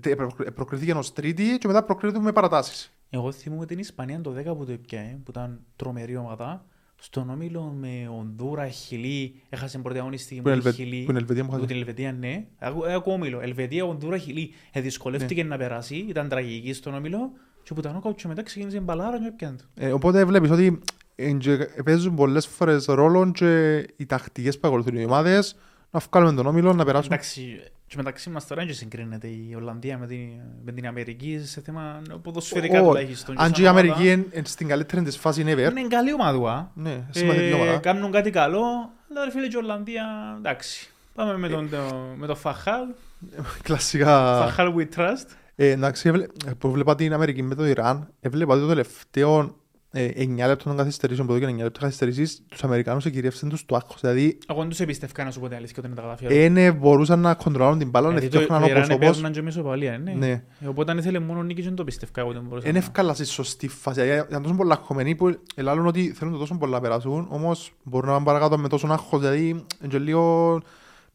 τε- 0.00 0.16
προ- 0.16 0.50
Προκρίθηκε 0.54 0.92
ω 0.92 1.02
τρίτη 1.14 1.58
και 1.58 1.66
μετά 1.66 1.82
προκρίθηκε 1.82 2.20
με 2.20 2.32
παρατάσεις. 2.32 2.92
Εγώ 3.10 3.32
θυμούμαι 3.32 3.66
την 3.66 3.78
Ισπανία 3.78 4.20
το 4.20 4.34
10 4.38 4.44
που 4.56 4.64
το 4.64 4.72
έπιανε, 4.72 5.20
που 5.24 5.30
ήταν 5.30 5.60
τρομερή 5.76 6.16
ομάδα. 6.16 6.64
Στον 7.00 7.30
όμιλο 7.30 7.62
με 7.78 8.08
Ονδούρα, 8.18 8.68
Χιλή, 8.68 9.34
έχασε 9.48 9.78
πρώτη 9.78 9.98
αγωνιστική 9.98 10.40
Που 10.40 10.48
με 10.48 10.54
είναι 10.54 10.62
τη 10.62 10.68
Ελβε- 10.68 10.84
Χιλή. 10.84 11.04
που 11.04 11.10
είναι 11.10 11.18
Ελβετία 11.20 11.42
μου 11.44 11.48
Από 11.48 11.56
χάσει. 11.58 11.68
την 11.68 11.76
Ελβετία, 11.76 12.12
ναι. 12.12 12.46
Έχω 12.58 12.86
έχω 12.86 13.12
όμιλο. 13.12 13.40
Ελβετία, 13.40 13.84
Ονδούρα, 13.84 14.18
Χιλή. 14.18 14.50
Ε, 14.72 14.80
δυσκολεύτηκε 14.80 15.42
Ναι. 15.42 15.48
να 15.48 15.56
περάσει, 15.56 15.96
ήταν 16.08 16.28
τραγική 16.28 16.72
στον 16.72 16.94
όμιλο. 16.94 17.30
Και 17.62 17.74
που 17.74 17.80
τα 17.80 17.92
νόκαουτ 17.92 18.16
και 18.16 18.28
μετά 18.28 18.42
ξεκίνησε 18.42 18.80
μπαλάρα 18.80 19.18
και 19.20 19.26
έπιανε 19.26 19.56
το. 19.56 19.64
Ε, 19.74 19.92
οπότε 19.92 20.24
βλέπεις 20.24 20.50
ότι 20.50 20.78
ε, 21.14 21.32
και 21.32 21.58
παίζουν 21.84 22.14
πολλές 22.14 22.46
φορές 22.46 22.84
ρόλο 22.84 23.30
και 23.30 23.76
οι 23.96 24.06
τακτικές 24.06 24.58
που 24.58 24.68
ακολουθούν 24.68 24.96
οι 24.96 25.04
ομάδες 25.04 25.56
να 25.90 26.00
βγάλουμε 26.10 26.32
τον 26.34 26.46
όμιλο, 26.46 26.72
να 26.72 26.84
περάσουμε. 26.84 27.14
Εντάξει, 27.14 27.60
και 27.86 27.94
μεταξύ 27.96 28.30
μας 28.30 28.46
τώρα 28.46 28.64
δεν 28.64 28.74
συγκρίνεται 28.74 29.26
η 29.26 29.54
Ολλανδία 29.56 29.98
με 29.98 30.06
την, 30.06 30.28
με 30.64 30.72
την 30.72 30.86
Αμερική 30.86 31.40
σε 31.44 31.60
θέμα 31.60 32.02
ποδοσφαιρικά 32.22 32.80
Ω, 32.82 32.86
τουλάχιστον. 32.86 33.34
Και 33.36 33.40
Αν 33.42 33.46
σαν 33.46 33.54
και 33.56 33.62
η 33.62 33.64
ομάδα, 33.68 33.80
Αμερική 33.80 34.10
είναι 34.12 34.26
είναι 34.32 34.46
στην 34.46 34.68
καλύτερη 34.68 35.02
της 35.02 35.16
φάση 35.16 35.42
ever. 35.46 35.70
Είναι 35.70 35.86
καλή 35.88 36.12
ομάδα. 36.12 36.70
Ναι, 36.74 37.06
σημαντική 37.10 37.44
Ε, 37.44 37.52
ομάδα. 37.52 37.78
κάνουν 37.78 38.10
κάτι 38.12 38.30
καλό, 38.30 38.62
αλλά 39.10 39.24
ρε 39.24 39.30
φίλε 39.30 39.46
και 39.46 39.56
η 39.56 39.60
Ολλανδία, 39.60 40.04
εντάξει. 40.38 40.90
Πάμε 41.14 41.38
με 41.38 41.48
τον, 41.48 41.70
το- 41.70 42.14
με 42.16 42.26
τον 42.26 42.36
Φαχάλ, 42.36 42.84
Κλασικά. 43.62 44.40
Φαχάλ 44.44 44.74
we 44.76 44.86
trust. 44.96 45.26
Ε, 45.56 45.70
Εντάξει, 45.70 46.08
έβλε- 46.08 46.28
που 46.58 46.70
βλέπα 46.70 46.94
την 46.94 47.12
Αμερική 47.12 47.42
με 47.42 47.54
το 47.54 47.66
Ιράν, 47.66 48.08
έβλεπα 48.20 48.52
ότι 48.52 48.62
το 48.62 48.68
τελευταίο 48.68 49.38
ε, 49.40 49.48
9 49.92 50.46
λεπτών 50.46 50.58
των 50.66 50.76
καθυστερήσεων, 50.76 51.26
που 51.26 51.32
εδώ 51.32 51.46
και 51.46 51.52
9 51.52 51.56
λεπτών 51.56 51.82
καθυστερήσεις, 51.82 52.42
τους 52.48 52.64
Αμερικάνους 52.64 53.04
εκυρίευσαν 53.04 53.48
τους 53.48 53.66
το 53.66 53.76
άγχος. 53.76 54.00
Δηλαδή, 54.00 54.38
Εγώ 54.48 54.60
δεν 54.60 54.68
τους 54.68 54.80
εμπιστεύκα 54.80 55.24
να 55.24 55.30
σου 55.30 55.40
πω 55.40 55.46
την 55.48 55.56
αλήθεια 55.56 55.74
όταν 55.78 55.94
τα 55.94 56.02
καταφέρω. 56.02 56.34
δεν 56.54 56.74
μπορούσαν 56.74 57.20
να 57.20 57.34
κοντρολάρουν 57.34 57.78
την 57.78 57.90
μπάλα, 57.90 58.06
να 58.12 58.18
Γιατί 58.18 58.28
το 58.36 58.40
φτιάχναν 58.40 58.60
το 58.68 58.74
όπως 58.74 58.86
Ιράν 58.86 58.96
όπως. 58.96 59.08
επέρναν 59.08 59.32
και 59.32 59.42
με 59.42 59.48
ισοπαλία, 59.48 59.98
ναι. 59.98 60.12
Ναι. 60.12 60.30
Ε, 60.60 60.66
Οπότε 60.66 60.90
αν 60.90 60.98
ήθελε 60.98 61.18
μόνο 61.18 61.42
νίκης 61.42 61.62
και 61.62 61.68
δεν 61.68 61.76
το 61.76 61.84
πιστεύω 61.84 62.12
εγώ 62.20 62.32
δεν 62.32 62.42
μπορούσα 62.48 62.68
Είναι 62.68 62.78
να- 62.78 62.84
εύκολα 62.84 63.14
στη 63.14 63.24
σωστή 63.24 63.68
φάση. 63.68 64.00
Δηλαδή, 64.02 64.26
Ήταν 64.28 64.42
τόσο 64.42 64.54
πολλά 64.54 64.74
χωμένοι 64.82 65.14
που 65.14 65.38
ελάλουν 65.54 65.86
ότι 65.86 66.12
θέλουν 66.12 66.32
το 66.32 66.38
τόσο 66.38 66.54
πολλά 66.58 66.72
να 66.72 66.80
περάσουν, 66.80 67.26
όμως 67.30 67.72
μπορούν 67.82 68.06
να 68.08 68.12
πάνε 68.14 68.24
παρακάτω 68.26 68.58
με 68.58 68.68
τόσο 68.68 68.86
άγχος. 68.86 69.20
Δηλαδή, 69.20 69.48
είναι 69.48 69.64
και 69.88 69.98
λίγο... 69.98 70.60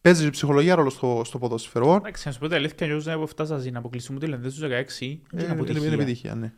Παίζει 0.01 0.25
η 0.25 0.29
ψυχολογία 0.29 0.75
ρόλο 0.75 0.89
στο, 0.89 1.21
στο 1.25 1.37
ποδοσφαιρό. 1.37 1.93
Εντάξει, 1.95 2.27
να 2.27 2.33
σου 2.33 2.39
πω 2.39 2.45
την 2.47 2.55
αλήθεια, 2.55 2.87
και 2.87 3.11
εγώ 3.11 3.21
που 3.21 3.27
φτάσα 3.27 3.61
να 3.71 3.79
αποκλείσουμε 3.79 4.19
τη 4.19 4.27
Λενδές 4.27 4.53
στους 4.53 4.63
16, 4.63 4.69
Ε, 4.69 5.05
είναι 5.33 5.43
Είναι 5.43 5.51
αποτυχία. 5.51 5.85
είναι 5.85 5.93
επιτυχία, 5.95 6.35
ναι. 6.35 6.51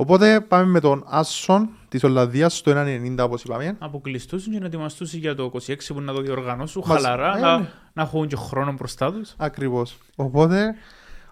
Οπότε 0.00 0.40
πάμε 0.48 0.64
με 0.64 0.80
τον 0.80 1.04
Άσον 1.06 1.68
της 1.88 2.04
Ολλανδίας 2.04 2.56
στο 2.56 2.72
1.90 2.74 3.16
όπως 3.20 3.42
είπαμε. 3.42 3.76
Αποκλειστούσουν 3.78 4.52
και 4.52 4.58
να 4.58 4.66
ετοιμαστούσουν 4.66 5.18
για 5.20 5.34
το 5.34 5.50
26 5.66 5.74
που 5.94 6.00
να 6.00 6.12
το 6.12 6.20
διοργανώσουν 6.20 6.82
Μας- 6.86 7.02
χαλαρά, 7.02 7.36
ε, 7.36 7.40
να, 7.40 7.58
ναι. 7.58 7.68
να 7.92 8.02
έχουν 8.02 8.26
και 8.26 8.36
χρόνο 8.36 8.72
μπροστά 8.72 9.12
τους. 9.12 9.34
Ακριβώς. 9.36 9.98
Οπότε 10.16 10.74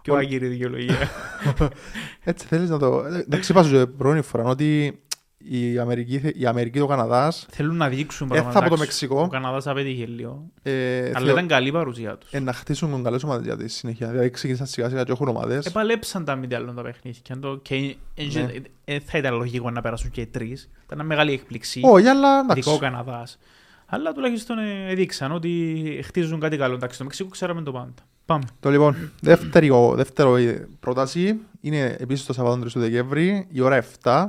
Και 0.02 0.11
ο 0.11 0.14
Ο- 0.14 0.16
Άγκυρη 0.16 0.46
δικαιολογία. 0.46 0.96
έτσι 2.24 2.46
θέλεις 2.46 2.70
να 2.70 2.78
το... 2.78 3.04
Εντάξει 3.04 3.52
είπα 3.52 3.62
σου 3.62 3.70
και 3.70 3.87
πρώτη 3.87 4.22
φορά 4.22 4.44
ότι 4.44 4.98
η 5.38 5.79
Αμερική, 5.79 6.20
η 6.35 6.46
Αμερική 6.46 6.79
το 6.79 6.87
Καναδάς 6.87 7.46
Θέλουν 7.51 7.77
να 7.77 7.88
δείξουν 7.88 8.31
ε, 8.33 8.35
θα 8.37 8.42
πράγματα. 8.42 8.59
από 8.66 8.68
το 8.68 8.74
εντάξει. 8.83 9.05
Ο 9.07 9.09
Μεξικό 9.14 9.29
Καναδάς 9.29 9.66
απέτυχε 9.66 10.07
λίγο. 10.07 10.44
ε, 10.62 10.98
Αλλά 11.14 11.18
θεω- 11.27 11.29
ήταν 11.37 11.46
καλή 11.46 11.68
η 11.68 11.72
παρουσία 11.72 12.16
τους. 12.16 12.33
ε, 12.33 12.38
να 12.40 12.53
χτίσουν 12.53 13.03
καλές 13.03 13.22
ομάδες 13.22 13.44
για 13.44 13.57
τη 13.57 13.68
συνέχεια. 13.68 14.09
Δηλαδή 14.09 14.31
ξεκίνησαν 14.31 14.66
σιγά 14.66 14.88
σιγά 14.88 15.03
και 15.05 15.12
έχουν 15.12 15.29
ομάδες. 15.29 15.66
Επαλέψαν 15.66 16.24
τα 16.24 16.35
μη 16.37 16.55
άλλων 16.55 16.74
τα 16.74 16.83
παιχνίδια. 16.83 17.20
Και, 17.22 17.33
αν 17.33 17.40
το- 17.40 17.57
και 17.62 17.74
ε, 18.14 18.24
Ναι. 18.24 18.40
ε, 18.85 18.94
ε, 18.94 18.98
θα 19.01 19.18
ήταν 19.18 19.35
λογικό 19.35 19.70
να 19.70 19.81
περάσουν 19.81 20.11
και 20.11 20.20
οι 20.20 20.27
τρεις. 20.27 20.70
Ήταν 20.85 20.96
μια 20.98 21.07
μεγάλη 21.07 21.33
έκπληξη. 21.33 21.81
Όχι, 21.85 22.07
αλλά 22.07 22.38
Ειδικό 22.51 22.70
ο 22.70 22.74
εντάξει. 22.74 22.79
Καναδάς. 22.79 23.38
Αλλά 23.87 24.12
τουλάχιστον 24.12 24.59
ε, 24.59 24.87
έδειξαν 24.90 25.33
ότι 25.33 26.01
χτίζουν 26.05 26.40
κάτι 26.40 26.57
καλό. 26.57 26.74
Εντάξει, 26.74 26.98
το 26.98 27.05
Μεξικό 27.05 27.29
ξέραμε 27.29 27.62
το 27.62 27.72
πάντα. 27.72 27.92
Πάμε. 28.24 28.44
Το 28.61 28.70
λοιπόν, 28.70 29.11
δεύτερη, 29.20 29.70
ο- 29.70 29.94
δεύτερο 29.94 30.37
ε, 30.37 30.68
πρόταση 30.81 31.38
είναι 31.61 31.96
επίσης 31.98 32.27
το 32.27 32.33
Σαββατό 32.33 32.57
3 32.64 32.72
του 32.72 32.81
Δεκέμβρη, 32.81 33.46
η 33.51 33.61
ώρα 33.61 33.85
7, 34.03 34.27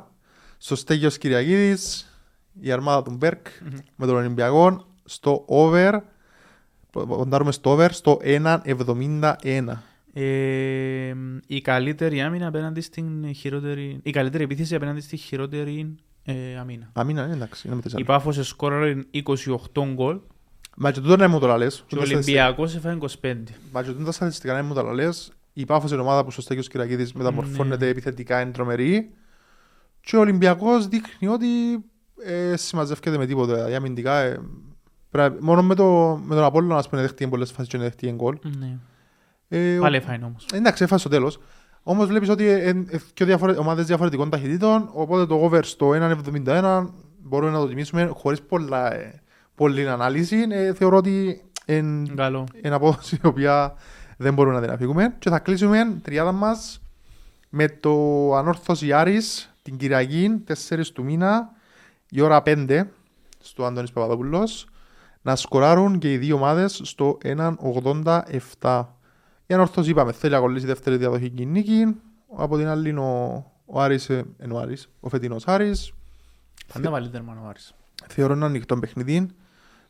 στο 0.61 0.75
Στέγιος 0.75 1.17
Κυριακίδης, 1.17 2.13
η 2.59 2.71
αρμάδα 2.71 3.01
του 3.03 3.15
Μπέρκ 3.17 3.47
με 3.95 4.05
τον 4.05 4.15
Ολυμπιακό, 4.15 4.85
στο 5.05 5.45
over, 5.47 5.99
ποντάρουμε 6.91 7.51
στο 7.51 7.71
over, 7.71 7.87
στο 7.91 8.19
1,71. 8.23 9.83
Ε, 10.13 11.13
η 11.47 11.61
καλύτερη 11.61 12.21
άμυνα 12.21 12.47
απέναντι 12.47 12.81
στην 12.81 13.33
χειρότερη... 13.35 13.99
Η 14.03 14.11
καλύτερη 14.11 14.43
επίθεση 14.43 14.75
απέναντι 14.75 15.01
στη 15.01 15.17
χειρότερη 15.17 15.95
ε, 16.23 16.57
άμυνα. 16.59 16.89
Αμήνα, 16.93 17.21
ε, 17.23 17.31
εντάξει, 17.31 17.67
είναι 17.67 17.75
με 17.75 17.81
Η 17.81 17.83
τέσσερα. 17.83 18.03
Πάφος 18.03 18.47
σκόραρε 18.47 18.95
28 19.73 19.83
γκολ 19.93 20.19
Μα 20.75 20.91
και 20.91 20.99
τούτο 20.99 21.15
να 21.15 21.27
μου 21.27 21.39
το 21.39 21.47
λαλές. 21.47 21.83
και 21.87 21.95
ο 21.97 22.01
Ολυμπιακός 22.01 22.75
έφαγε 22.75 22.97
25. 23.21 23.35
Μα 23.71 23.83
και 23.83 23.91
τούτα 23.91 24.03
τα 24.03 24.11
στατιστικά 24.11 24.53
να 24.53 24.63
μου 24.63 24.73
το 24.73 24.81
λαλές. 24.81 25.31
Η 25.53 25.65
Πάφος 25.65 25.91
είναι 25.91 26.01
ομάδα 26.01 26.23
που 26.23 26.31
στο 26.31 26.41
Στέγιος 26.41 26.67
Κυριακίδης 26.67 27.13
μεταμορφώνεται 27.13 27.85
Ναι. 27.85 27.91
επιθετικά, 27.91 28.41
είναι 28.41 28.51
τρομερή. 28.51 29.13
Και 30.01 30.15
ο 30.15 30.19
Ολυμπιακός 30.19 30.87
δείχνει 30.87 31.27
ότι 31.27 31.47
ε, 32.23 32.55
συμμαζεύκεται 32.55 33.17
με 33.17 33.25
τίποτα. 33.25 33.53
Δηλαδή 33.53 33.75
αμυντικά, 33.75 34.19
ε, 34.19 34.39
πρέπει- 35.09 35.41
μόνο 35.43 35.63
με, 35.63 35.75
το, 35.75 36.19
με 36.25 36.35
τον 36.35 36.43
Απόλλωνα 36.43 36.75
ας 36.77 36.89
πούμε 36.89 37.01
δέχτηκε 37.01 37.27
πολλές 37.27 37.51
φάσεις 37.51 37.69
και 37.71 37.77
να 37.77 37.83
δέχτηκε 37.83 38.11
γκολ. 38.11 38.37
Ναι. 38.59 38.77
Ε, 39.47 39.77
ο- 39.77 39.81
Πάλι 39.81 39.95
έφαγε 39.95 40.23
όμως. 40.23 40.45
Εντάξει, 40.53 40.83
έφασε 40.83 40.99
στο 41.01 41.09
τέλος. 41.09 41.39
Όμως 41.83 42.07
βλέπεις 42.07 42.29
ότι 42.29 42.45
ε, 42.47 42.69
ε, 42.69 42.83
και 43.13 43.25
διαφορε... 43.25 43.53
ομάδες 43.57 43.85
διαφορετικών 43.85 44.29
ταχυτήτων, 44.29 44.89
οπότε 44.93 45.25
το 45.25 45.35
over 45.35 45.63
στο 45.63 45.89
1.71 46.45 46.85
μπορούμε 47.23 47.51
να 47.51 47.57
το 47.59 47.67
τιμήσουμε 47.67 48.05
χωρίς 48.13 48.41
πολλά, 48.41 48.93
ε, 48.93 49.21
πολλή 49.55 49.89
ανάλυση. 49.89 50.45
Ε, 50.49 50.73
θεωρώ 50.73 50.97
ότι 50.97 51.41
εν, 51.65 52.15
Καλό. 52.15 52.47
είναι 52.63 52.75
απόδοση 52.75 53.15
η 53.23 53.27
οποία 53.27 53.73
δεν 54.17 54.33
μπορούμε 54.33 54.55
να 54.55 54.61
την 54.61 54.71
αφήγουμε. 54.71 55.15
Και 55.19 55.29
θα 55.29 55.39
κλείσουμε 55.39 55.77
την 55.77 56.01
τριάδα 56.01 56.31
μας 56.31 56.81
με 57.49 57.67
το 57.67 57.93
Ανόρθωση 58.35 58.91
Άρης 58.93 59.48
την 59.61 59.77
Κυριακή 59.77 60.43
4 60.69 60.81
του 60.93 61.03
μήνα 61.03 61.51
η 62.09 62.21
ώρα 62.21 62.41
5 62.45 62.81
στο 63.39 63.65
Αντώνης 63.65 63.91
Παπαδόπουλος 63.91 64.67
να 65.21 65.35
σκοράρουν 65.35 65.99
και 65.99 66.13
οι 66.13 66.17
δύο 66.17 66.35
ομάδες 66.35 66.81
στο 66.83 67.17
1.87. 67.23 68.83
Η 69.45 69.53
Ανόρθωση 69.53 69.89
είπαμε 69.89 70.11
θέλει 70.11 70.33
να 70.33 70.39
κολλήσει 70.39 70.65
δεύτερη 70.65 70.97
διαδοχική 70.97 71.45
νίκη. 71.45 71.95
Από 72.35 72.57
την 72.57 72.67
άλλη 72.67 72.89
είναι 72.89 72.99
ο, 72.99 73.45
ο 73.65 73.81
Άρης, 73.81 74.09
ε, 74.09 74.25
είναι 74.43 74.53
ο 74.53 74.59
Άρης, 74.59 74.89
ο 74.99 75.09
φετινός 75.09 75.47
Άρης. 75.47 75.93
Πάντα 76.73 76.89
βάλει 76.89 77.09
τέρμα 77.09 77.41
ο 77.43 77.47
Άρης. 77.47 77.73
Θεωρώ 78.07 78.33
ένα 78.33 78.45
ανοιχτό 78.45 78.77
παιχνίδι. 78.77 79.27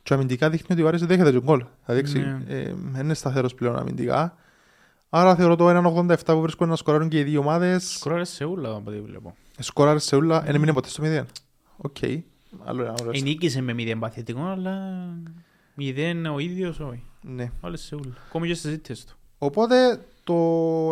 Και 0.03 0.13
αμυντικά 0.13 0.49
δείχνει 0.49 0.67
ότι 0.69 0.81
ο 0.81 0.87
Άρης 0.87 1.05
δέχεται 1.05 1.31
τον 1.31 1.41
γκολ. 1.41 1.65
Θα 1.85 1.93
δείξει. 1.93 2.19
Ναι. 2.19 2.41
Ε, 2.47 2.73
δεν 2.91 3.03
είναι 3.03 3.13
σταθερός 3.13 3.53
πλέον 3.53 3.75
αμυντικά. 3.75 4.35
Άρα 5.09 5.35
θεωρώ 5.35 5.55
το 5.55 5.69
1.87 5.69 6.15
που 6.25 6.41
βρίσκουν 6.41 6.67
να 6.67 6.75
σκοράρουν 6.75 7.09
και 7.09 7.19
οι 7.19 7.23
δύο 7.23 7.39
ομάδες. 7.39 7.91
Σκόραρες 7.97 8.29
σε 8.29 8.45
ούλα 8.45 8.69
από 8.69 8.89
ό,τι 8.89 9.01
βλέπω. 9.01 9.35
Σκοράρες 9.59 10.03
σε 10.03 10.15
ούλα. 10.15 10.41
Δεν 10.41 10.55
έμεινε 10.55 10.73
ποτέ 10.73 10.89
στο 10.89 11.03
0. 11.05 11.23
οκ. 11.77 11.97
Άλλο 12.63 12.81
ένα 12.83 12.93
ωραίο. 13.01 13.11
Ενίκησε 13.13 13.61
με 13.61 13.73
μηδέν 13.73 13.99
παθητικό, 13.99 14.45
αλλά 14.45 14.81
μηδέν 15.73 16.25
ο 16.25 16.39
ίδιος 16.39 16.79
όχι. 16.79 17.03
Ναι. 17.21 17.51
Όλες 17.61 17.81
σε 17.81 17.95
ούλα. 17.95 18.13
Ακόμη 18.27 18.47
και 18.47 18.53
στις 18.53 18.71
ήττες 18.71 19.05
του. 19.05 19.17
Οπότε 19.37 20.05
το 20.23 20.33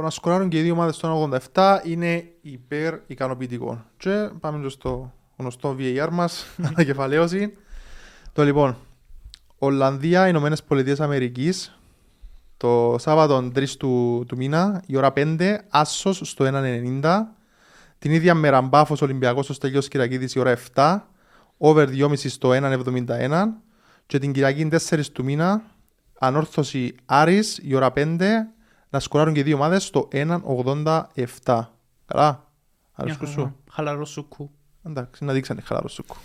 να 0.02 0.10
σκοράρουν 0.10 0.50
και 0.50 0.60
οι 0.60 0.62
δύο 0.62 0.74
ομάδες 0.74 0.96
στο 0.96 1.30
87 1.54 1.80
είναι 1.84 2.26
υπερικανοποιητικό. 2.42 3.86
Και 3.98 4.30
πάμε 4.40 4.64
και 4.64 4.70
στο 4.70 5.14
γνωστό 5.38 5.76
VAR 5.80 6.10
μας, 6.12 6.46
ανακεφαλαίωση. 6.74 7.54
Το 8.34 8.44
λοιπόν, 8.44 8.78
Ολλανδία, 9.58 10.28
Ηνωμένες 10.28 10.64
Πολιτείες 10.64 11.00
Αμερικής, 11.00 11.77
το 12.58 12.96
Σάββατο 13.00 13.52
3 13.56 13.70
του, 13.70 14.24
του 14.28 14.38
μήνα, 14.38 14.82
η 14.86 14.98
ώρα 14.98 15.14
5, 15.16 15.58
Άσος 15.70 16.22
στο 16.24 16.46
1.90. 16.46 17.28
Την 18.00 18.12
ίδια 18.12 18.34
μέρα 18.34 18.62
Μπάφος 18.62 19.02
Ολυμπιακός 19.02 19.46
στο 19.46 19.54
Στέλιος 19.54 19.88
Κυριακίδης 19.88 20.34
η 20.34 20.40
ώρα 20.40 20.58
7, 20.74 20.98
over 21.58 21.88
2,5 21.88 22.16
στο 22.16 22.50
1.71 22.54 23.44
και 24.06 24.20
την 24.20 24.32
Κυριακή 24.32 24.70
4 24.90 25.02
του 25.14 25.24
μήνα, 25.24 25.62
ανόρθωση 26.20 26.96
Άρης 27.06 27.60
η 27.64 27.76
ώρα 27.76 27.94
5, 27.96 28.20
να 28.90 29.00
σκοράρουν 29.00 29.34
και 29.34 29.40
οι 29.40 29.44
δύο 29.44 29.56
ομάδες 29.56 29.84
στο 29.84 30.08
1.87. 30.12 31.62
Καλά, 32.06 32.44
αρέσκουν 32.94 33.28
Μια 33.28 33.38
σου. 33.38 33.42
χαρά. 33.42 33.54
Χαλαρός 33.72 34.10
σουκού. 34.10 34.52
Εντάξει, 34.84 35.24
να 35.24 35.34
δείξανε 35.34 35.62
χαλαρός 35.62 35.94
σούκο. 35.94 36.16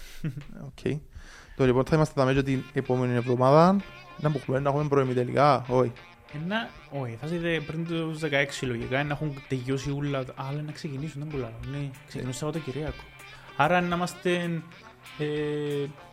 Οκ. 0.66 1.00
Το 1.56 1.64
λοιπόν 1.64 1.84
θα 1.84 1.96
είμαστε 1.96 2.14
τα 2.20 2.24
μέτια 2.24 2.42
την 2.42 2.62
επόμενη 2.72 3.14
εβδομάδα. 3.14 3.76
Να 4.20 4.28
μπουκούμε, 4.28 4.58
να 4.58 4.68
έχουμε 4.68 4.88
πρώιμη 4.88 5.14
τελικά. 5.14 5.64
Όχι. 5.68 5.92
Ένα, 6.44 6.68
όχι, 6.90 7.16
θα 7.20 7.26
είστε 7.34 7.60
πριν 7.66 7.86
τους 7.86 8.18
16 8.20 8.66
λογικά, 8.66 9.04
να 9.04 9.12
έχουν 9.12 9.42
τελειώσει 9.48 9.90
ούλα, 9.90 10.24
αλλά 10.34 10.62
να 10.66 10.72
ξεκινήσουν, 10.72 11.20
δεν 11.22 11.30
πολλά. 11.30 11.52
Ναι, 11.72 11.90
ξεκινούν 12.08 12.32
Σαββατοκυριακό. 12.32 13.02
Άρα 13.56 13.80
να 13.80 13.96
είμαστε, 13.96 14.30
ε, 15.18 15.24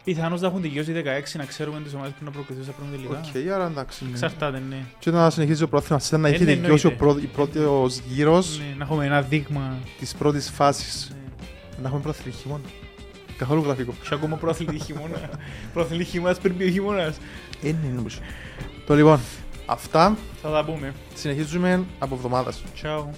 πιθανώς 0.04 0.42
να 0.42 0.48
έχουν 0.48 0.62
τελειώσει 0.62 0.92
16, 0.92 1.38
να 1.38 1.46
ξέρουμε 1.46 1.82
τις 1.82 1.94
ομάδες 1.94 2.14
που 2.20 2.24
να 2.26 2.32
προκριθούν 2.32 2.64
στα 2.64 2.72
πρώτα 2.72 2.92
τελικά. 2.92 3.20
Οκ, 3.50 3.54
άρα 3.54 3.66
εντάξει. 3.66 4.04
ναι. 4.06 4.10
Εξαρτάται, 4.12 4.62
ναι. 4.70 4.78
Και 5.00 5.12
να 5.12 5.30
συνεχίσει 5.30 5.64
ο 5.64 5.68
πρόθυμας 5.68 6.06
σαν 6.06 6.22
να 6.22 6.28
Ε, 6.28 6.32
έχει 6.32 6.44
ναι, 6.44 6.56
τελειώσει 6.56 6.88
ο 6.88 6.90
εννοείται. 6.90 6.96
πρώτο- 6.96 7.20
η 7.20 7.56
πρώτος 7.60 8.00
γύρος 8.00 8.58
Ναι, 8.60 8.76
Να 8.78 8.84
έχουμε 8.84 9.06
ένα 9.06 9.22
δείγμα. 9.22 9.78
της 10.00 10.16
πρώτης 10.16 10.50
φάσης. 10.50 11.10
Ναι. 11.12 11.18
Να 11.82 11.88
έχουμε 11.88 12.02
πρόθυμη 12.02 12.34
χειμώνα. 12.34 12.64
Καθόλου 13.38 13.62
γραφικό. 13.62 13.94
Και 14.10 14.14
ακόμα 14.14 14.36
πρόθλητη 14.36 14.80
χειμώνα. 14.80 15.30
Πρόθλητη 15.74 16.04
χειμώνας 16.04 16.40
πριν 16.40 16.58
πει 16.58 16.64
ο 16.64 16.70
χειμώνας. 16.70 17.18
Ε, 17.64 17.72
ναι, 17.72 17.90
νομίζω. 17.96 18.20
Το 18.86 18.96
λοιπόν, 18.96 19.20
αυτά 19.70 20.18
Θα 20.42 20.50
τα 20.50 20.66
πούμε. 20.66 20.94
συνεχίζουμε 21.14 21.86
από 22.00 22.16
εβδομάδας. 22.16 22.64
Ciao. 22.76 23.10